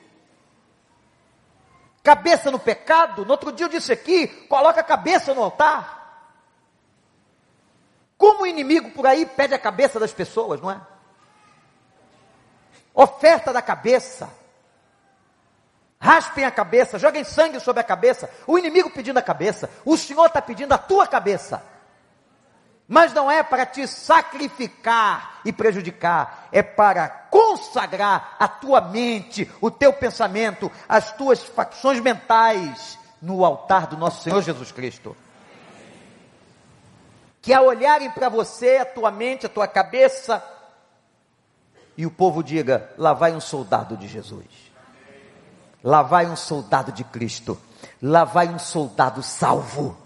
cabeça 2.02 2.50
no 2.50 2.58
pecado. 2.58 3.24
No 3.24 3.32
outro 3.32 3.50
dia 3.50 3.64
eu 3.64 3.70
disse 3.70 3.90
aqui: 3.90 4.28
coloca 4.46 4.80
a 4.80 4.84
cabeça 4.84 5.32
no 5.32 5.42
altar. 5.42 6.02
Como 8.18 8.42
o 8.42 8.46
inimigo 8.46 8.90
por 8.90 9.06
aí 9.06 9.26
pede 9.26 9.54
a 9.54 9.58
cabeça 9.58 9.98
das 9.98 10.12
pessoas, 10.12 10.60
não 10.60 10.70
é? 10.70 10.80
Oferta 12.94 13.52
da 13.52 13.62
cabeça. 13.62 14.30
Raspem 15.98 16.44
a 16.44 16.50
cabeça, 16.50 16.98
joguem 16.98 17.24
sangue 17.24 17.58
sobre 17.58 17.80
a 17.80 17.84
cabeça. 17.84 18.30
O 18.46 18.58
inimigo 18.58 18.90
pedindo 18.90 19.18
a 19.18 19.22
cabeça. 19.22 19.70
O 19.86 19.96
Senhor 19.96 20.26
está 20.26 20.42
pedindo 20.42 20.72
a 20.72 20.78
tua 20.78 21.06
cabeça 21.06 21.73
mas 22.86 23.12
não 23.14 23.30
é 23.30 23.42
para 23.42 23.64
te 23.64 23.86
sacrificar 23.86 25.40
e 25.44 25.52
prejudicar, 25.52 26.48
é 26.52 26.62
para 26.62 27.08
consagrar 27.08 28.36
a 28.38 28.46
tua 28.46 28.80
mente, 28.80 29.50
o 29.60 29.70
teu 29.70 29.92
pensamento, 29.92 30.70
as 30.88 31.12
tuas 31.12 31.42
facções 31.42 32.00
mentais 32.00 32.98
no 33.20 33.44
altar 33.44 33.86
do 33.86 33.96
nosso 33.96 34.22
Senhor 34.22 34.42
Jesus 34.42 34.70
Cristo. 34.70 35.16
Que 37.40 37.52
ao 37.52 37.66
olharem 37.66 38.10
para 38.10 38.28
você, 38.28 38.78
a 38.78 38.84
tua 38.84 39.10
mente, 39.10 39.46
a 39.46 39.50
tua 39.50 39.66
cabeça, 39.66 40.42
e 41.96 42.04
o 42.04 42.10
povo 42.10 42.42
diga: 42.42 42.90
lá 42.98 43.12
vai 43.12 43.34
um 43.34 43.40
soldado 43.40 43.96
de 43.96 44.08
Jesus, 44.08 44.46
lá 45.82 46.02
vai 46.02 46.26
um 46.26 46.36
soldado 46.36 46.92
de 46.92 47.04
Cristo, 47.04 47.58
lá 48.02 48.24
vai 48.24 48.48
um 48.48 48.58
soldado 48.58 49.22
salvo. 49.22 49.96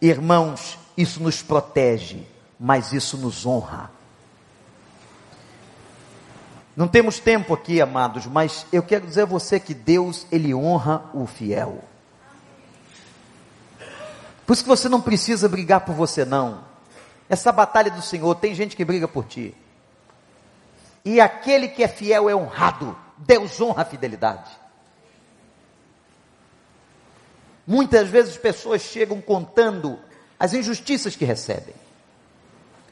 Irmãos, 0.00 0.78
isso 0.96 1.22
nos 1.22 1.42
protege, 1.42 2.26
mas 2.58 2.92
isso 2.92 3.16
nos 3.16 3.44
honra. 3.44 3.90
Não 6.76 6.88
temos 6.88 7.18
tempo 7.20 7.54
aqui, 7.54 7.80
amados, 7.80 8.26
mas 8.26 8.66
eu 8.72 8.82
quero 8.82 9.06
dizer 9.06 9.22
a 9.22 9.26
você 9.26 9.60
que 9.60 9.74
Deus, 9.74 10.26
Ele 10.30 10.54
honra 10.54 11.04
o 11.14 11.26
fiel. 11.26 11.84
Por 14.46 14.52
isso 14.52 14.62
que 14.62 14.68
você 14.68 14.88
não 14.88 15.00
precisa 15.00 15.48
brigar 15.48 15.84
por 15.84 15.94
você, 15.94 16.24
não. 16.24 16.64
Essa 17.28 17.50
batalha 17.52 17.90
do 17.90 18.02
Senhor, 18.02 18.34
tem 18.34 18.54
gente 18.54 18.76
que 18.76 18.84
briga 18.84 19.08
por 19.08 19.24
ti. 19.24 19.54
E 21.04 21.20
aquele 21.20 21.68
que 21.68 21.82
é 21.82 21.88
fiel 21.88 22.28
é 22.28 22.34
honrado. 22.34 22.96
Deus 23.18 23.60
honra 23.60 23.82
a 23.82 23.86
fidelidade. 23.86 24.50
Muitas 27.66 28.08
vezes 28.08 28.36
pessoas 28.36 28.82
chegam 28.82 29.20
contando 29.20 29.98
as 30.38 30.52
injustiças 30.52 31.16
que 31.16 31.24
recebem, 31.24 31.74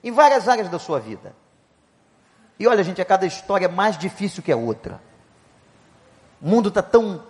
em 0.02 0.10
várias 0.10 0.48
áreas 0.48 0.68
da 0.68 0.78
sua 0.78 0.98
vida. 0.98 1.34
E 2.58 2.66
olha, 2.66 2.82
gente, 2.84 3.00
a 3.00 3.04
cada 3.04 3.26
história 3.26 3.66
é 3.66 3.68
mais 3.68 3.98
difícil 3.98 4.42
que 4.42 4.52
a 4.52 4.56
outra. 4.56 5.00
O 6.40 6.48
mundo 6.48 6.68
está 6.68 6.82
tão 6.82 7.22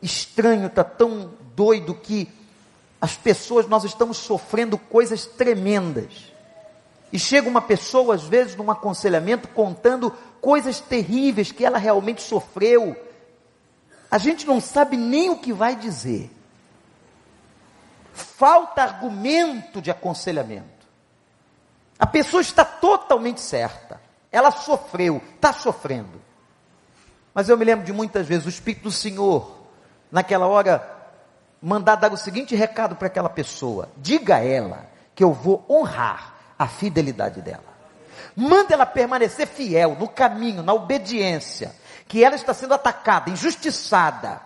estranho, 0.00 0.66
está 0.66 0.84
tão 0.84 1.32
doido 1.54 1.94
que 1.94 2.28
as 3.00 3.16
pessoas, 3.16 3.68
nós 3.68 3.84
estamos 3.84 4.16
sofrendo 4.16 4.78
coisas 4.78 5.26
tremendas. 5.26 6.32
E 7.12 7.18
chega 7.18 7.48
uma 7.48 7.62
pessoa, 7.62 8.14
às 8.14 8.24
vezes, 8.24 8.56
num 8.56 8.70
aconselhamento, 8.70 9.48
contando 9.48 10.12
coisas 10.40 10.80
terríveis 10.80 11.52
que 11.52 11.64
ela 11.64 11.78
realmente 11.78 12.22
sofreu. 12.22 12.96
A 14.10 14.18
gente 14.18 14.46
não 14.46 14.60
sabe 14.60 14.96
nem 14.96 15.30
o 15.30 15.38
que 15.38 15.52
vai 15.52 15.76
dizer 15.76 16.30
falta 18.16 18.82
argumento 18.82 19.80
de 19.80 19.90
aconselhamento. 19.90 20.86
A 21.98 22.06
pessoa 22.06 22.40
está 22.40 22.64
totalmente 22.64 23.40
certa. 23.40 24.00
Ela 24.32 24.50
sofreu, 24.50 25.22
está 25.34 25.52
sofrendo. 25.52 26.20
Mas 27.32 27.48
eu 27.48 27.56
me 27.56 27.64
lembro 27.64 27.84
de 27.84 27.92
muitas 27.92 28.26
vezes 28.26 28.46
o 28.46 28.50
Espírito 28.50 28.84
do 28.84 28.90
Senhor, 28.90 29.56
naquela 30.10 30.46
hora, 30.46 30.96
mandar 31.60 31.96
dar 31.96 32.12
o 32.12 32.16
seguinte 32.16 32.54
recado 32.54 32.96
para 32.96 33.06
aquela 33.06 33.28
pessoa: 33.28 33.88
diga 33.96 34.36
a 34.36 34.44
ela 34.44 34.86
que 35.14 35.22
eu 35.22 35.32
vou 35.32 35.64
honrar 35.68 36.34
a 36.58 36.66
fidelidade 36.66 37.40
dela. 37.42 37.76
Manda 38.34 38.74
ela 38.74 38.86
permanecer 38.86 39.46
fiel 39.46 39.96
no 39.98 40.08
caminho, 40.08 40.62
na 40.62 40.74
obediência, 40.74 41.74
que 42.06 42.22
ela 42.22 42.34
está 42.34 42.52
sendo 42.52 42.74
atacada, 42.74 43.30
injustiçada, 43.30 44.40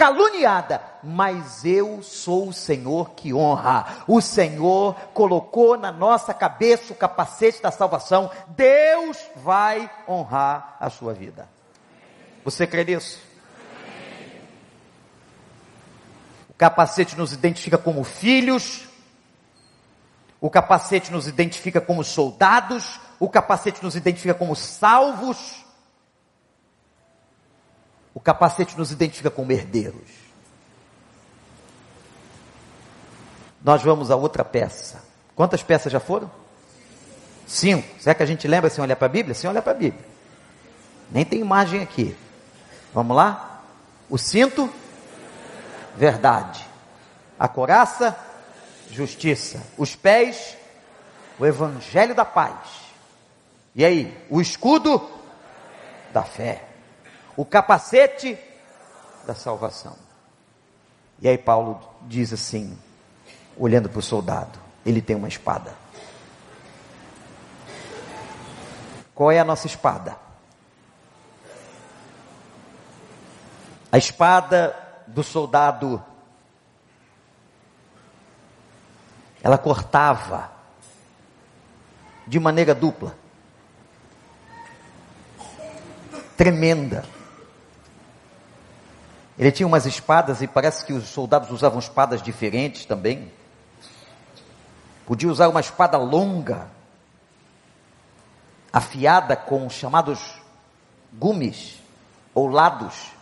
caluniada, 0.00 0.80
mas 1.02 1.62
eu 1.62 2.02
sou 2.02 2.48
o 2.48 2.52
Senhor 2.54 3.10
que 3.10 3.34
honra. 3.34 3.98
O 4.08 4.22
Senhor 4.22 4.94
colocou 5.12 5.76
na 5.76 5.92
nossa 5.92 6.32
cabeça 6.32 6.94
o 6.94 6.96
capacete 6.96 7.60
da 7.60 7.70
salvação. 7.70 8.30
Deus 8.48 9.18
vai 9.36 9.90
honrar 10.08 10.78
a 10.80 10.88
sua 10.88 11.12
vida. 11.12 11.46
Você 12.42 12.66
crê 12.66 12.82
nisso? 12.82 13.20
O 16.48 16.54
capacete 16.54 17.14
nos 17.14 17.34
identifica 17.34 17.76
como 17.76 18.02
filhos. 18.02 18.88
O 20.40 20.48
capacete 20.48 21.12
nos 21.12 21.28
identifica 21.28 21.78
como 21.78 22.02
soldados. 22.02 22.98
O 23.18 23.28
capacete 23.28 23.82
nos 23.82 23.94
identifica 23.94 24.32
como 24.32 24.56
salvos. 24.56 25.62
O 28.14 28.20
capacete 28.20 28.76
nos 28.76 28.90
identifica 28.90 29.30
como 29.30 29.52
herdeiros. 29.52 30.10
Nós 33.62 33.82
vamos 33.82 34.10
a 34.10 34.16
outra 34.16 34.44
peça. 34.44 35.02
Quantas 35.36 35.62
peças 35.62 35.92
já 35.92 36.00
foram? 36.00 36.30
Cinco. 37.46 37.86
Será 38.00 38.14
que 38.14 38.22
a 38.22 38.26
gente 38.26 38.48
lembra 38.48 38.70
sem 38.70 38.82
olhar 38.82 38.96
para 38.96 39.06
a 39.06 39.10
Bíblia? 39.10 39.34
Sem 39.34 39.48
olhar 39.48 39.62
para 39.62 39.72
a 39.72 39.76
Bíblia. 39.76 40.04
Nem 41.10 41.24
tem 41.24 41.40
imagem 41.40 41.82
aqui. 41.82 42.16
Vamos 42.92 43.16
lá? 43.16 43.62
O 44.08 44.18
cinto, 44.18 44.68
verdade. 45.96 46.66
A 47.38 47.48
coraça, 47.48 48.16
justiça. 48.90 49.62
Os 49.76 49.94
pés, 49.94 50.56
o 51.38 51.46
evangelho 51.46 52.14
da 52.14 52.24
paz. 52.24 52.68
E 53.74 53.84
aí? 53.84 54.16
O 54.28 54.40
escudo 54.40 55.08
da 56.12 56.22
fé 56.22 56.69
o 57.36 57.44
capacete 57.44 58.38
da 59.26 59.34
salvação. 59.34 59.96
E 61.20 61.28
aí 61.28 61.36
Paulo 61.38 61.80
diz 62.02 62.32
assim, 62.32 62.78
olhando 63.56 63.88
para 63.88 63.98
o 63.98 64.02
soldado, 64.02 64.58
ele 64.84 65.02
tem 65.02 65.14
uma 65.14 65.28
espada. 65.28 65.74
Qual 69.14 69.30
é 69.30 69.38
a 69.38 69.44
nossa 69.44 69.66
espada? 69.66 70.16
A 73.92 73.98
espada 73.98 74.74
do 75.06 75.22
soldado, 75.22 76.02
ela 79.42 79.58
cortava 79.58 80.50
de 82.26 82.38
maneira 82.38 82.74
dupla, 82.74 83.14
tremenda. 86.36 87.04
Ele 89.40 89.50
tinha 89.50 89.66
umas 89.66 89.86
espadas 89.86 90.42
e 90.42 90.46
parece 90.46 90.84
que 90.84 90.92
os 90.92 91.08
soldados 91.08 91.50
usavam 91.50 91.78
espadas 91.78 92.20
diferentes 92.20 92.84
também. 92.84 93.32
Podia 95.06 95.30
usar 95.30 95.48
uma 95.48 95.60
espada 95.60 95.96
longa, 95.96 96.68
afiada 98.70 99.34
com 99.34 99.70
chamados 99.70 100.34
gumes 101.10 101.80
ou 102.34 102.48
lados. 102.48 103.12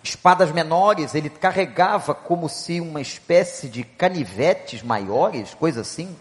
Espadas 0.00 0.52
menores, 0.52 1.16
ele 1.16 1.28
carregava 1.28 2.14
como 2.14 2.48
se 2.48 2.80
uma 2.80 3.00
espécie 3.00 3.68
de 3.68 3.82
canivetes 3.82 4.80
maiores, 4.80 5.54
coisa 5.54 5.80
assim. 5.80 6.16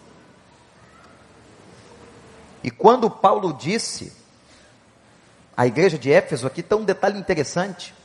E 2.64 2.72
quando 2.72 3.08
Paulo 3.08 3.54
disse 3.54 4.12
a 5.56 5.68
igreja 5.68 6.00
de 6.00 6.12
Éfeso 6.12 6.48
aqui 6.48 6.64
tem 6.64 6.76
um 6.80 6.84
detalhe 6.84 7.20
interessante. 7.20 8.01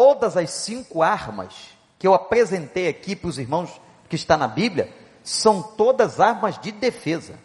Todas 0.00 0.36
as 0.36 0.50
cinco 0.50 1.02
armas 1.02 1.70
que 1.98 2.06
eu 2.06 2.14
apresentei 2.14 2.86
aqui 2.86 3.16
para 3.16 3.30
os 3.30 3.36
irmãos 3.36 3.80
que 4.08 4.14
está 4.14 4.36
na 4.36 4.46
Bíblia 4.46 4.94
são 5.24 5.60
todas 5.60 6.20
armas 6.20 6.56
de 6.60 6.70
defesa. 6.70 7.36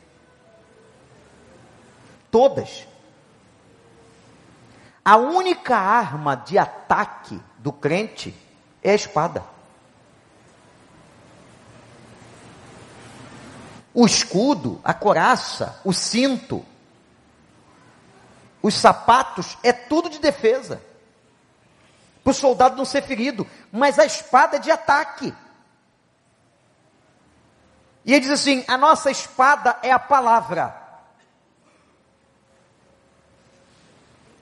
Todas. 2.30 2.88
A 5.04 5.18
única 5.18 5.76
arma 5.76 6.36
de 6.36 6.60
ataque 6.60 7.41
do 7.58 7.74
crente 7.74 8.36
é 8.84 8.91
a 8.91 8.95
espada. 8.95 9.43
O 13.95 14.06
escudo, 14.06 14.80
a 14.84 14.93
coraça, 14.93 15.82
o 15.84 15.91
cinto, 15.91 16.64
os 18.62 18.76
sapatos, 18.76 19.58
é 19.64 19.74
tudo 19.74 20.08
de 20.08 20.20
defesa. 20.20 20.93
Para 22.24 22.32
o 22.32 22.34
soldado 22.34 22.78
não 22.78 22.86
ser 22.86 23.03
ferido. 23.03 23.45
Mas 23.71 23.99
a 23.99 24.05
espada 24.05 24.55
é 24.55 24.59
de 24.59 24.71
ataque. 24.71 25.34
E 28.05 28.13
ele 28.13 28.21
diz 28.21 28.32
assim: 28.32 28.63
a 28.67 28.78
nossa 28.78 29.11
espada 29.11 29.78
é 29.82 29.91
a 29.91 29.99
palavra. 29.99 30.82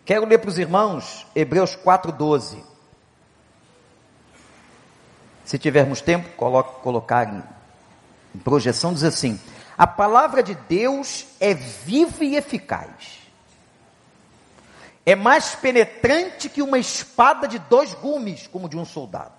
Quero 0.06 0.26
ler 0.26 0.40
para 0.40 0.50
os 0.50 0.58
irmãos 0.58 1.26
Hebreus 1.36 1.76
4,12. 1.76 2.64
Se 5.46 5.58
tivermos 5.58 6.02
tempo, 6.02 6.30
coloque, 6.36 6.82
colocar 6.82 7.28
em, 7.28 7.44
em 8.36 8.40
projeção, 8.40 8.94
diz 8.94 9.04
assim: 9.04 9.40
A 9.78 9.88
palavra 9.88 10.44
de 10.44 10.56
Deus 10.56 11.28
é 11.40 11.54
viva 11.54 12.24
e 12.24 12.36
eficaz. 12.36 13.21
É 15.06 15.16
mais 15.16 15.56
penetrante 15.56 16.48
que 16.50 16.62
uma 16.62 16.78
espada 16.78 17.48
de 17.48 17.58
dois 17.58 17.94
gumes, 17.94 18.48
como 18.48 18.70
de 18.70 18.78
um 18.78 18.86
soldado. 18.86 19.34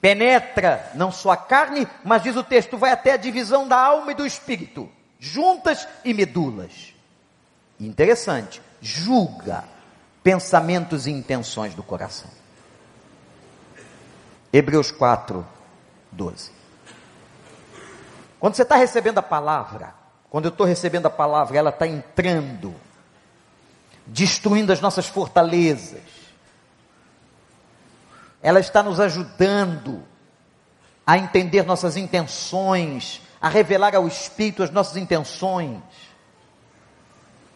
Penetra 0.00 0.90
não 0.94 1.10
só 1.10 1.30
a 1.30 1.36
carne, 1.36 1.86
mas 2.04 2.22
diz 2.22 2.36
o 2.36 2.44
texto, 2.44 2.78
vai 2.78 2.92
até 2.92 3.12
a 3.12 3.16
divisão 3.16 3.66
da 3.66 3.78
alma 3.78 4.12
e 4.12 4.14
do 4.14 4.24
espírito, 4.24 4.88
juntas 5.18 5.86
e 6.04 6.14
medulas. 6.14 6.94
Interessante, 7.80 8.62
julga 8.80 9.64
pensamentos 10.22 11.06
e 11.06 11.10
intenções 11.10 11.74
do 11.74 11.82
coração. 11.82 12.30
Hebreus 14.52 14.90
4, 14.90 15.46
12. 16.12 16.50
Quando 18.40 18.54
você 18.54 18.62
está 18.62 18.76
recebendo 18.76 19.18
a 19.18 19.22
palavra, 19.22 19.94
quando 20.30 20.46
eu 20.46 20.50
estou 20.50 20.66
recebendo 20.66 21.06
a 21.06 21.10
palavra, 21.10 21.58
ela 21.58 21.70
está 21.70 21.86
entrando, 21.86 22.74
destruindo 24.08 24.72
as 24.72 24.80
nossas 24.80 25.06
fortalezas, 25.06 26.02
ela 28.42 28.60
está 28.60 28.82
nos 28.82 29.00
ajudando 29.00 30.02
a 31.06 31.18
entender 31.18 31.64
nossas 31.64 31.96
intenções, 31.96 33.20
a 33.40 33.48
revelar 33.48 33.94
ao 33.94 34.06
Espírito 34.06 34.62
as 34.62 34.70
nossas 34.70 34.96
intenções, 34.96 35.80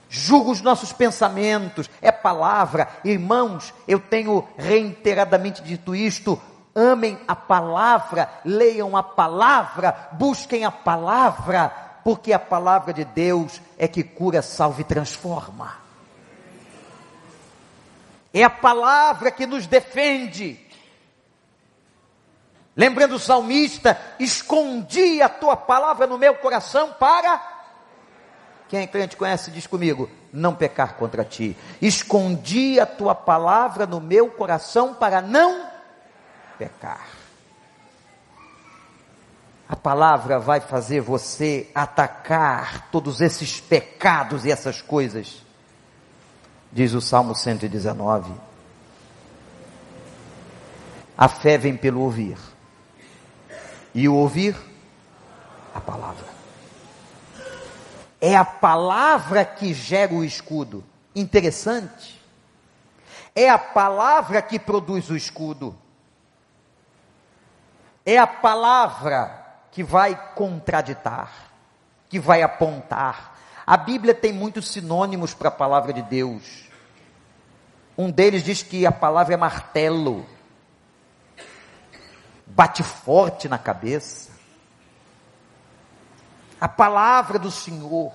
julga 0.09 0.51
os 0.51 0.61
nossos 0.61 0.93
pensamentos, 0.93 1.89
é 2.01 2.13
palavra, 2.13 2.89
irmãos, 3.05 3.73
eu 3.89 3.99
tenho 3.99 4.47
reiteradamente 4.57 5.63
dito 5.63 5.95
isto, 5.95 6.41
amem 6.75 7.19
a 7.27 7.35
palavra, 7.35 8.29
leiam 8.45 8.97
a 8.97 9.03
palavra, 9.03 10.11
busquem 10.13 10.65
a 10.65 10.71
palavra, 10.71 11.69
porque 12.05 12.33
a 12.33 12.39
palavra 12.39 12.93
de 12.93 13.05
Deus 13.05 13.61
é 13.79 13.87
que 13.87 14.03
cura, 14.03 14.43
salva 14.43 14.81
e 14.81 14.85
transforma. 14.85 15.82
É 18.33 18.43
a 18.43 18.51
palavra 18.51 19.31
que 19.31 19.47
nos 19.47 19.67
defende. 19.67 20.59
Lembrando 22.75 23.17
o 23.17 23.19
salmista, 23.19 24.01
escondi 24.19 25.21
a 25.21 25.29
tua 25.29 25.57
palavra 25.57 26.07
no 26.07 26.17
meu 26.17 26.35
coração 26.37 26.93
para. 26.93 27.51
Quem 28.69 28.81
é 28.81 28.87
crente 28.87 29.17
conhece, 29.17 29.51
diz 29.51 29.67
comigo, 29.67 30.09
não 30.33 30.55
pecar 30.55 30.95
contra 30.95 31.23
ti. 31.23 31.55
Escondi 31.83 32.81
a 32.81 32.87
tua 32.87 33.15
palavra 33.15 33.87
no 33.87 34.01
meu 34.01 34.31
coração 34.31 34.95
para 34.95 35.21
não 35.21 35.69
pecar. 36.57 37.07
A 39.69 39.77
palavra 39.77 40.39
vai 40.39 40.61
fazer 40.61 41.01
você 41.01 41.71
atacar 41.75 42.91
todos 42.91 43.21
esses 43.21 43.61
pecados 43.61 44.47
e 44.47 44.51
essas 44.51 44.81
coisas. 44.81 45.43
Diz 46.73 46.95
o 46.95 47.01
Salmo 47.03 47.35
119. 47.35 48.33
A 51.17 51.29
fé 51.29 51.59
vem 51.59 51.77
pelo 51.77 52.01
ouvir. 52.01 52.39
E 53.95 54.09
o 54.09 54.15
ouvir 54.15 54.57
a 55.75 55.81
palavra. 55.81 56.27
É 58.19 58.35
a 58.35 58.45
palavra 58.45 59.45
que 59.45 59.75
gera 59.75 60.15
o 60.15 60.25
escudo. 60.25 60.83
Interessante. 61.15 62.21
É 63.35 63.51
a 63.51 63.59
palavra 63.59 64.41
que 64.41 64.59
produz 64.59 65.11
o 65.11 65.17
escudo. 65.17 65.77
É 68.05 68.17
a 68.17 68.27
palavra 68.27 69.41
que 69.71 69.83
vai 69.83 70.19
contraditar, 70.35 71.31
que 72.09 72.19
vai 72.19 72.43
apontar. 72.43 73.32
A 73.67 73.77
Bíblia 73.77 74.15
tem 74.15 74.33
muitos 74.33 74.69
sinônimos 74.69 75.35
para 75.35 75.49
a 75.49 75.53
palavra 75.53 75.93
de 75.93 76.03
Deus. 76.03 76.69
Um 77.97 78.11
deles 78.11 78.43
diz 78.43 78.63
que 78.63 78.87
a 78.87 78.93
palavra 78.93 79.35
é 79.35 79.37
martelo, 79.37 80.27
bate 82.47 82.83
forte 82.83 83.49
na 83.49 83.59
cabeça. 83.59 84.33
A 86.61 86.69
palavra 86.69 87.39
do 87.39 87.51
Senhor 87.51 88.13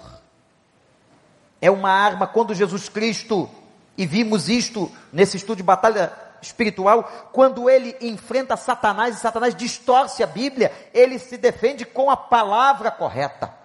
é 1.61 1.69
uma 1.69 1.91
arma. 1.91 2.27
Quando 2.27 2.53
Jesus 2.53 2.89
Cristo, 2.89 3.49
e 3.97 4.05
vimos 4.05 4.49
isto 4.49 4.91
nesse 5.11 5.37
estudo 5.37 5.57
de 5.57 5.63
batalha 5.63 6.11
espiritual, 6.41 7.03
quando 7.31 7.69
ele 7.69 7.95
enfrenta 8.01 8.55
Satanás 8.55 9.15
e 9.15 9.19
Satanás 9.19 9.55
distorce 9.55 10.23
a 10.23 10.27
Bíblia, 10.27 10.71
ele 10.93 11.17
se 11.19 11.37
defende 11.37 11.85
com 11.85 12.11
a 12.11 12.17
palavra 12.17 12.91
correta. 12.91 13.56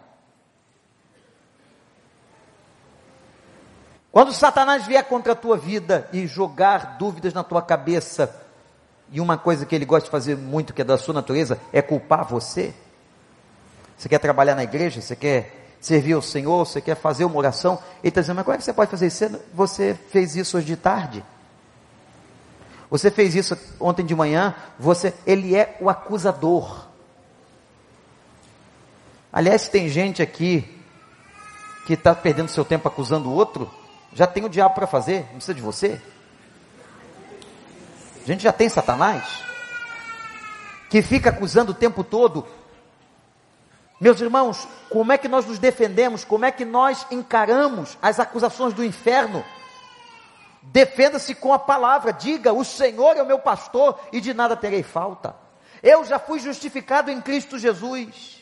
Quando 4.13 4.31
Satanás 4.35 4.87
vier 4.87 5.03
contra 5.05 5.33
a 5.33 5.37
tua 5.37 5.57
vida 5.57 6.07
e 6.13 6.27
jogar 6.27 6.99
dúvidas 6.99 7.33
na 7.33 7.43
tua 7.43 7.63
cabeça, 7.63 8.39
e 9.11 9.19
uma 9.21 9.39
coisa 9.39 9.65
que 9.65 9.75
ele 9.75 9.87
gosta 9.87 10.05
de 10.05 10.11
fazer 10.11 10.37
muito, 10.37 10.75
que 10.75 10.83
é 10.83 10.85
da 10.85 10.99
sua 10.99 11.15
natureza, 11.15 11.59
é 11.73 11.81
culpar 11.81 12.27
você. 12.27 12.75
Você 13.97 14.11
quer 14.11 14.19
trabalhar 14.19 14.55
na 14.55 14.65
igreja, 14.65 15.01
você 15.01 15.17
quer 15.17 15.77
servir 15.81 16.13
ao 16.13 16.21
Senhor, 16.21 16.67
você 16.67 16.81
quer 16.81 16.95
fazer 16.95 17.25
uma 17.25 17.37
oração, 17.37 17.79
ele 18.03 18.11
está 18.11 18.21
dizendo, 18.21 18.37
mas 18.37 18.45
como 18.45 18.55
é 18.55 18.59
que 18.59 18.65
você 18.65 18.73
pode 18.75 18.91
fazer 18.91 19.07
isso? 19.07 19.41
Você 19.55 19.99
fez 20.11 20.37
isso 20.37 20.59
hoje 20.59 20.67
de 20.67 20.77
tarde. 20.77 21.25
Você 22.91 23.11
fez 23.11 23.35
isso 23.35 23.57
ontem 23.81 24.05
de 24.05 24.15
manhã, 24.15 24.55
você, 24.79 25.15
ele 25.27 25.57
é 25.57 25.79
o 25.81 25.89
acusador. 25.89 26.87
Aliás, 29.33 29.69
tem 29.69 29.89
gente 29.89 30.21
aqui 30.21 30.79
que 31.87 31.95
está 31.95 32.15
perdendo 32.15 32.49
seu 32.49 32.67
tempo 32.67 32.87
acusando 32.87 33.31
o 33.31 33.33
outro, 33.33 33.71
já 34.15 34.27
tem 34.27 34.45
o 34.45 34.49
diabo 34.49 34.75
para 34.75 34.87
fazer, 34.87 35.21
não 35.21 35.37
precisa 35.37 35.55
de 35.55 35.63
você. 35.63 36.01
A 38.23 38.27
gente 38.27 38.43
já 38.43 38.53
tem 38.53 38.69
Satanás, 38.69 39.43
que 40.89 41.03
fica 41.03 41.31
acusando 41.31 41.73
o 41.73 41.75
tempo 41.75 42.05
todo. 42.05 42.47
Meus 44.01 44.21
irmãos, 44.21 44.69
como 44.91 45.13
é 45.13 45.19
que 45.19 45.29
nós 45.29 45.47
nos 45.47 45.59
defendemos? 45.59 46.25
Como 46.25 46.45
é 46.45 46.53
que 46.53 46.65
nós 46.65 47.07
encaramos 47.11 47.97
as 48.03 48.21
acusações 48.21 48.75
do 48.75 48.85
inferno? 48.85 49.45
Defenda-se 50.63 51.35
com 51.35 51.53
a 51.53 51.59
palavra, 51.59 52.13
diga: 52.13 52.53
O 52.53 52.65
Senhor 52.65 53.17
é 53.17 53.23
o 53.23 53.27
meu 53.27 53.39
pastor 53.39 53.99
e 54.13 54.21
de 54.21 54.33
nada 54.35 54.57
terei 54.57 54.83
falta. 54.83 55.35
Eu 55.83 56.05
já 56.05 56.19
fui 56.19 56.39
justificado 56.39 57.11
em 57.11 57.21
Cristo 57.21 57.59
Jesus. 57.59 58.42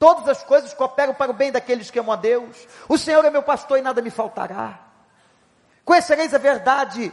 Todas 0.00 0.26
as 0.26 0.42
coisas 0.42 0.72
cooperam 0.72 1.12
para 1.12 1.30
o 1.30 1.34
bem 1.34 1.52
daqueles 1.52 1.90
que 1.90 1.98
amam 1.98 2.14
a 2.14 2.16
Deus. 2.16 2.66
O 2.88 2.96
Senhor 2.96 3.22
é 3.22 3.28
meu 3.28 3.42
pastor 3.42 3.78
e 3.78 3.82
nada 3.82 4.00
me 4.00 4.08
faltará. 4.08 4.80
Conhecereis 5.84 6.32
a 6.32 6.38
verdade 6.38 7.12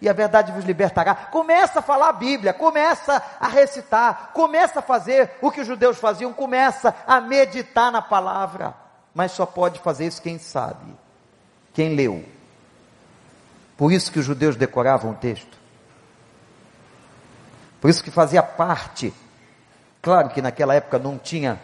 e 0.00 0.08
a 0.08 0.12
verdade 0.14 0.52
vos 0.52 0.64
libertará. 0.64 1.14
Começa 1.14 1.80
a 1.80 1.82
falar 1.82 2.08
a 2.08 2.12
Bíblia, 2.14 2.54
começa 2.54 3.22
a 3.38 3.46
recitar, 3.46 4.30
começa 4.32 4.78
a 4.78 4.82
fazer 4.82 5.32
o 5.42 5.50
que 5.50 5.60
os 5.60 5.66
judeus 5.66 5.98
faziam, 5.98 6.32
começa 6.32 6.94
a 7.06 7.20
meditar 7.20 7.92
na 7.92 8.00
palavra. 8.00 8.74
Mas 9.14 9.32
só 9.32 9.44
pode 9.44 9.78
fazer 9.80 10.06
isso 10.06 10.22
quem 10.22 10.38
sabe, 10.38 10.96
quem 11.74 11.94
leu. 11.94 12.24
Por 13.76 13.92
isso 13.92 14.10
que 14.10 14.18
os 14.18 14.24
judeus 14.24 14.56
decoravam 14.56 15.10
o 15.10 15.14
texto. 15.14 15.58
Por 17.82 17.90
isso 17.90 18.02
que 18.02 18.10
fazia 18.10 18.42
parte. 18.42 19.12
Claro 20.00 20.30
que 20.30 20.40
naquela 20.40 20.74
época 20.74 20.98
não 20.98 21.18
tinha 21.18 21.60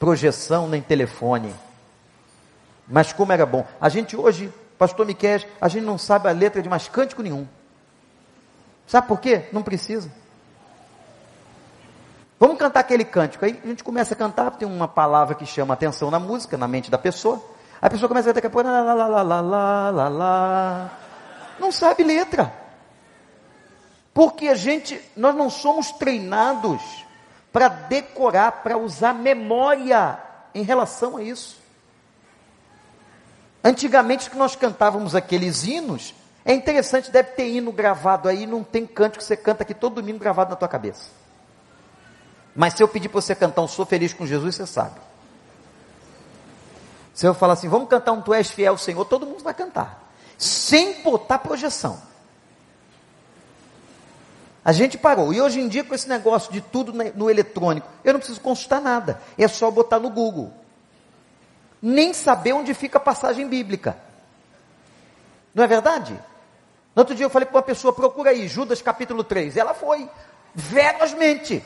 projeção 0.00 0.66
nem 0.66 0.80
telefone. 0.80 1.54
Mas 2.88 3.12
como 3.12 3.32
era 3.32 3.44
bom. 3.44 3.64
A 3.78 3.88
gente 3.90 4.16
hoje, 4.16 4.52
pastor 4.78 5.06
Miquel, 5.06 5.42
a 5.60 5.68
gente 5.68 5.84
não 5.84 5.98
sabe 5.98 6.28
a 6.28 6.32
letra 6.32 6.60
de 6.62 6.68
mais 6.68 6.88
cântico 6.88 7.22
nenhum. 7.22 7.46
Sabe 8.86 9.06
por 9.06 9.20
quê? 9.20 9.44
Não 9.52 9.62
precisa. 9.62 10.10
Vamos 12.40 12.58
cantar 12.58 12.80
aquele 12.80 13.04
cântico. 13.04 13.44
Aí 13.44 13.60
a 13.62 13.68
gente 13.68 13.84
começa 13.84 14.14
a 14.14 14.16
cantar, 14.16 14.50
tem 14.52 14.66
uma 14.66 14.88
palavra 14.88 15.34
que 15.34 15.44
chama 15.44 15.74
atenção 15.74 16.10
na 16.10 16.18
música, 16.18 16.56
na 16.56 16.66
mente 16.66 16.90
da 16.90 16.98
pessoa. 16.98 17.40
A 17.80 17.88
pessoa 17.90 18.08
começa 18.08 18.30
a 18.30 18.32
daqui 18.32 18.46
a 18.46 18.50
pouco, 18.50 18.66
lá, 18.66 18.82
lá, 18.82 18.94
lá, 18.94 19.22
lá, 19.22 19.40
lá, 19.40 19.90
lá, 19.90 20.08
lá. 20.08 20.98
Não 21.58 21.70
sabe 21.70 22.02
letra. 22.02 22.52
Porque 24.14 24.48
a 24.48 24.54
gente, 24.54 25.00
nós 25.14 25.34
não 25.34 25.50
somos 25.50 25.92
treinados 25.92 26.82
para 27.52 27.68
decorar, 27.68 28.62
para 28.62 28.78
usar 28.78 29.12
memória 29.12 30.18
em 30.54 30.62
relação 30.62 31.16
a 31.16 31.22
isso. 31.22 31.58
Antigamente 33.62 34.30
que 34.30 34.36
nós 34.36 34.56
cantávamos 34.56 35.14
aqueles 35.14 35.64
hinos, 35.64 36.14
é 36.44 36.54
interessante, 36.54 37.10
deve 37.10 37.32
ter 37.32 37.48
hino 37.48 37.70
gravado 37.70 38.28
aí, 38.28 38.46
não 38.46 38.64
tem 38.64 38.86
canto 38.86 39.18
que 39.18 39.24
você 39.24 39.36
canta 39.36 39.62
aqui 39.62 39.74
todo 39.74 39.96
domingo 39.96 40.18
gravado 40.18 40.50
na 40.50 40.56
tua 40.56 40.68
cabeça. 40.68 41.08
Mas 42.54 42.74
se 42.74 42.82
eu 42.82 42.88
pedir 42.88 43.08
para 43.08 43.20
você 43.20 43.34
cantar 43.34 43.62
um 43.62 43.68
Sou 43.68 43.84
Feliz 43.84 44.12
com 44.12 44.26
Jesus, 44.26 44.56
você 44.56 44.66
sabe. 44.66 44.98
Se 47.14 47.26
eu 47.26 47.34
falar 47.34 47.52
assim, 47.52 47.68
vamos 47.68 47.88
cantar 47.88 48.12
um 48.12 48.22
Tu 48.22 48.32
és 48.32 48.50
fiel, 48.50 48.78
Senhor, 48.78 49.04
todo 49.04 49.26
mundo 49.26 49.42
vai 49.42 49.52
cantar. 49.52 50.10
Sem 50.38 51.02
botar 51.02 51.38
projeção. 51.38 52.00
A 54.70 54.72
gente 54.72 54.96
parou. 54.96 55.34
E 55.34 55.40
hoje 55.40 55.58
em 55.58 55.66
dia, 55.66 55.82
com 55.82 55.92
esse 55.92 56.08
negócio 56.08 56.52
de 56.52 56.60
tudo 56.60 56.92
no 56.92 57.28
eletrônico, 57.28 57.88
eu 58.04 58.12
não 58.12 58.20
preciso 58.20 58.40
consultar 58.40 58.80
nada. 58.80 59.20
É 59.36 59.48
só 59.48 59.68
botar 59.68 59.98
no 59.98 60.08
Google. 60.08 60.52
Nem 61.82 62.14
saber 62.14 62.52
onde 62.52 62.72
fica 62.72 62.98
a 62.98 63.00
passagem 63.00 63.48
bíblica. 63.48 63.96
Não 65.52 65.64
é 65.64 65.66
verdade? 65.66 66.12
No 66.94 67.00
outro 67.00 67.16
dia 67.16 67.26
eu 67.26 67.30
falei 67.30 67.46
para 67.46 67.56
uma 67.56 67.64
pessoa, 67.64 67.92
procura 67.92 68.30
aí, 68.30 68.46
Judas 68.46 68.80
capítulo 68.80 69.24
3. 69.24 69.56
Ela 69.56 69.74
foi, 69.74 70.08
velozmente. 70.54 71.64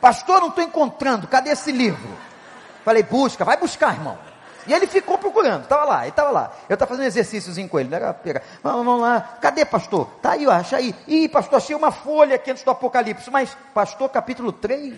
Pastor, 0.00 0.40
não 0.40 0.48
estou 0.48 0.64
encontrando, 0.64 1.28
cadê 1.28 1.50
esse 1.50 1.70
livro? 1.70 2.10
Falei, 2.84 3.04
busca, 3.04 3.44
vai 3.44 3.56
buscar, 3.56 3.94
irmão. 3.94 4.18
E 4.66 4.72
ele 4.72 4.86
ficou 4.86 5.18
procurando, 5.18 5.64
estava 5.64 5.84
lá, 5.84 6.00
ele 6.02 6.10
estava 6.10 6.30
lá. 6.30 6.52
Eu 6.68 6.74
estava 6.74 6.88
fazendo 6.88 7.06
exercícios 7.06 7.58
com 7.68 7.78
ele, 7.78 7.90
né? 7.90 7.98
Vamos, 8.62 8.84
vamos 8.84 9.00
lá, 9.02 9.36
cadê 9.40 9.64
pastor? 9.64 10.06
Tá 10.22 10.32
aí, 10.32 10.46
ó, 10.46 10.52
acha 10.52 10.76
aí. 10.76 10.94
Ih, 11.06 11.28
pastor, 11.28 11.58
achei 11.58 11.76
uma 11.76 11.90
folha 11.90 12.36
aqui 12.36 12.50
antes 12.50 12.62
do 12.62 12.70
Apocalipse, 12.70 13.30
mas, 13.30 13.56
pastor, 13.74 14.08
capítulo 14.08 14.52
3. 14.52 14.94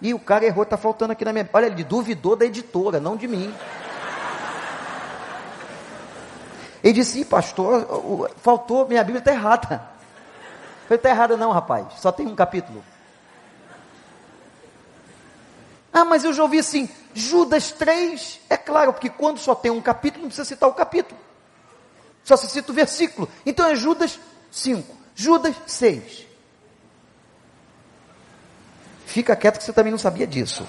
E 0.00 0.14
o 0.14 0.18
cara 0.18 0.44
errou, 0.44 0.62
está 0.62 0.76
faltando 0.76 1.12
aqui 1.12 1.24
na 1.24 1.32
minha. 1.32 1.48
Olha, 1.52 1.66
ele 1.66 1.84
duvidou 1.84 2.36
da 2.36 2.44
editora, 2.44 3.00
não 3.00 3.16
de 3.16 3.26
mim. 3.26 3.54
Ele 6.82 6.92
disse, 6.92 7.24
pastor, 7.24 8.30
faltou, 8.38 8.86
minha 8.88 9.02
Bíblia 9.04 9.20
está 9.20 9.32
errada. 9.32 9.74
Eu 10.82 10.88
falei, 10.88 10.96
está 10.96 11.10
errada 11.10 11.36
não, 11.36 11.52
rapaz, 11.52 11.86
só 11.96 12.10
tem 12.10 12.26
um 12.26 12.34
capítulo. 12.34 12.82
Ah, 15.92 16.04
mas 16.04 16.24
eu 16.24 16.32
já 16.32 16.42
ouvi 16.42 16.58
assim, 16.58 16.88
Judas 17.14 17.70
3, 17.72 18.40
é 18.48 18.56
claro, 18.56 18.92
porque 18.92 19.10
quando 19.10 19.38
só 19.38 19.54
tem 19.54 19.70
um 19.70 19.80
capítulo, 19.80 20.22
não 20.22 20.28
precisa 20.28 20.48
citar 20.48 20.68
o 20.68 20.74
capítulo. 20.74 21.20
Só 22.24 22.36
se 22.36 22.48
cita 22.48 22.70
o 22.70 22.74
versículo. 22.74 23.28
Então 23.44 23.66
é 23.66 23.74
Judas 23.74 24.18
5, 24.50 24.96
Judas 25.14 25.54
6. 25.66 26.26
Fica 29.06 29.36
quieto 29.36 29.58
que 29.58 29.64
você 29.64 29.72
também 29.72 29.90
não 29.90 29.98
sabia 29.98 30.26
disso. 30.26 30.66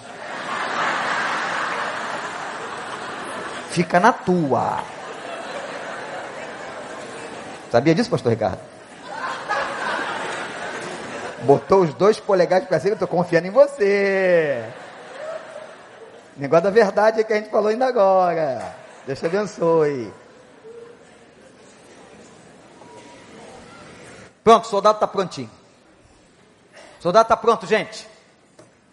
Fica 3.69 3.99
na 3.99 4.11
tua. 4.11 4.83
Sabia 7.71 7.95
disso, 7.95 8.09
pastor 8.09 8.31
Ricardo? 8.31 8.59
Botou 11.43 11.81
os 11.81 11.93
dois 11.93 12.19
polegares 12.19 12.67
para 12.67 12.79
cima, 12.79 12.91
eu 12.91 12.93
estou 12.95 13.07
confiando 13.07 13.47
em 13.47 13.51
você. 13.51 14.63
Negócio 16.35 16.63
da 16.63 16.69
verdade 16.71 17.21
é 17.21 17.23
que 17.23 17.31
a 17.31 17.35
gente 17.35 17.49
falou 17.49 17.69
ainda 17.69 17.85
agora. 17.85 18.75
Deus 19.05 19.19
te 19.19 19.25
abençoe. 19.25 20.11
Pronto, 24.43 24.65
o 24.65 24.67
soldado 24.67 24.95
está 24.95 25.07
prontinho. 25.07 25.51
O 26.99 27.03
soldado 27.03 27.25
está 27.25 27.37
pronto, 27.37 27.67
gente. 27.67 28.07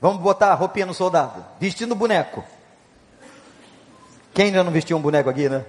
Vamos 0.01 0.20
botar 0.20 0.49
a 0.53 0.55
roupinha 0.55 0.86
no 0.86 0.95
soldado. 0.95 1.45
Vestindo 1.59 1.93
o 1.93 1.97
boneco. 1.97 2.45
Quem 4.34 4.47
ainda 4.47 4.62
não 4.62 4.70
vestiu 4.70 4.97
um 4.97 5.03
boneco 5.03 5.30
aqui, 5.30 5.49
né? 5.49 5.64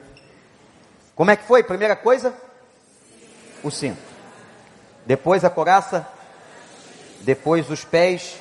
Como 1.16 1.32
é 1.32 1.36
que 1.36 1.44
foi? 1.44 1.64
Primeira 1.64 1.96
coisa, 1.96 2.34
o 3.64 3.72
cinto. 3.72 4.02
Depois 5.06 5.44
a 5.46 5.50
coraça. 5.50 6.06
Depois 7.22 7.70
os 7.70 7.86
pés. 7.86 8.38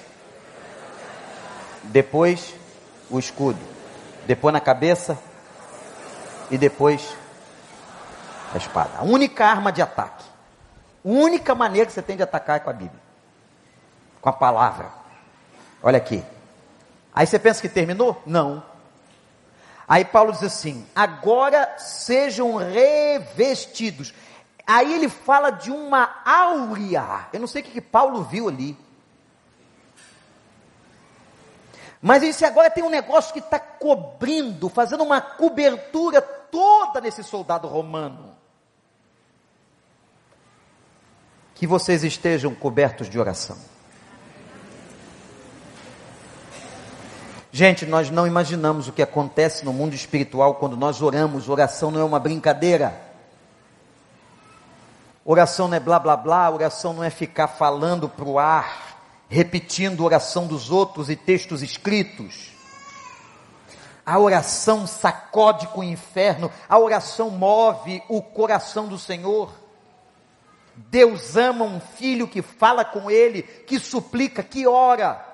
Depois 1.85 2.55
o 3.11 3.19
escudo. 3.19 3.59
Depois 4.27 4.53
na 4.53 4.61
cabeça. 4.61 5.19
E 6.51 6.59
depois 6.59 7.17
a 8.53 8.57
espada. 8.57 8.99
A 8.99 9.05
única 9.05 9.47
arma 9.47 9.73
de 9.73 9.83
ataque. 9.83 10.25
A 11.05 11.09
única 11.09 11.55
maneira 11.55 11.87
que 11.87 11.93
você 11.93 12.03
tem 12.03 12.17
de 12.17 12.23
atacar 12.23 12.57
é 12.57 12.61
com 12.61 12.71
a 12.71 12.75
Bíblia. 12.75 13.01
Com 14.21 14.29
a 14.29 14.33
palavra. 14.33 14.91
Olha 15.83 15.99
aqui. 15.99 16.25
Aí 17.15 17.27
você 17.27 17.39
pensa 17.39 17.61
que 17.61 17.69
terminou? 17.69 18.23
Não. 18.27 18.63
Aí 19.89 20.05
Paulo 20.05 20.33
diz 20.33 20.43
assim: 20.43 20.87
agora 20.95 21.77
sejam 21.79 22.57
revestidos. 22.57 24.15
Aí 24.67 24.95
ele 24.95 25.09
fala 25.09 25.51
de 25.51 25.71
uma 25.71 26.23
áurea. 26.25 27.27
Eu 27.33 27.41
não 27.41 27.47
sei 27.49 27.63
o 27.63 27.65
que, 27.65 27.73
que 27.73 27.81
Paulo 27.81 28.23
viu 28.23 28.49
ali. 28.49 28.79
Mas 32.01 32.22
ele 32.22 32.32
disse: 32.32 32.44
agora 32.44 32.70
tem 32.70 32.82
um 32.82 32.90
negócio 32.90 33.32
que 33.32 33.40
está 33.40 33.59
cobrindo, 33.59 34.68
fazendo 34.68 35.05
uma 35.05 35.20
cobertura 35.20 36.22
toda 36.22 37.01
nesse 37.01 37.22
soldado 37.22 37.68
romano. 37.68 38.34
Que 41.55 41.66
vocês 41.66 42.03
estejam 42.03 42.55
cobertos 42.55 43.09
de 43.09 43.18
oração. 43.18 43.57
Gente, 47.53 47.84
nós 47.84 48.11
não 48.11 48.26
imaginamos 48.26 48.88
o 48.88 48.92
que 48.92 49.03
acontece 49.03 49.64
no 49.64 49.72
mundo 49.72 49.94
espiritual 49.94 50.55
quando 50.55 50.76
nós 50.76 51.03
oramos. 51.03 51.48
Oração 51.48 51.90
não 51.90 52.01
é 52.01 52.05
uma 52.05 52.20
brincadeira. 52.20 53.11
Oração 55.24 55.68
não 55.68 55.76
é 55.76 55.80
blá 55.80 55.98
blá 55.98 56.16
blá, 56.16 56.51
oração 56.51 56.94
não 56.94 57.05
é 57.05 57.11
ficar 57.11 57.46
falando 57.46 58.09
para 58.09 58.24
o 58.24 58.38
ar, 58.38 58.89
repetindo 59.31 60.05
oração 60.05 60.49
dos 60.49 60.72
outros 60.72 61.09
e 61.09 61.14
textos 61.14 61.62
escritos. 61.62 62.51
A 64.05 64.18
oração 64.18 64.89
sacode 64.89 65.68
com 65.68 65.81
o 65.83 65.85
inferno, 65.85 66.51
a 66.68 66.76
oração 66.76 67.31
move 67.31 68.03
o 68.09 68.20
coração 68.20 68.89
do 68.89 68.99
Senhor. 68.99 69.55
Deus 70.74 71.37
ama 71.37 71.64
um 71.64 71.78
filho 71.78 72.26
que 72.26 72.43
fala 72.43 72.85
com 72.85 73.09
ele, 73.09 73.43
que 73.43 73.78
suplica, 73.78 74.43
que 74.43 74.66
ora. 74.66 75.24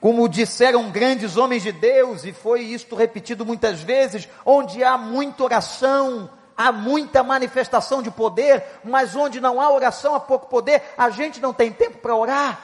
Como 0.00 0.28
disseram 0.28 0.90
grandes 0.90 1.36
homens 1.36 1.62
de 1.62 1.70
Deus, 1.70 2.24
e 2.24 2.32
foi 2.32 2.62
isto 2.62 2.96
repetido 2.96 3.46
muitas 3.46 3.80
vezes, 3.80 4.28
onde 4.44 4.82
há 4.82 4.98
muita 4.98 5.44
oração, 5.44 6.28
há 6.56 6.72
muita 6.72 7.22
manifestação 7.22 8.02
de 8.02 8.10
poder, 8.10 8.64
mas 8.82 9.14
onde 9.14 9.40
não 9.40 9.60
há 9.60 9.70
oração, 9.70 10.14
há 10.14 10.20
pouco 10.20 10.46
poder, 10.46 10.82
a 10.96 11.10
gente 11.10 11.40
não 11.40 11.52
tem 11.52 11.70
tempo 11.72 11.98
para 11.98 12.16
orar. 12.16 12.58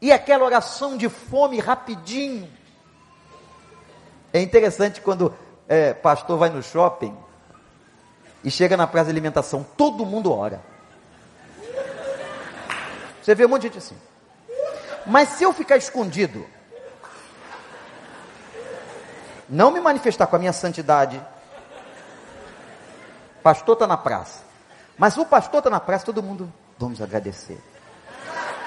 E 0.00 0.10
aquela 0.10 0.44
oração 0.44 0.96
de 0.96 1.08
fome 1.08 1.60
rapidinho. 1.60 2.50
É 4.32 4.40
interessante 4.40 5.00
quando 5.00 5.32
é, 5.68 5.94
pastor 5.94 6.36
vai 6.36 6.50
no 6.50 6.62
shopping 6.62 7.16
e 8.42 8.50
chega 8.50 8.76
na 8.76 8.86
praça 8.86 9.06
de 9.06 9.10
alimentação, 9.12 9.64
todo 9.76 10.04
mundo 10.04 10.32
ora. 10.32 10.60
Você 13.22 13.34
vê 13.36 13.46
um 13.46 13.48
monte 13.48 13.62
de 13.62 13.68
gente 13.68 13.78
assim. 13.78 13.96
Mas 15.06 15.28
se 15.30 15.44
eu 15.44 15.52
ficar 15.52 15.76
escondido, 15.76 16.44
não 19.48 19.70
me 19.70 19.80
manifestar 19.80 20.26
com 20.26 20.34
a 20.34 20.38
minha 20.38 20.52
santidade, 20.52 21.24
Pastor 23.42 23.74
está 23.74 23.86
na 23.86 23.96
praça. 23.96 24.40
Mas 24.96 25.16
o 25.16 25.24
pastor 25.24 25.58
está 25.58 25.70
na 25.70 25.80
praça, 25.80 26.04
todo 26.04 26.22
mundo, 26.22 26.52
vamos 26.78 27.00
agradecer. 27.00 27.58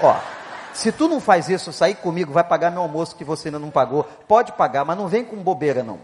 Ó, 0.02 0.18
se 0.74 0.92
tu 0.92 1.08
não 1.08 1.22
faz 1.22 1.48
isso, 1.48 1.72
sair 1.72 1.96
comigo, 1.96 2.34
vai 2.34 2.44
pagar 2.44 2.72
meu 2.72 2.82
almoço 2.82 3.16
que 3.16 3.24
você 3.24 3.48
ainda 3.48 3.60
não 3.60 3.72
pagou. 3.72 4.04
Pode 4.28 4.52
pagar, 4.52 4.84
mas 4.84 4.98
não 4.98 5.08
vem 5.08 5.24
com 5.24 5.38
bobeira 5.38 5.84
não. 5.84 6.00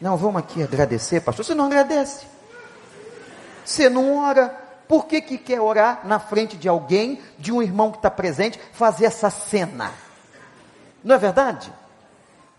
Não, 0.00 0.16
vamos 0.16 0.40
aqui 0.40 0.62
agradecer, 0.62 1.20
pastor. 1.20 1.44
Você 1.44 1.54
não 1.54 1.66
agradece. 1.66 2.26
Você 3.64 3.88
não 3.88 4.18
ora. 4.18 4.48
por 4.88 5.06
que, 5.06 5.20
que 5.20 5.38
quer 5.38 5.60
orar 5.60 6.00
na 6.04 6.18
frente 6.18 6.56
de 6.56 6.68
alguém, 6.68 7.20
de 7.38 7.52
um 7.52 7.62
irmão 7.62 7.90
que 7.90 7.98
está 7.98 8.10
presente, 8.10 8.58
fazer 8.72 9.04
essa 9.04 9.30
cena? 9.30 9.92
Não 11.04 11.14
é 11.14 11.18
verdade? 11.18 11.72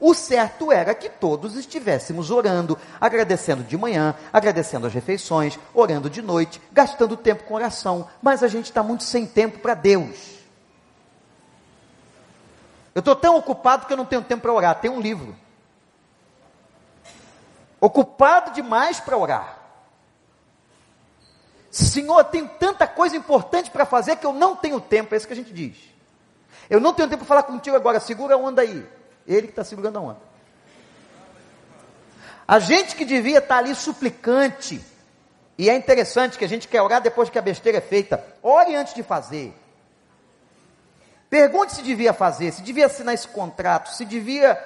O 0.05 0.13
certo 0.13 0.69
era 0.69 0.93
que 0.93 1.07
todos 1.07 1.55
estivéssemos 1.55 2.29
orando, 2.29 2.77
agradecendo 2.99 3.63
de 3.63 3.77
manhã, 3.77 4.13
agradecendo 4.33 4.85
as 4.85 4.93
refeições, 4.93 5.57
orando 5.73 6.09
de 6.09 6.21
noite, 6.21 6.61
gastando 6.73 7.15
tempo 7.15 7.45
com 7.45 7.53
oração, 7.53 8.09
mas 8.21 8.43
a 8.43 8.49
gente 8.49 8.65
está 8.65 8.83
muito 8.83 9.05
sem 9.05 9.25
tempo 9.25 9.59
para 9.59 9.73
Deus. 9.73 10.39
Eu 12.93 12.99
estou 12.99 13.15
tão 13.15 13.37
ocupado 13.37 13.85
que 13.85 13.93
eu 13.93 13.95
não 13.95 14.03
tenho 14.03 14.21
tempo 14.21 14.41
para 14.41 14.51
orar. 14.51 14.81
Tem 14.81 14.91
um 14.91 14.99
livro. 14.99 15.33
Ocupado 17.79 18.51
demais 18.51 18.99
para 18.99 19.17
orar. 19.17 19.57
Senhor, 21.71 22.25
tenho 22.25 22.49
tanta 22.59 22.85
coisa 22.85 23.15
importante 23.15 23.71
para 23.71 23.85
fazer 23.85 24.17
que 24.17 24.25
eu 24.25 24.33
não 24.33 24.53
tenho 24.53 24.81
tempo. 24.81 25.13
É 25.13 25.17
isso 25.17 25.27
que 25.27 25.31
a 25.31 25.37
gente 25.37 25.53
diz. 25.53 25.77
Eu 26.69 26.81
não 26.81 26.93
tenho 26.93 27.07
tempo 27.07 27.23
para 27.23 27.27
falar 27.37 27.43
contigo 27.43 27.77
agora. 27.77 28.01
Segura 28.01 28.35
a 28.35 28.37
onda 28.37 28.63
aí. 28.63 28.85
Ele 29.27 29.43
que 29.43 29.51
está 29.53 29.63
segurando 29.63 29.97
a 29.97 30.01
onda. 30.01 30.33
A 32.47 32.59
gente 32.59 32.95
que 32.95 33.05
devia 33.05 33.39
estar 33.39 33.55
tá 33.55 33.57
ali 33.57 33.73
suplicante, 33.73 34.83
e 35.57 35.69
é 35.69 35.75
interessante 35.75 36.37
que 36.37 36.45
a 36.45 36.49
gente 36.49 36.67
quer 36.67 36.81
orar 36.81 37.01
depois 37.01 37.29
que 37.29 37.39
a 37.39 37.41
besteira 37.41 37.77
é 37.77 37.81
feita. 37.81 38.23
Ore 38.41 38.75
antes 38.75 38.93
de 38.93 39.03
fazer. 39.03 39.53
Pergunte 41.29 41.73
se 41.73 41.81
devia 41.81 42.13
fazer, 42.13 42.51
se 42.51 42.61
devia 42.61 42.85
assinar 42.85 43.13
esse 43.13 43.27
contrato, 43.27 43.89
se 43.95 44.05
devia 44.05 44.59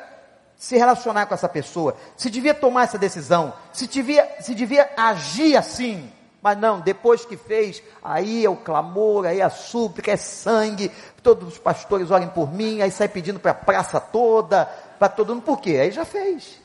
se 0.58 0.76
relacionar 0.76 1.26
com 1.28 1.34
essa 1.34 1.48
pessoa, 1.48 1.96
se 2.18 2.30
devia 2.30 2.54
tomar 2.54 2.84
essa 2.84 2.98
decisão, 2.98 3.54
se 3.72 3.88
devia, 3.88 4.28
se 4.42 4.56
devia 4.56 4.90
agir 4.98 5.56
assim. 5.56 6.12
Mas 6.48 6.58
não, 6.58 6.80
depois 6.80 7.26
que 7.26 7.36
fez, 7.36 7.84
aí 8.02 8.46
é 8.46 8.50
o 8.50 8.56
clamor, 8.56 9.26
aí 9.26 9.42
é 9.42 9.44
a 9.44 9.50
súplica, 9.50 10.14
é 10.14 10.16
sangue, 10.16 10.90
todos 11.22 11.46
os 11.46 11.58
pastores 11.58 12.10
orem 12.10 12.30
por 12.30 12.54
mim, 12.54 12.80
aí 12.80 12.90
sai 12.90 13.10
pedindo 13.10 13.38
para 13.38 13.52
a 13.52 13.54
praça 13.54 14.00
toda, 14.00 14.64
para 14.98 15.10
todo 15.10 15.36
mundo, 15.36 15.44
por 15.44 15.60
quê? 15.60 15.72
Aí 15.72 15.92
já 15.92 16.06
fez. 16.06 16.62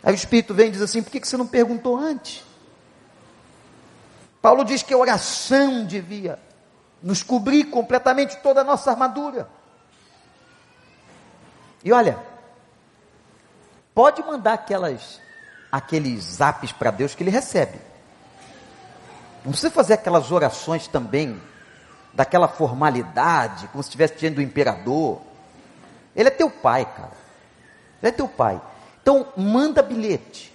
Aí 0.00 0.12
o 0.12 0.14
Espírito 0.14 0.54
vem 0.54 0.68
e 0.68 0.70
diz 0.70 0.80
assim: 0.80 1.02
por 1.02 1.10
que, 1.10 1.18
que 1.18 1.26
você 1.26 1.36
não 1.36 1.44
perguntou 1.44 1.96
antes? 1.98 2.44
Paulo 4.40 4.64
diz 4.64 4.84
que 4.84 4.94
a 4.94 4.96
oração 4.96 5.84
devia 5.84 6.38
nos 7.02 7.24
cobrir 7.24 7.64
completamente 7.64 8.36
toda 8.36 8.60
a 8.60 8.64
nossa 8.64 8.92
armadura. 8.92 9.48
E 11.82 11.92
olha, 11.92 12.16
pode 13.92 14.22
mandar 14.22 14.52
aquelas, 14.52 15.20
aqueles 15.72 16.22
zaps 16.22 16.70
para 16.70 16.92
Deus 16.92 17.12
que 17.12 17.24
ele 17.24 17.30
recebe. 17.32 17.90
Não 19.44 19.52
precisa 19.52 19.70
fazer 19.70 19.94
aquelas 19.94 20.30
orações 20.30 20.86
também, 20.86 21.40
daquela 22.12 22.48
formalidade, 22.48 23.68
como 23.68 23.82
se 23.82 23.88
estivesse 23.88 24.16
diante 24.16 24.34
do 24.34 24.42
imperador. 24.42 25.20
Ele 26.14 26.28
é 26.28 26.32
teu 26.32 26.50
pai, 26.50 26.84
cara. 26.84 27.12
Ele 28.02 28.08
é 28.08 28.12
teu 28.12 28.28
pai. 28.28 28.60
Então, 29.00 29.26
manda 29.36 29.82
bilhete. 29.82 30.52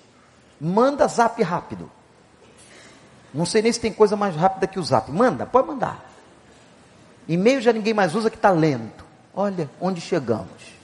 Manda 0.60 1.08
zap 1.08 1.42
rápido. 1.42 1.90
Não 3.34 3.46
sei 3.46 3.62
nem 3.62 3.72
se 3.72 3.80
tem 3.80 3.92
coisa 3.92 4.16
mais 4.16 4.36
rápida 4.36 4.68
que 4.68 4.80
o 4.80 4.84
zap. 4.84 5.12
Manda, 5.12 5.46
pode 5.46 5.68
mandar. 5.68 6.06
E-mail 7.28 7.62
já 7.62 7.74
ninguém 7.74 7.94
mais 7.94 8.16
usa 8.16 8.30
que 8.30 8.38
está 8.38 8.52
lento. 8.52 9.04
Olha 9.34 9.70
onde 9.82 10.00
chegamos. 10.00 10.76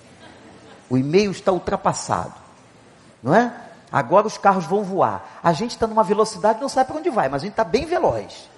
O 0.89 0.97
e-mail 0.97 1.31
está 1.31 1.51
ultrapassado. 1.51 2.33
Não 3.23 3.33
é? 3.33 3.53
Agora 3.91 4.25
os 4.25 4.37
carros 4.37 4.65
vão 4.65 4.83
voar. 4.83 5.39
A 5.43 5.51
gente 5.51 5.71
está 5.71 5.85
numa 5.85 6.03
velocidade, 6.03 6.61
não 6.61 6.69
sabe 6.69 6.87
para 6.87 6.97
onde 6.97 7.09
vai, 7.09 7.27
mas 7.27 7.41
a 7.41 7.45
gente 7.45 7.53
está 7.53 7.63
bem 7.63 7.85
veloz. 7.85 8.49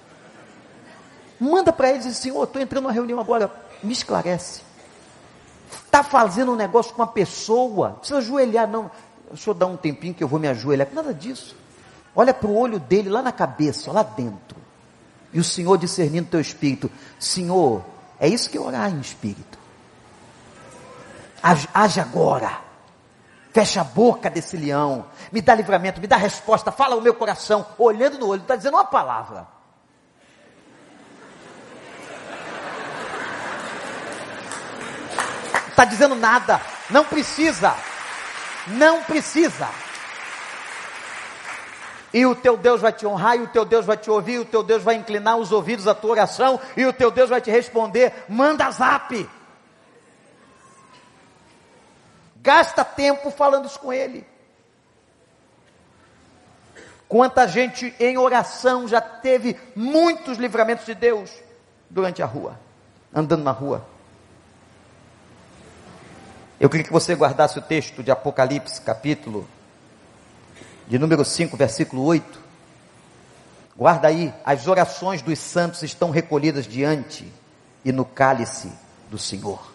Manda 1.39 1.73
para 1.73 1.89
eles 1.89 2.05
assim: 2.05 2.31
oh, 2.31 2.43
estou 2.43 2.61
entrando 2.61 2.83
numa 2.83 2.93
reunião 2.93 3.19
agora, 3.19 3.51
me 3.81 3.91
esclarece. 3.91 4.61
Está 5.85 6.03
fazendo 6.03 6.51
um 6.51 6.55
negócio 6.55 6.93
com 6.93 7.01
uma 7.01 7.07
pessoa, 7.07 7.89
não 7.89 7.95
precisa 7.95 8.19
ajoelhar, 8.19 8.67
não. 8.67 8.91
Deixa 9.29 9.49
eu 9.49 9.53
dar 9.55 9.65
um 9.65 9.75
tempinho 9.75 10.13
que 10.13 10.23
eu 10.23 10.27
vou 10.27 10.39
me 10.39 10.47
ajoelhar. 10.47 10.87
Nada 10.93 11.13
disso. 11.13 11.55
Olha 12.15 12.33
para 12.33 12.47
o 12.47 12.55
olho 12.55 12.79
dele 12.79 13.09
lá 13.09 13.23
na 13.23 13.31
cabeça, 13.31 13.91
lá 13.91 14.03
dentro. 14.03 14.57
E 15.33 15.39
o 15.39 15.43
Senhor 15.43 15.77
discernindo 15.77 16.29
teu 16.29 16.39
espírito: 16.39 16.91
Senhor, 17.19 17.83
é 18.19 18.27
isso 18.27 18.49
que 18.49 18.57
é 18.57 18.61
orar 18.61 18.91
em 18.91 18.99
espírito. 18.99 19.57
Age 21.73 21.99
agora. 21.99 22.62
Fecha 23.53 23.81
a 23.81 23.83
boca 23.83 24.31
desse 24.31 24.57
leão. 24.57 25.05
Me 25.31 25.39
dá 25.39 25.53
livramento, 25.53 26.01
me 26.01 26.07
dá 26.07 26.17
resposta. 26.17 26.71
Fala 26.71 26.95
o 26.95 27.01
meu 27.01 27.13
coração. 27.13 27.63
Olhando 27.77 28.17
no 28.17 28.27
olho, 28.27 28.41
está 28.41 28.55
dizendo 28.55 28.73
uma 28.73 28.85
palavra. 28.85 29.47
Está 35.67 35.85
dizendo 35.85 36.15
nada. 36.15 36.59
Não 36.89 37.05
precisa. 37.05 37.75
Não 38.67 39.03
precisa. 39.03 39.69
E 42.11 42.25
o 42.25 42.35
teu 42.35 42.57
Deus 42.57 42.81
vai 42.81 42.93
te 42.93 43.05
honrar, 43.05 43.37
e 43.37 43.41
o 43.41 43.47
teu 43.47 43.65
Deus 43.65 43.85
vai 43.85 43.97
te 43.97 44.09
ouvir, 44.09 44.33
e 44.33 44.39
o 44.39 44.45
teu 44.45 44.63
Deus 44.63 44.83
vai 44.83 44.95
inclinar 44.95 45.37
os 45.37 45.51
ouvidos 45.51 45.87
à 45.87 45.95
tua 45.95 46.11
oração, 46.11 46.59
e 46.77 46.85
o 46.85 46.93
teu 46.93 47.09
Deus 47.11 47.29
vai 47.29 47.41
te 47.41 47.51
responder. 47.51 48.25
Manda 48.27 48.69
zap. 48.71 49.29
Gasta 52.43 52.83
tempo 52.83 53.31
falando 53.31 53.67
isso 53.67 53.79
com 53.79 53.93
Ele. 53.93 54.27
Quanta 57.07 57.47
gente 57.47 57.95
em 57.97 58.17
oração 58.17 58.85
já 58.85 58.99
teve 58.99 59.57
muitos 59.73 60.37
livramentos 60.37 60.85
de 60.85 60.93
Deus 60.93 61.31
durante 61.89 62.21
a 62.21 62.25
rua, 62.25 62.59
andando 63.13 63.43
na 63.43 63.51
rua. 63.51 63.85
Eu 66.59 66.69
queria 66.69 66.83
que 66.83 66.91
você 66.91 67.15
guardasse 67.15 67.57
o 67.57 67.61
texto 67.61 68.03
de 68.03 68.11
Apocalipse, 68.11 68.81
capítulo 68.81 69.47
de 70.85 70.99
número 70.99 71.23
5, 71.23 71.55
versículo 71.55 72.03
8. 72.03 72.39
Guarda 73.77 74.09
aí, 74.09 74.33
as 74.43 74.67
orações 74.67 75.21
dos 75.21 75.39
santos 75.39 75.81
estão 75.81 76.09
recolhidas 76.09 76.67
diante 76.67 77.31
e 77.85 77.91
no 77.93 78.03
cálice 78.03 78.69
do 79.09 79.17
Senhor. 79.17 79.72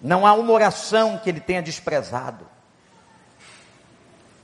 Não 0.00 0.26
há 0.26 0.32
uma 0.32 0.52
oração 0.52 1.18
que 1.18 1.28
ele 1.28 1.40
tenha 1.40 1.62
desprezado. 1.62 2.46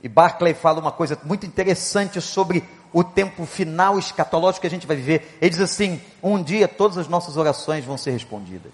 E 0.03 0.09
Barclay 0.09 0.53
fala 0.53 0.79
uma 0.79 0.91
coisa 0.91 1.17
muito 1.23 1.45
interessante 1.45 2.21
sobre 2.21 2.63
o 2.93 3.03
tempo 3.03 3.45
final 3.45 3.97
escatológico 3.97 4.61
que 4.61 4.67
a 4.67 4.69
gente 4.69 4.85
vai 4.85 4.95
viver. 4.95 5.37
Ele 5.41 5.49
diz 5.49 5.59
assim: 5.59 6.01
um 6.21 6.41
dia 6.41 6.67
todas 6.67 6.97
as 6.97 7.07
nossas 7.07 7.37
orações 7.37 7.83
vão 7.83 7.97
ser 7.97 8.11
respondidas. 8.11 8.73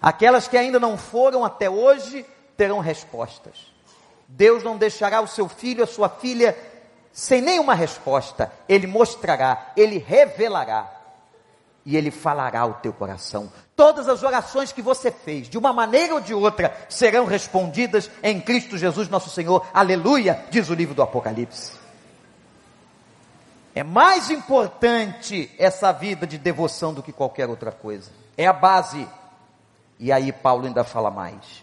Aquelas 0.00 0.48
que 0.48 0.56
ainda 0.56 0.80
não 0.80 0.96
foram 0.96 1.44
até 1.44 1.70
hoje 1.70 2.26
terão 2.56 2.80
respostas. 2.80 3.72
Deus 4.28 4.64
não 4.64 4.76
deixará 4.76 5.20
o 5.20 5.28
seu 5.28 5.48
filho, 5.48 5.84
a 5.84 5.86
sua 5.86 6.08
filha, 6.08 6.56
sem 7.12 7.40
nenhuma 7.40 7.74
resposta. 7.74 8.52
Ele 8.68 8.86
mostrará, 8.86 9.72
ele 9.76 9.98
revelará 9.98 10.95
e 11.86 11.96
ele 11.96 12.10
falará 12.10 12.66
o 12.66 12.74
teu 12.74 12.92
coração. 12.92 13.50
Todas 13.76 14.08
as 14.08 14.24
orações 14.24 14.72
que 14.72 14.82
você 14.82 15.08
fez, 15.12 15.48
de 15.48 15.56
uma 15.56 15.72
maneira 15.72 16.14
ou 16.14 16.20
de 16.20 16.34
outra, 16.34 16.76
serão 16.88 17.24
respondidas 17.24 18.10
em 18.24 18.40
Cristo 18.40 18.76
Jesus, 18.76 19.08
nosso 19.08 19.30
Senhor. 19.30 19.64
Aleluia, 19.72 20.44
diz 20.50 20.68
o 20.68 20.74
livro 20.74 20.96
do 20.96 21.02
Apocalipse. 21.02 21.70
É 23.72 23.84
mais 23.84 24.30
importante 24.30 25.48
essa 25.56 25.92
vida 25.92 26.26
de 26.26 26.38
devoção 26.38 26.92
do 26.92 27.04
que 27.04 27.12
qualquer 27.12 27.48
outra 27.48 27.70
coisa. 27.70 28.10
É 28.36 28.48
a 28.48 28.52
base. 28.52 29.06
E 30.00 30.10
aí 30.10 30.32
Paulo 30.32 30.66
ainda 30.66 30.82
fala 30.82 31.10
mais, 31.10 31.62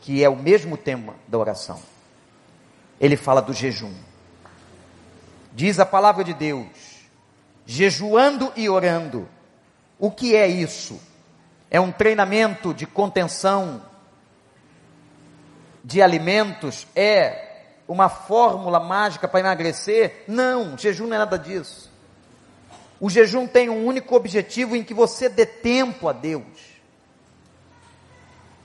que 0.00 0.24
é 0.24 0.30
o 0.30 0.36
mesmo 0.36 0.78
tema 0.78 1.14
da 1.28 1.36
oração. 1.36 1.78
Ele 2.98 3.16
fala 3.16 3.42
do 3.42 3.52
jejum. 3.52 3.92
Diz 5.52 5.78
a 5.78 5.84
palavra 5.84 6.24
de 6.24 6.32
Deus: 6.32 6.68
jejuando 7.66 8.50
e 8.56 8.70
orando 8.70 9.28
o 10.02 10.10
que 10.10 10.34
é 10.34 10.48
isso? 10.48 11.00
É 11.70 11.80
um 11.80 11.92
treinamento 11.92 12.74
de 12.74 12.88
contenção 12.88 13.80
de 15.84 16.02
alimentos? 16.02 16.88
É 16.92 17.68
uma 17.86 18.08
fórmula 18.08 18.80
mágica 18.80 19.28
para 19.28 19.38
emagrecer? 19.38 20.24
Não, 20.26 20.76
jejum 20.76 21.06
não 21.06 21.14
é 21.14 21.18
nada 21.20 21.38
disso. 21.38 21.88
O 22.98 23.08
jejum 23.08 23.46
tem 23.46 23.70
um 23.70 23.86
único 23.86 24.16
objetivo 24.16 24.74
em 24.74 24.82
que 24.82 24.92
você 24.92 25.28
dê 25.28 25.46
tempo 25.46 26.08
a 26.08 26.12
Deus. 26.12 26.42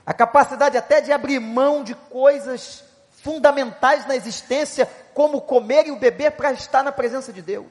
A 0.04 0.12
capacidade 0.12 0.76
até 0.76 1.00
de 1.00 1.12
abrir 1.12 1.38
mão 1.38 1.84
de 1.84 1.94
coisas 1.94 2.82
fundamentais 3.22 4.08
na 4.08 4.16
existência, 4.16 4.90
como 5.14 5.40
comer 5.40 5.86
e 5.86 5.92
o 5.92 6.00
beber 6.00 6.32
para 6.32 6.50
estar 6.50 6.82
na 6.82 6.90
presença 6.90 7.32
de 7.32 7.42
Deus. 7.42 7.70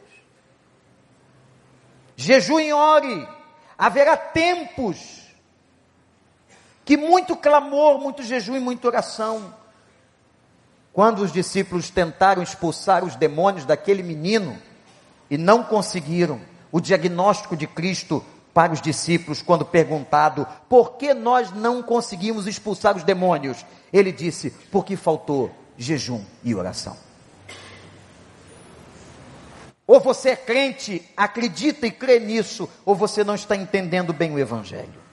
Jejum 2.15 2.61
e 2.61 2.71
ore 2.71 3.35
haverá 3.77 4.17
tempos 4.17 5.27
que 6.83 6.95
muito 6.97 7.35
clamor, 7.35 7.99
muito 7.99 8.23
jejum 8.23 8.55
e 8.55 8.59
muita 8.59 8.87
oração. 8.87 9.53
Quando 10.93 11.19
os 11.19 11.31
discípulos 11.31 11.89
tentaram 11.89 12.41
expulsar 12.41 13.03
os 13.03 13.15
demônios 13.15 13.65
daquele 13.65 14.01
menino, 14.01 14.57
e 15.29 15.37
não 15.37 15.63
conseguiram 15.63 16.39
o 16.71 16.79
diagnóstico 16.79 17.55
de 17.55 17.67
Cristo 17.67 18.23
para 18.53 18.73
os 18.73 18.81
discípulos 18.81 19.41
quando 19.41 19.65
perguntado 19.65 20.47
por 20.67 20.97
que 20.97 21.13
nós 21.13 21.51
não 21.51 21.83
conseguimos 21.83 22.47
expulsar 22.47 22.95
os 22.95 23.03
demônios. 23.03 23.65
Ele 23.91 24.11
disse: 24.11 24.51
porque 24.71 24.95
faltou 24.95 25.51
jejum 25.77 26.23
e 26.43 26.55
oração. 26.55 27.06
Ou 29.87 30.01
você 30.01 30.31
é 30.31 30.35
crente, 30.35 31.09
acredita 31.15 31.87
e 31.87 31.91
crê 31.91 32.19
nisso, 32.19 32.69
ou 32.85 32.93
você 32.93 33.23
não 33.23 33.35
está 33.35 33.55
entendendo 33.55 34.11
bem 34.11 34.33
o 34.33 34.37
Evangelho. 34.39 35.07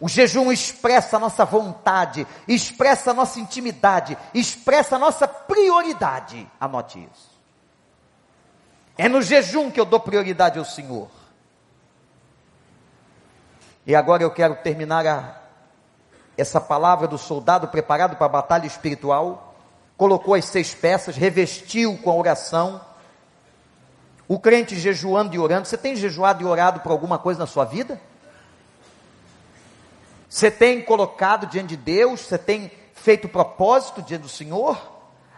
O 0.00 0.08
jejum 0.08 0.50
expressa 0.50 1.16
a 1.16 1.20
nossa 1.20 1.44
vontade, 1.44 2.26
expressa 2.48 3.12
a 3.12 3.14
nossa 3.14 3.38
intimidade, 3.38 4.18
expressa 4.34 4.96
a 4.96 4.98
nossa 4.98 5.28
prioridade. 5.28 6.50
Anote 6.58 6.98
isso. 6.98 7.30
É 8.98 9.08
no 9.08 9.22
jejum 9.22 9.70
que 9.70 9.78
eu 9.78 9.84
dou 9.84 10.00
prioridade 10.00 10.58
ao 10.58 10.64
Senhor. 10.64 11.08
E 13.86 13.94
agora 13.94 14.24
eu 14.24 14.30
quero 14.32 14.56
terminar 14.56 15.06
a, 15.06 15.40
essa 16.36 16.60
palavra 16.60 17.06
do 17.06 17.16
soldado 17.16 17.68
preparado 17.68 18.16
para 18.16 18.26
a 18.26 18.28
batalha 18.28 18.66
espiritual. 18.66 19.51
Colocou 20.02 20.34
as 20.34 20.46
seis 20.46 20.74
peças, 20.74 21.16
revestiu 21.16 21.96
com 21.96 22.10
a 22.10 22.16
oração. 22.16 22.80
O 24.26 24.36
crente 24.36 24.74
jejuando 24.74 25.32
e 25.32 25.38
orando. 25.38 25.68
Você 25.68 25.78
tem 25.78 25.94
jejuado 25.94 26.42
e 26.42 26.44
orado 26.44 26.80
por 26.80 26.90
alguma 26.90 27.20
coisa 27.20 27.38
na 27.38 27.46
sua 27.46 27.64
vida? 27.64 28.00
Você 30.28 30.50
tem 30.50 30.82
colocado 30.82 31.46
diante 31.46 31.68
de 31.68 31.76
Deus? 31.76 32.22
Você 32.22 32.36
tem 32.36 32.68
feito 32.94 33.28
propósito 33.28 34.02
diante 34.02 34.22
do 34.22 34.28
Senhor? 34.28 34.76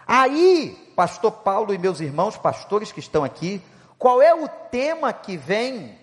Aí 0.07 0.91
pastor 0.97 1.33
Paulo 1.33 1.75
e 1.75 1.77
meus 1.77 2.01
irmãos 2.01 2.39
pastores 2.39 2.91
que 2.91 3.01
estão 3.01 3.23
aqui, 3.23 3.61
qual 3.99 4.23
é 4.23 4.35
o 4.35 4.49
tema 4.49 5.13
que 5.13 5.37
vem 5.37 5.99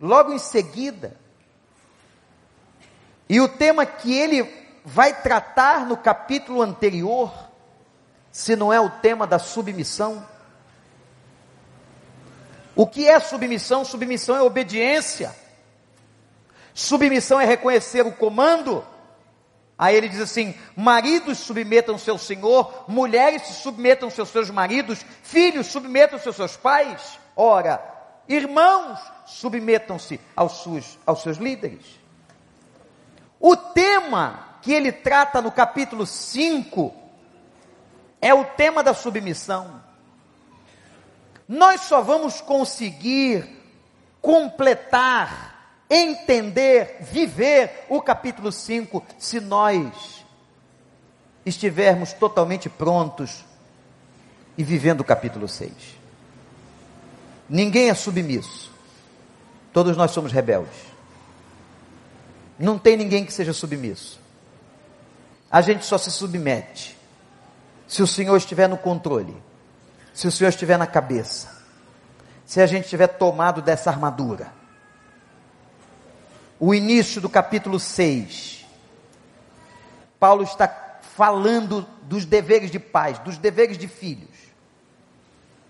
logo 0.00 0.32
em 0.32 0.38
seguida? 0.38 1.16
E 3.28 3.40
o 3.40 3.48
tema 3.48 3.84
que 3.84 4.16
ele 4.16 4.61
vai 4.84 5.22
tratar 5.22 5.86
no 5.86 5.96
capítulo 5.96 6.62
anterior, 6.62 7.32
se 8.30 8.56
não 8.56 8.72
é 8.72 8.80
o 8.80 8.90
tema 8.90 9.26
da 9.26 9.38
submissão? 9.38 10.26
O 12.74 12.86
que 12.86 13.06
é 13.06 13.20
submissão? 13.20 13.84
Submissão 13.84 14.36
é 14.36 14.42
obediência. 14.42 15.34
Submissão 16.74 17.40
é 17.40 17.44
reconhecer 17.44 18.06
o 18.06 18.12
comando. 18.12 18.84
Aí 19.76 19.94
ele 19.94 20.08
diz 20.08 20.20
assim: 20.20 20.54
maridos 20.74 21.38
submetam 21.38 21.98
seu 21.98 22.16
senhor, 22.16 22.84
mulheres 22.88 23.42
se 23.42 23.54
submetam 23.54 24.08
seus 24.08 24.30
seus 24.30 24.50
maridos, 24.50 25.04
filhos 25.22 25.66
submetam 25.66 26.18
seus 26.18 26.36
seus 26.36 26.56
pais. 26.56 27.18
Ora, 27.36 27.82
irmãos 28.28 28.98
submetam-se 29.26 30.20
aos 30.34 30.62
seus, 30.62 30.98
aos 31.04 31.22
seus 31.22 31.36
líderes. 31.36 31.84
O 33.38 33.56
tema 33.56 34.51
que 34.62 34.72
ele 34.72 34.92
trata 34.92 35.42
no 35.42 35.50
capítulo 35.50 36.06
5 36.06 36.94
é 38.20 38.32
o 38.32 38.44
tema 38.44 38.82
da 38.82 38.94
submissão. 38.94 39.82
Nós 41.48 41.82
só 41.82 42.00
vamos 42.00 42.40
conseguir 42.40 43.44
completar 44.20 45.84
entender, 45.90 46.98
viver 47.00 47.84
o 47.90 48.00
capítulo 48.00 48.50
5, 48.50 49.04
se 49.18 49.40
nós 49.40 50.24
estivermos 51.44 52.12
totalmente 52.14 52.70
prontos 52.70 53.44
e 54.56 54.62
vivendo 54.62 55.00
o 55.00 55.04
capítulo 55.04 55.48
6. 55.48 55.72
Ninguém 57.48 57.90
é 57.90 57.94
submisso. 57.94 58.72
Todos 59.72 59.96
nós 59.96 60.12
somos 60.12 60.32
rebeldes. 60.32 60.92
Não 62.58 62.78
tem 62.78 62.96
ninguém 62.96 63.26
que 63.26 63.32
seja 63.32 63.52
submisso. 63.52 64.21
A 65.52 65.60
gente 65.60 65.84
só 65.84 65.98
se 65.98 66.10
submete 66.10 66.98
se 67.86 68.02
o 68.02 68.06
Senhor 68.06 68.36
estiver 68.36 68.68
no 68.68 68.78
controle, 68.78 69.36
se 70.14 70.26
o 70.26 70.32
Senhor 70.32 70.48
estiver 70.48 70.78
na 70.78 70.86
cabeça, 70.86 71.62
se 72.46 72.60
a 72.60 72.66
gente 72.66 72.84
estiver 72.84 73.06
tomado 73.06 73.60
dessa 73.60 73.90
armadura 73.90 74.62
o 76.64 76.72
início 76.72 77.20
do 77.20 77.28
capítulo 77.28 77.80
6. 77.80 78.64
Paulo 80.20 80.44
está 80.44 81.00
falando 81.16 81.84
dos 82.02 82.24
deveres 82.24 82.70
de 82.70 82.78
pais, 82.78 83.18
dos 83.18 83.36
deveres 83.36 83.76
de 83.76 83.88
filhos, 83.88 84.30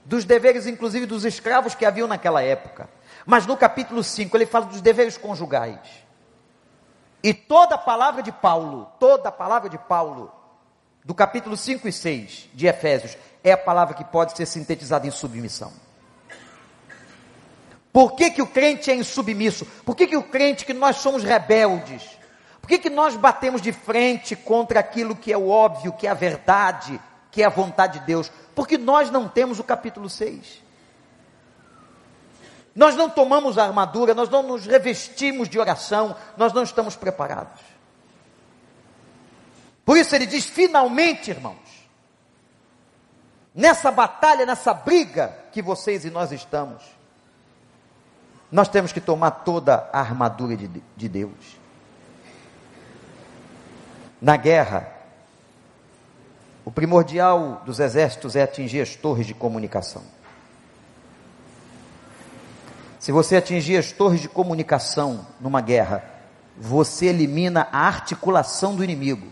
dos 0.05 0.27
deveres 0.27 0.67
inclusive 0.67 1.07
dos 1.07 1.25
escravos 1.25 1.75
que 1.75 1.87
haviam 1.87 2.07
naquela 2.07 2.43
época. 2.43 2.91
Mas 3.25 3.47
no 3.47 3.57
capítulo 3.57 4.05
5 4.05 4.37
ele 4.37 4.45
fala 4.45 4.67
dos 4.67 4.83
deveres 4.83 5.17
conjugais. 5.17 5.79
E 7.23 7.33
toda 7.33 7.77
a 7.77 7.79
palavra 7.79 8.23
de 8.23 8.33
Paulo, 8.33 8.91
toda 8.99 9.29
a 9.29 9.33
palavra 9.33 9.69
de 9.69 9.79
Paulo, 9.79 10.33
do 11.05 11.15
capítulo 11.15 11.57
5 11.57 11.87
e 11.87 11.93
6 11.93 12.49
de 12.53 12.67
Efésios, 12.67 13.17
é 13.45 13.53
a 13.53 13.59
palavra 13.59 13.95
que 13.95 14.05
pode 14.05 14.37
ser 14.37 14.47
sintetizada 14.47 15.07
em 15.07 15.11
submissão. 15.11 15.73
Por 17.93 18.13
que, 18.15 18.31
que 18.31 18.43
o 18.43 18.47
crente 18.47 18.91
é 18.91 18.95
insubmisso? 18.95 19.67
Por 19.85 19.95
que, 19.95 20.07
que 20.07 20.17
o 20.17 20.23
crente, 20.23 20.65
que 20.65 20.73
nós 20.73 20.97
somos 20.97 21.23
rebeldes? 21.23 22.03
Por 22.61 22.69
que, 22.69 22.79
que 22.79 22.91
nós 22.91 23.17
batemos 23.17 23.61
de 23.61 23.73
frente 23.73 24.35
contra 24.35 24.81
aquilo 24.81 25.15
que 25.15 25.33
é 25.33 25.37
o 25.37 25.49
óbvio, 25.49 25.93
que 25.93 26.07
é 26.07 26.11
a 26.11 26.15
verdade, 26.15 26.99
que 27.31 27.43
é 27.43 27.47
a 27.47 27.51
vontade 27.51 28.01
de 28.01 28.07
Deus? 28.07 28.33
Porque 28.55 28.79
nós 28.79 29.11
não 29.11 29.29
temos 29.29 29.59
o 29.59 29.65
capítulo 29.65 30.09
6. 30.09 30.63
Nós 32.75 32.97
não 32.97 33.11
tomamos 33.11 33.59
a 33.59 33.65
armadura, 33.65 34.15
nós 34.15 34.29
não 34.29 34.43
nos 34.43 34.67
revestimos 34.67 35.49
de 35.49 35.59
oração, 35.59 36.17
nós 36.37 36.53
não 36.53 36.63
estamos 36.63 36.97
preparados. 36.97 37.61
Por 39.85 39.97
isso 39.97 40.15
ele 40.15 40.27
diz: 40.27 40.47
finalmente, 40.47 41.31
irmãos, 41.31 41.57
nessa 43.55 43.91
batalha, 43.91 44.47
nessa 44.47 44.73
briga 44.73 45.37
que 45.53 45.61
vocês 45.61 46.05
e 46.05 46.11
nós 46.11 46.33
estamos, 46.33 46.83
nós 48.51 48.69
temos 48.69 48.93
que 48.93 49.01
tomar 49.01 49.31
toda 49.31 49.89
a 49.93 50.01
armadura 50.01 50.57
de, 50.57 50.69
de 50.97 51.09
Deus. 51.09 51.61
Na 54.21 54.37
guerra, 54.37 54.89
o 56.65 56.71
primordial 56.71 57.61
dos 57.67 57.81
exércitos 57.81 58.37
é 58.37 58.43
atingir 58.43 58.81
as 58.81 58.95
torres 58.95 59.27
de 59.27 59.35
comunicação. 59.35 60.03
Se 63.03 63.11
você 63.11 63.35
atingir 63.35 63.77
as 63.77 63.91
torres 63.91 64.21
de 64.21 64.29
comunicação 64.29 65.27
numa 65.41 65.61
guerra, 65.61 66.05
você 66.57 67.07
elimina 67.07 67.67
a 67.73 67.81
articulação 67.81 68.77
do 68.77 68.85
inimigo. 68.85 69.27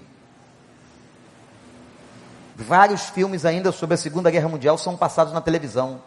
Vários 2.57 3.03
filmes 3.11 3.45
ainda 3.45 3.71
sobre 3.71 3.95
a 3.95 3.97
Segunda 3.97 4.29
Guerra 4.29 4.49
Mundial 4.49 4.77
são 4.77 4.97
passados 4.97 5.33
na 5.33 5.41
televisão. 5.41 6.03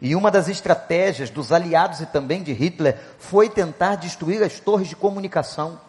E 0.00 0.14
uma 0.14 0.30
das 0.30 0.46
estratégias 0.46 1.30
dos 1.30 1.50
aliados 1.50 2.00
e 2.00 2.06
também 2.06 2.44
de 2.44 2.52
Hitler 2.52 2.96
foi 3.18 3.48
tentar 3.48 3.96
destruir 3.96 4.40
as 4.44 4.60
torres 4.60 4.86
de 4.86 4.94
comunicação, 4.94 5.80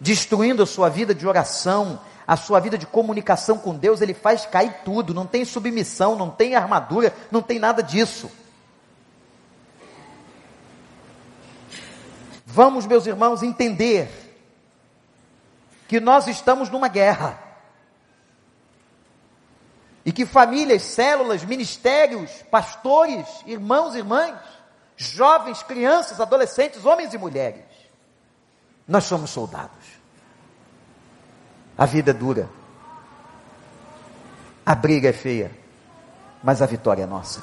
destruindo 0.00 0.62
a 0.62 0.66
sua 0.66 0.88
vida 0.88 1.14
de 1.14 1.26
oração, 1.26 2.00
a 2.26 2.38
sua 2.38 2.60
vida 2.60 2.78
de 2.78 2.86
comunicação 2.86 3.58
com 3.58 3.74
Deus, 3.74 4.00
ele 4.00 4.14
faz 4.14 4.46
cair 4.46 4.72
tudo, 4.86 5.12
não 5.12 5.26
tem 5.26 5.44
submissão, 5.44 6.16
não 6.16 6.30
tem 6.30 6.54
armadura, 6.54 7.12
não 7.30 7.42
tem 7.42 7.58
nada 7.58 7.82
disso. 7.82 8.30
Vamos, 12.54 12.86
meus 12.86 13.04
irmãos, 13.04 13.42
entender 13.42 14.08
que 15.88 15.98
nós 15.98 16.28
estamos 16.28 16.70
numa 16.70 16.86
guerra 16.86 17.36
e 20.04 20.12
que 20.12 20.24
famílias, 20.24 20.82
células, 20.82 21.42
ministérios, 21.42 22.30
pastores, 22.52 23.26
irmãos 23.44 23.96
e 23.96 23.98
irmãs, 23.98 24.38
jovens, 24.96 25.64
crianças, 25.64 26.20
adolescentes, 26.20 26.84
homens 26.84 27.12
e 27.12 27.18
mulheres, 27.18 27.64
nós 28.86 29.02
somos 29.02 29.30
soldados. 29.30 29.84
A 31.76 31.86
vida 31.86 32.12
é 32.12 32.14
dura. 32.14 32.48
A 34.64 34.76
briga 34.76 35.08
é 35.08 35.12
feia. 35.12 35.50
Mas 36.40 36.62
a 36.62 36.66
vitória 36.66 37.02
é 37.02 37.06
nossa. 37.06 37.42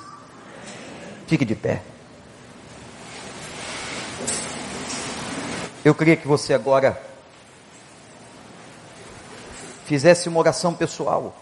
Fique 1.28 1.43
de 1.43 1.55
pé. 1.55 1.84
Eu 5.84 5.95
queria 5.95 6.15
que 6.15 6.27
você 6.27 6.53
agora 6.53 7.01
fizesse 9.86 10.29
uma 10.29 10.39
oração 10.39 10.73
pessoal 10.73 11.36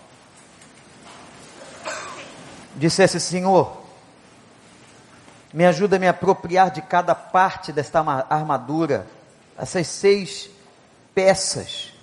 dissesse: 2.76 3.20
Senhor, 3.20 3.82
me 5.54 5.66
ajuda 5.66 5.98
a 5.98 6.00
me 6.00 6.08
apropriar 6.08 6.72
de 6.72 6.82
cada 6.82 7.14
parte 7.14 7.72
desta 7.72 8.00
armadura, 8.30 9.08
essas 9.58 9.88
seis 9.88 10.50
peças. 11.14 11.94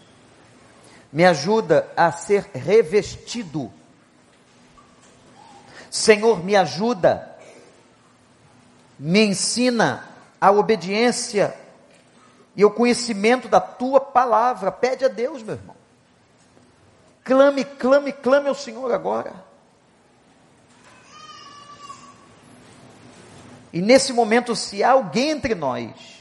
Me 1.12 1.24
ajuda 1.24 1.90
a 1.96 2.12
ser 2.12 2.50
revestido 2.52 3.72
Senhor, 5.96 6.44
me 6.44 6.54
ajuda, 6.54 7.36
me 8.98 9.24
ensina 9.24 10.04
a 10.38 10.50
obediência 10.50 11.54
e 12.56 12.64
o 12.64 12.70
conhecimento 12.70 13.48
da 13.48 13.60
tua 13.60 14.00
palavra. 14.00 14.72
Pede 14.72 15.04
a 15.04 15.08
Deus, 15.08 15.42
meu 15.42 15.54
irmão. 15.54 15.76
Clame, 17.22 17.64
clame, 17.64 18.12
clame 18.12 18.48
ao 18.48 18.54
Senhor 18.54 18.90
agora. 18.92 19.44
E 23.72 23.82
nesse 23.82 24.12
momento, 24.12 24.56
se 24.56 24.82
há 24.82 24.92
alguém 24.92 25.30
entre 25.30 25.54
nós 25.54 26.16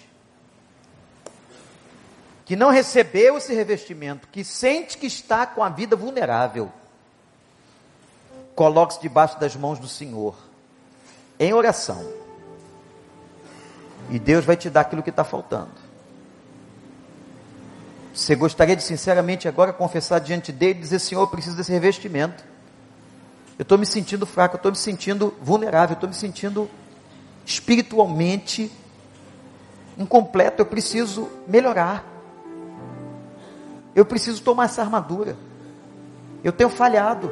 que 2.44 2.56
não 2.56 2.70
recebeu 2.70 3.38
esse 3.38 3.54
revestimento, 3.54 4.28
que 4.28 4.44
sente 4.44 4.98
que 4.98 5.08
está 5.08 5.48
com 5.48 5.64
a 5.64 5.70
vida 5.70 5.96
vulnerável, 5.96 6.72
coloque-se 8.54 9.02
debaixo 9.02 9.40
das 9.40 9.56
mãos 9.56 9.80
do 9.80 9.88
Senhor, 9.88 10.36
em 11.40 11.54
oração. 11.54 12.06
E 14.12 14.20
Deus 14.20 14.46
vai 14.46 14.58
te 14.58 14.70
dar 14.70 14.82
aquilo 14.82 15.02
que 15.02 15.10
está 15.10 15.24
faltando. 15.24 15.85
Você 18.16 18.34
gostaria 18.34 18.78
de 18.78 18.82
sinceramente 18.82 19.46
agora 19.46 19.74
confessar 19.74 20.20
diante 20.20 20.50
dele 20.54 20.80
e 20.80 20.82
dizer: 20.82 21.00
Senhor, 21.00 21.22
eu 21.22 21.28
preciso 21.28 21.58
desse 21.58 21.72
revestimento. 21.74 22.46
Eu 23.60 23.64
estou 23.64 23.78
me 23.78 23.86
sentindo 23.86 24.26
fraco, 24.26 24.56
eu 24.56 24.58
estou 24.58 24.72
me 24.72 24.78
sentindo 24.78 25.34
vulnerável, 25.42 25.94
eu 25.94 25.96
estou 25.96 26.08
me 26.08 26.16
sentindo 26.16 26.70
espiritualmente 27.46 28.72
incompleto. 29.98 30.62
Eu 30.62 30.66
preciso 30.66 31.30
melhorar. 31.46 32.06
Eu 33.94 34.06
preciso 34.06 34.42
tomar 34.42 34.66
essa 34.66 34.82
armadura. 34.82 35.36
Eu 36.42 36.54
tenho 36.54 36.70
falhado. 36.70 37.32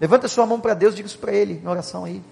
Levanta 0.00 0.28
sua 0.28 0.46
mão 0.46 0.60
para 0.60 0.72
Deus, 0.72 0.94
diga 0.94 1.08
isso 1.08 1.18
para 1.18 1.32
Ele 1.32 1.60
em 1.62 1.68
oração 1.68 2.06
aí. 2.06 2.22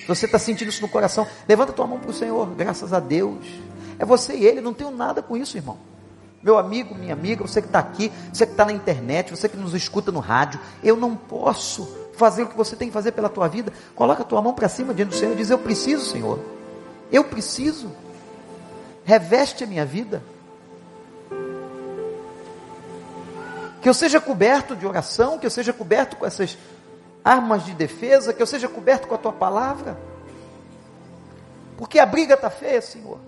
Se 0.00 0.08
você 0.08 0.26
está 0.26 0.38
sentindo 0.38 0.68
isso 0.68 0.82
no 0.82 0.88
coração, 0.88 1.28
levanta 1.48 1.72
tua 1.72 1.86
mão 1.86 2.00
para 2.00 2.10
o 2.10 2.14
Senhor, 2.14 2.46
graças 2.56 2.92
a 2.92 2.98
Deus. 2.98 3.46
É 3.98 4.04
você 4.04 4.34
e 4.34 4.44
Ele, 4.44 4.60
não 4.60 4.74
tenho 4.74 4.90
nada 4.90 5.22
com 5.22 5.36
isso, 5.36 5.56
irmão. 5.56 5.78
Meu 6.42 6.58
amigo, 6.58 6.94
minha 6.94 7.12
amiga, 7.12 7.42
você 7.42 7.60
que 7.60 7.66
está 7.66 7.78
aqui, 7.78 8.12
você 8.32 8.46
que 8.46 8.52
está 8.52 8.64
na 8.64 8.72
internet, 8.72 9.30
você 9.30 9.48
que 9.48 9.56
nos 9.56 9.74
escuta 9.74 10.12
no 10.12 10.20
rádio, 10.20 10.60
eu 10.82 10.96
não 10.96 11.16
posso 11.16 11.88
fazer 12.12 12.44
o 12.44 12.48
que 12.48 12.56
você 12.56 12.76
tem 12.76 12.88
que 12.88 12.94
fazer 12.94 13.12
pela 13.12 13.28
tua 13.28 13.48
vida. 13.48 13.72
Coloca 13.94 14.22
a 14.22 14.24
tua 14.24 14.40
mão 14.40 14.54
para 14.54 14.68
cima 14.68 14.94
diante 14.94 15.10
do 15.10 15.16
Senhor 15.16 15.32
e 15.32 15.36
diz: 15.36 15.50
Eu 15.50 15.58
preciso, 15.58 16.04
Senhor. 16.04 16.38
Eu 17.10 17.24
preciso. 17.24 17.90
Reveste 19.04 19.64
a 19.64 19.66
minha 19.66 19.84
vida. 19.84 20.22
Que 23.80 23.88
eu 23.88 23.94
seja 23.94 24.20
coberto 24.20 24.74
de 24.74 24.86
oração, 24.86 25.38
que 25.38 25.46
eu 25.46 25.50
seja 25.50 25.72
coberto 25.72 26.16
com 26.16 26.26
essas 26.26 26.58
armas 27.24 27.64
de 27.64 27.72
defesa, 27.72 28.32
que 28.32 28.42
eu 28.42 28.46
seja 28.46 28.68
coberto 28.68 29.08
com 29.08 29.14
a 29.14 29.18
tua 29.18 29.32
palavra. 29.32 29.98
Porque 31.76 31.98
a 31.98 32.06
briga 32.06 32.34
está 32.34 32.50
feia, 32.50 32.80
Senhor. 32.80 33.18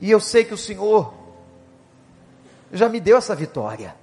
E 0.00 0.10
eu 0.10 0.20
sei 0.20 0.44
que 0.44 0.54
o 0.54 0.58
Senhor 0.58 1.12
já 2.72 2.88
me 2.88 3.00
deu 3.00 3.16
essa 3.16 3.34
vitória. 3.34 3.94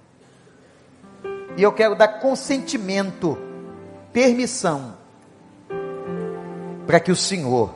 E 1.58 1.64
eu 1.64 1.72
quero 1.72 1.96
dar 1.96 2.20
consentimento, 2.20 3.38
permissão, 4.12 4.96
para 6.86 7.00
que 7.00 7.12
o 7.12 7.16
Senhor 7.16 7.74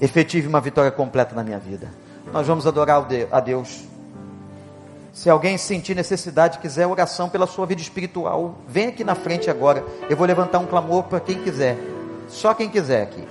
efetive 0.00 0.48
uma 0.48 0.60
vitória 0.60 0.90
completa 0.90 1.34
na 1.34 1.44
minha 1.44 1.58
vida. 1.58 1.90
Nós 2.32 2.46
vamos 2.46 2.66
adorar 2.66 3.06
a 3.30 3.40
Deus. 3.40 3.84
Se 5.12 5.30
alguém 5.30 5.56
sentir 5.56 5.94
necessidade, 5.94 6.58
quiser 6.58 6.86
oração 6.86 7.28
pela 7.28 7.46
sua 7.46 7.64
vida 7.64 7.80
espiritual, 7.80 8.56
vem 8.68 8.88
aqui 8.88 9.02
na 9.02 9.14
frente 9.14 9.48
agora. 9.48 9.82
Eu 10.10 10.16
vou 10.16 10.26
levantar 10.26 10.58
um 10.58 10.66
clamor 10.66 11.04
para 11.04 11.20
quem 11.20 11.42
quiser. 11.42 11.78
Só 12.28 12.52
quem 12.52 12.68
quiser 12.68 13.02
aqui. 13.04 13.26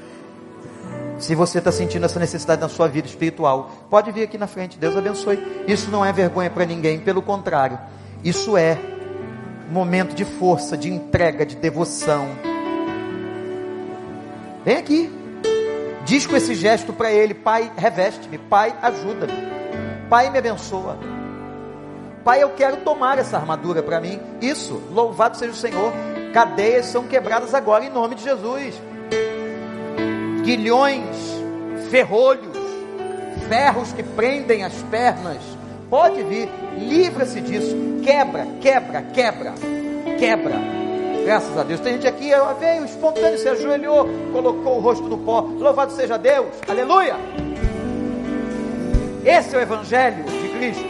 Se 1.18 1.34
você 1.34 1.59
está 1.59 1.72
sentindo 1.72 2.05
essa 2.05 2.20
necessidade 2.20 2.61
na 2.61 2.70
sua 2.70 2.88
vida 2.88 3.07
espiritual, 3.07 3.72
pode 3.89 4.11
vir 4.11 4.24
aqui 4.24 4.38
na 4.38 4.47
frente. 4.47 4.78
Deus 4.78 4.97
abençoe. 4.97 5.39
Isso 5.68 5.89
não 5.89 6.05
é 6.05 6.11
vergonha 6.11 6.49
para 6.49 6.66
ninguém, 6.66 6.99
pelo 6.99 7.22
contrário, 7.22 7.80
isso 8.24 8.57
é 8.57 8.78
momento 9.70 10.16
de 10.16 10.26
força, 10.26 10.78
de 10.78 10.91
entrega, 10.91 11.45
de 11.45 11.55
devoção. 11.55 12.28
Vem 14.63 14.78
aqui. 14.78 15.11
Diz 16.05 16.26
com 16.26 16.36
esse 16.36 16.55
gesto 16.55 16.91
para 16.91 17.11
ele: 17.11 17.34
Pai, 17.34 17.72
reveste-me. 17.78 18.38
Pai, 18.38 18.76
ajuda-me. 18.82 19.34
Pai, 20.09 20.30
me 20.30 20.38
abençoa. 20.38 20.97
Pai, 22.24 22.41
eu 22.41 22.49
quero 22.51 22.78
tomar 22.78 23.20
essa 23.20 23.38
armadura 23.38 23.84
para 23.84 24.01
mim. 24.01 24.20
Isso, 24.41 24.82
louvado 24.91 25.38
seja 25.38 25.51
o 25.51 25.55
Senhor. 25.55 25.93
Cadeias 26.34 26.88
são 26.88 27.03
quebradas 27.03 27.53
agora 27.53 27.86
em 27.86 27.89
nome 27.89 28.16
de 28.16 28.24
Jesus. 28.24 28.74
Guilhões, 30.46 31.04
ferrolhos, 31.89 32.56
ferros 33.50 33.91
que 33.93 34.04
prendem 34.04 34.64
as 34.64 34.74
pernas. 34.91 35.41
Pode 35.89 36.22
vir, 36.22 36.48
livra-se 36.78 37.41
disso. 37.41 37.76
Quebra, 38.04 38.46
quebra, 38.62 39.02
quebra, 39.02 39.54
quebra. 40.20 40.56
Graças 41.26 41.58
a 41.58 41.64
Deus. 41.64 41.80
Tem 41.80 41.93
gente 41.93 42.08
aqui, 42.08 42.30
veio 42.60 42.86
espontâneo, 42.86 43.39
se 43.39 43.50
ajoelhou, 43.50 44.08
colocou 44.32 44.78
o 44.78 44.80
rosto 44.80 45.06
no 45.06 45.18
pó. 45.18 45.41
Louvado 45.41 45.91
seja 45.93 46.16
Deus. 46.16 46.50
Aleluia. 46.68 47.16
Esse 49.26 49.56
é 49.56 49.58
o 49.58 49.62
Evangelho 49.62 50.24
de 50.26 50.50
Cristo. 50.50 50.86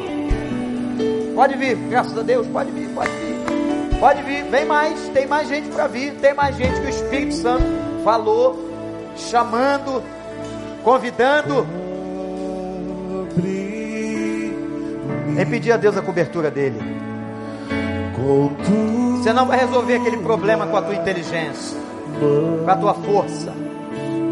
Pode 1.34 1.56
vir, 1.58 1.78
graças 1.90 2.18
a 2.18 2.22
Deus, 2.22 2.46
pode 2.48 2.72
vir, 2.72 2.90
pode 2.90 3.10
vir. 3.10 4.00
Pode 4.02 4.22
vir, 4.24 4.44
vem 4.44 4.66
mais, 4.66 5.00
tem 5.14 5.26
mais 5.26 5.48
gente 5.48 5.70
para 5.70 5.88
vir, 5.88 6.14
tem 6.16 6.34
mais 6.34 6.58
gente 6.58 6.82
que 6.82 6.88
o 6.88 6.90
Espírito 6.90 7.34
Santo 7.36 7.64
falou, 8.04 8.75
chamando, 9.16 10.04
convidando. 10.84 11.66
Vem 15.36 15.46
pedir 15.46 15.72
a 15.72 15.78
Deus 15.78 15.98
a 15.98 16.02
cobertura 16.02 16.50
dele. 16.50 16.80
Você 19.18 19.34
não 19.34 19.46
vai 19.46 19.60
resolver 19.60 19.96
aquele 19.96 20.18
problema 20.18 20.66
com 20.68 20.78
a 20.78 20.82
tua 20.82 20.96
inteligência, 20.96 21.78
com 22.20 22.70
a 22.70 22.76
tua 22.76 22.94
força. 22.94 23.54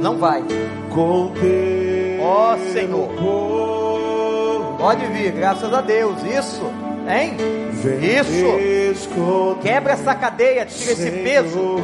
Não 0.01 0.17
vai. 0.17 0.43
Ó 2.21 2.53
oh, 2.53 2.57
Senhor. 2.71 3.09
Pode 4.77 5.05
vir, 5.07 5.31
graças 5.31 5.73
a 5.73 5.81
Deus. 5.81 6.21
Isso. 6.23 6.61
Hein? 7.07 7.38
Isso. 8.91 9.57
Quebra 9.61 9.93
essa 9.93 10.15
cadeia, 10.15 10.65
tira 10.65 10.91
esse 10.93 11.11
peso. 11.11 11.77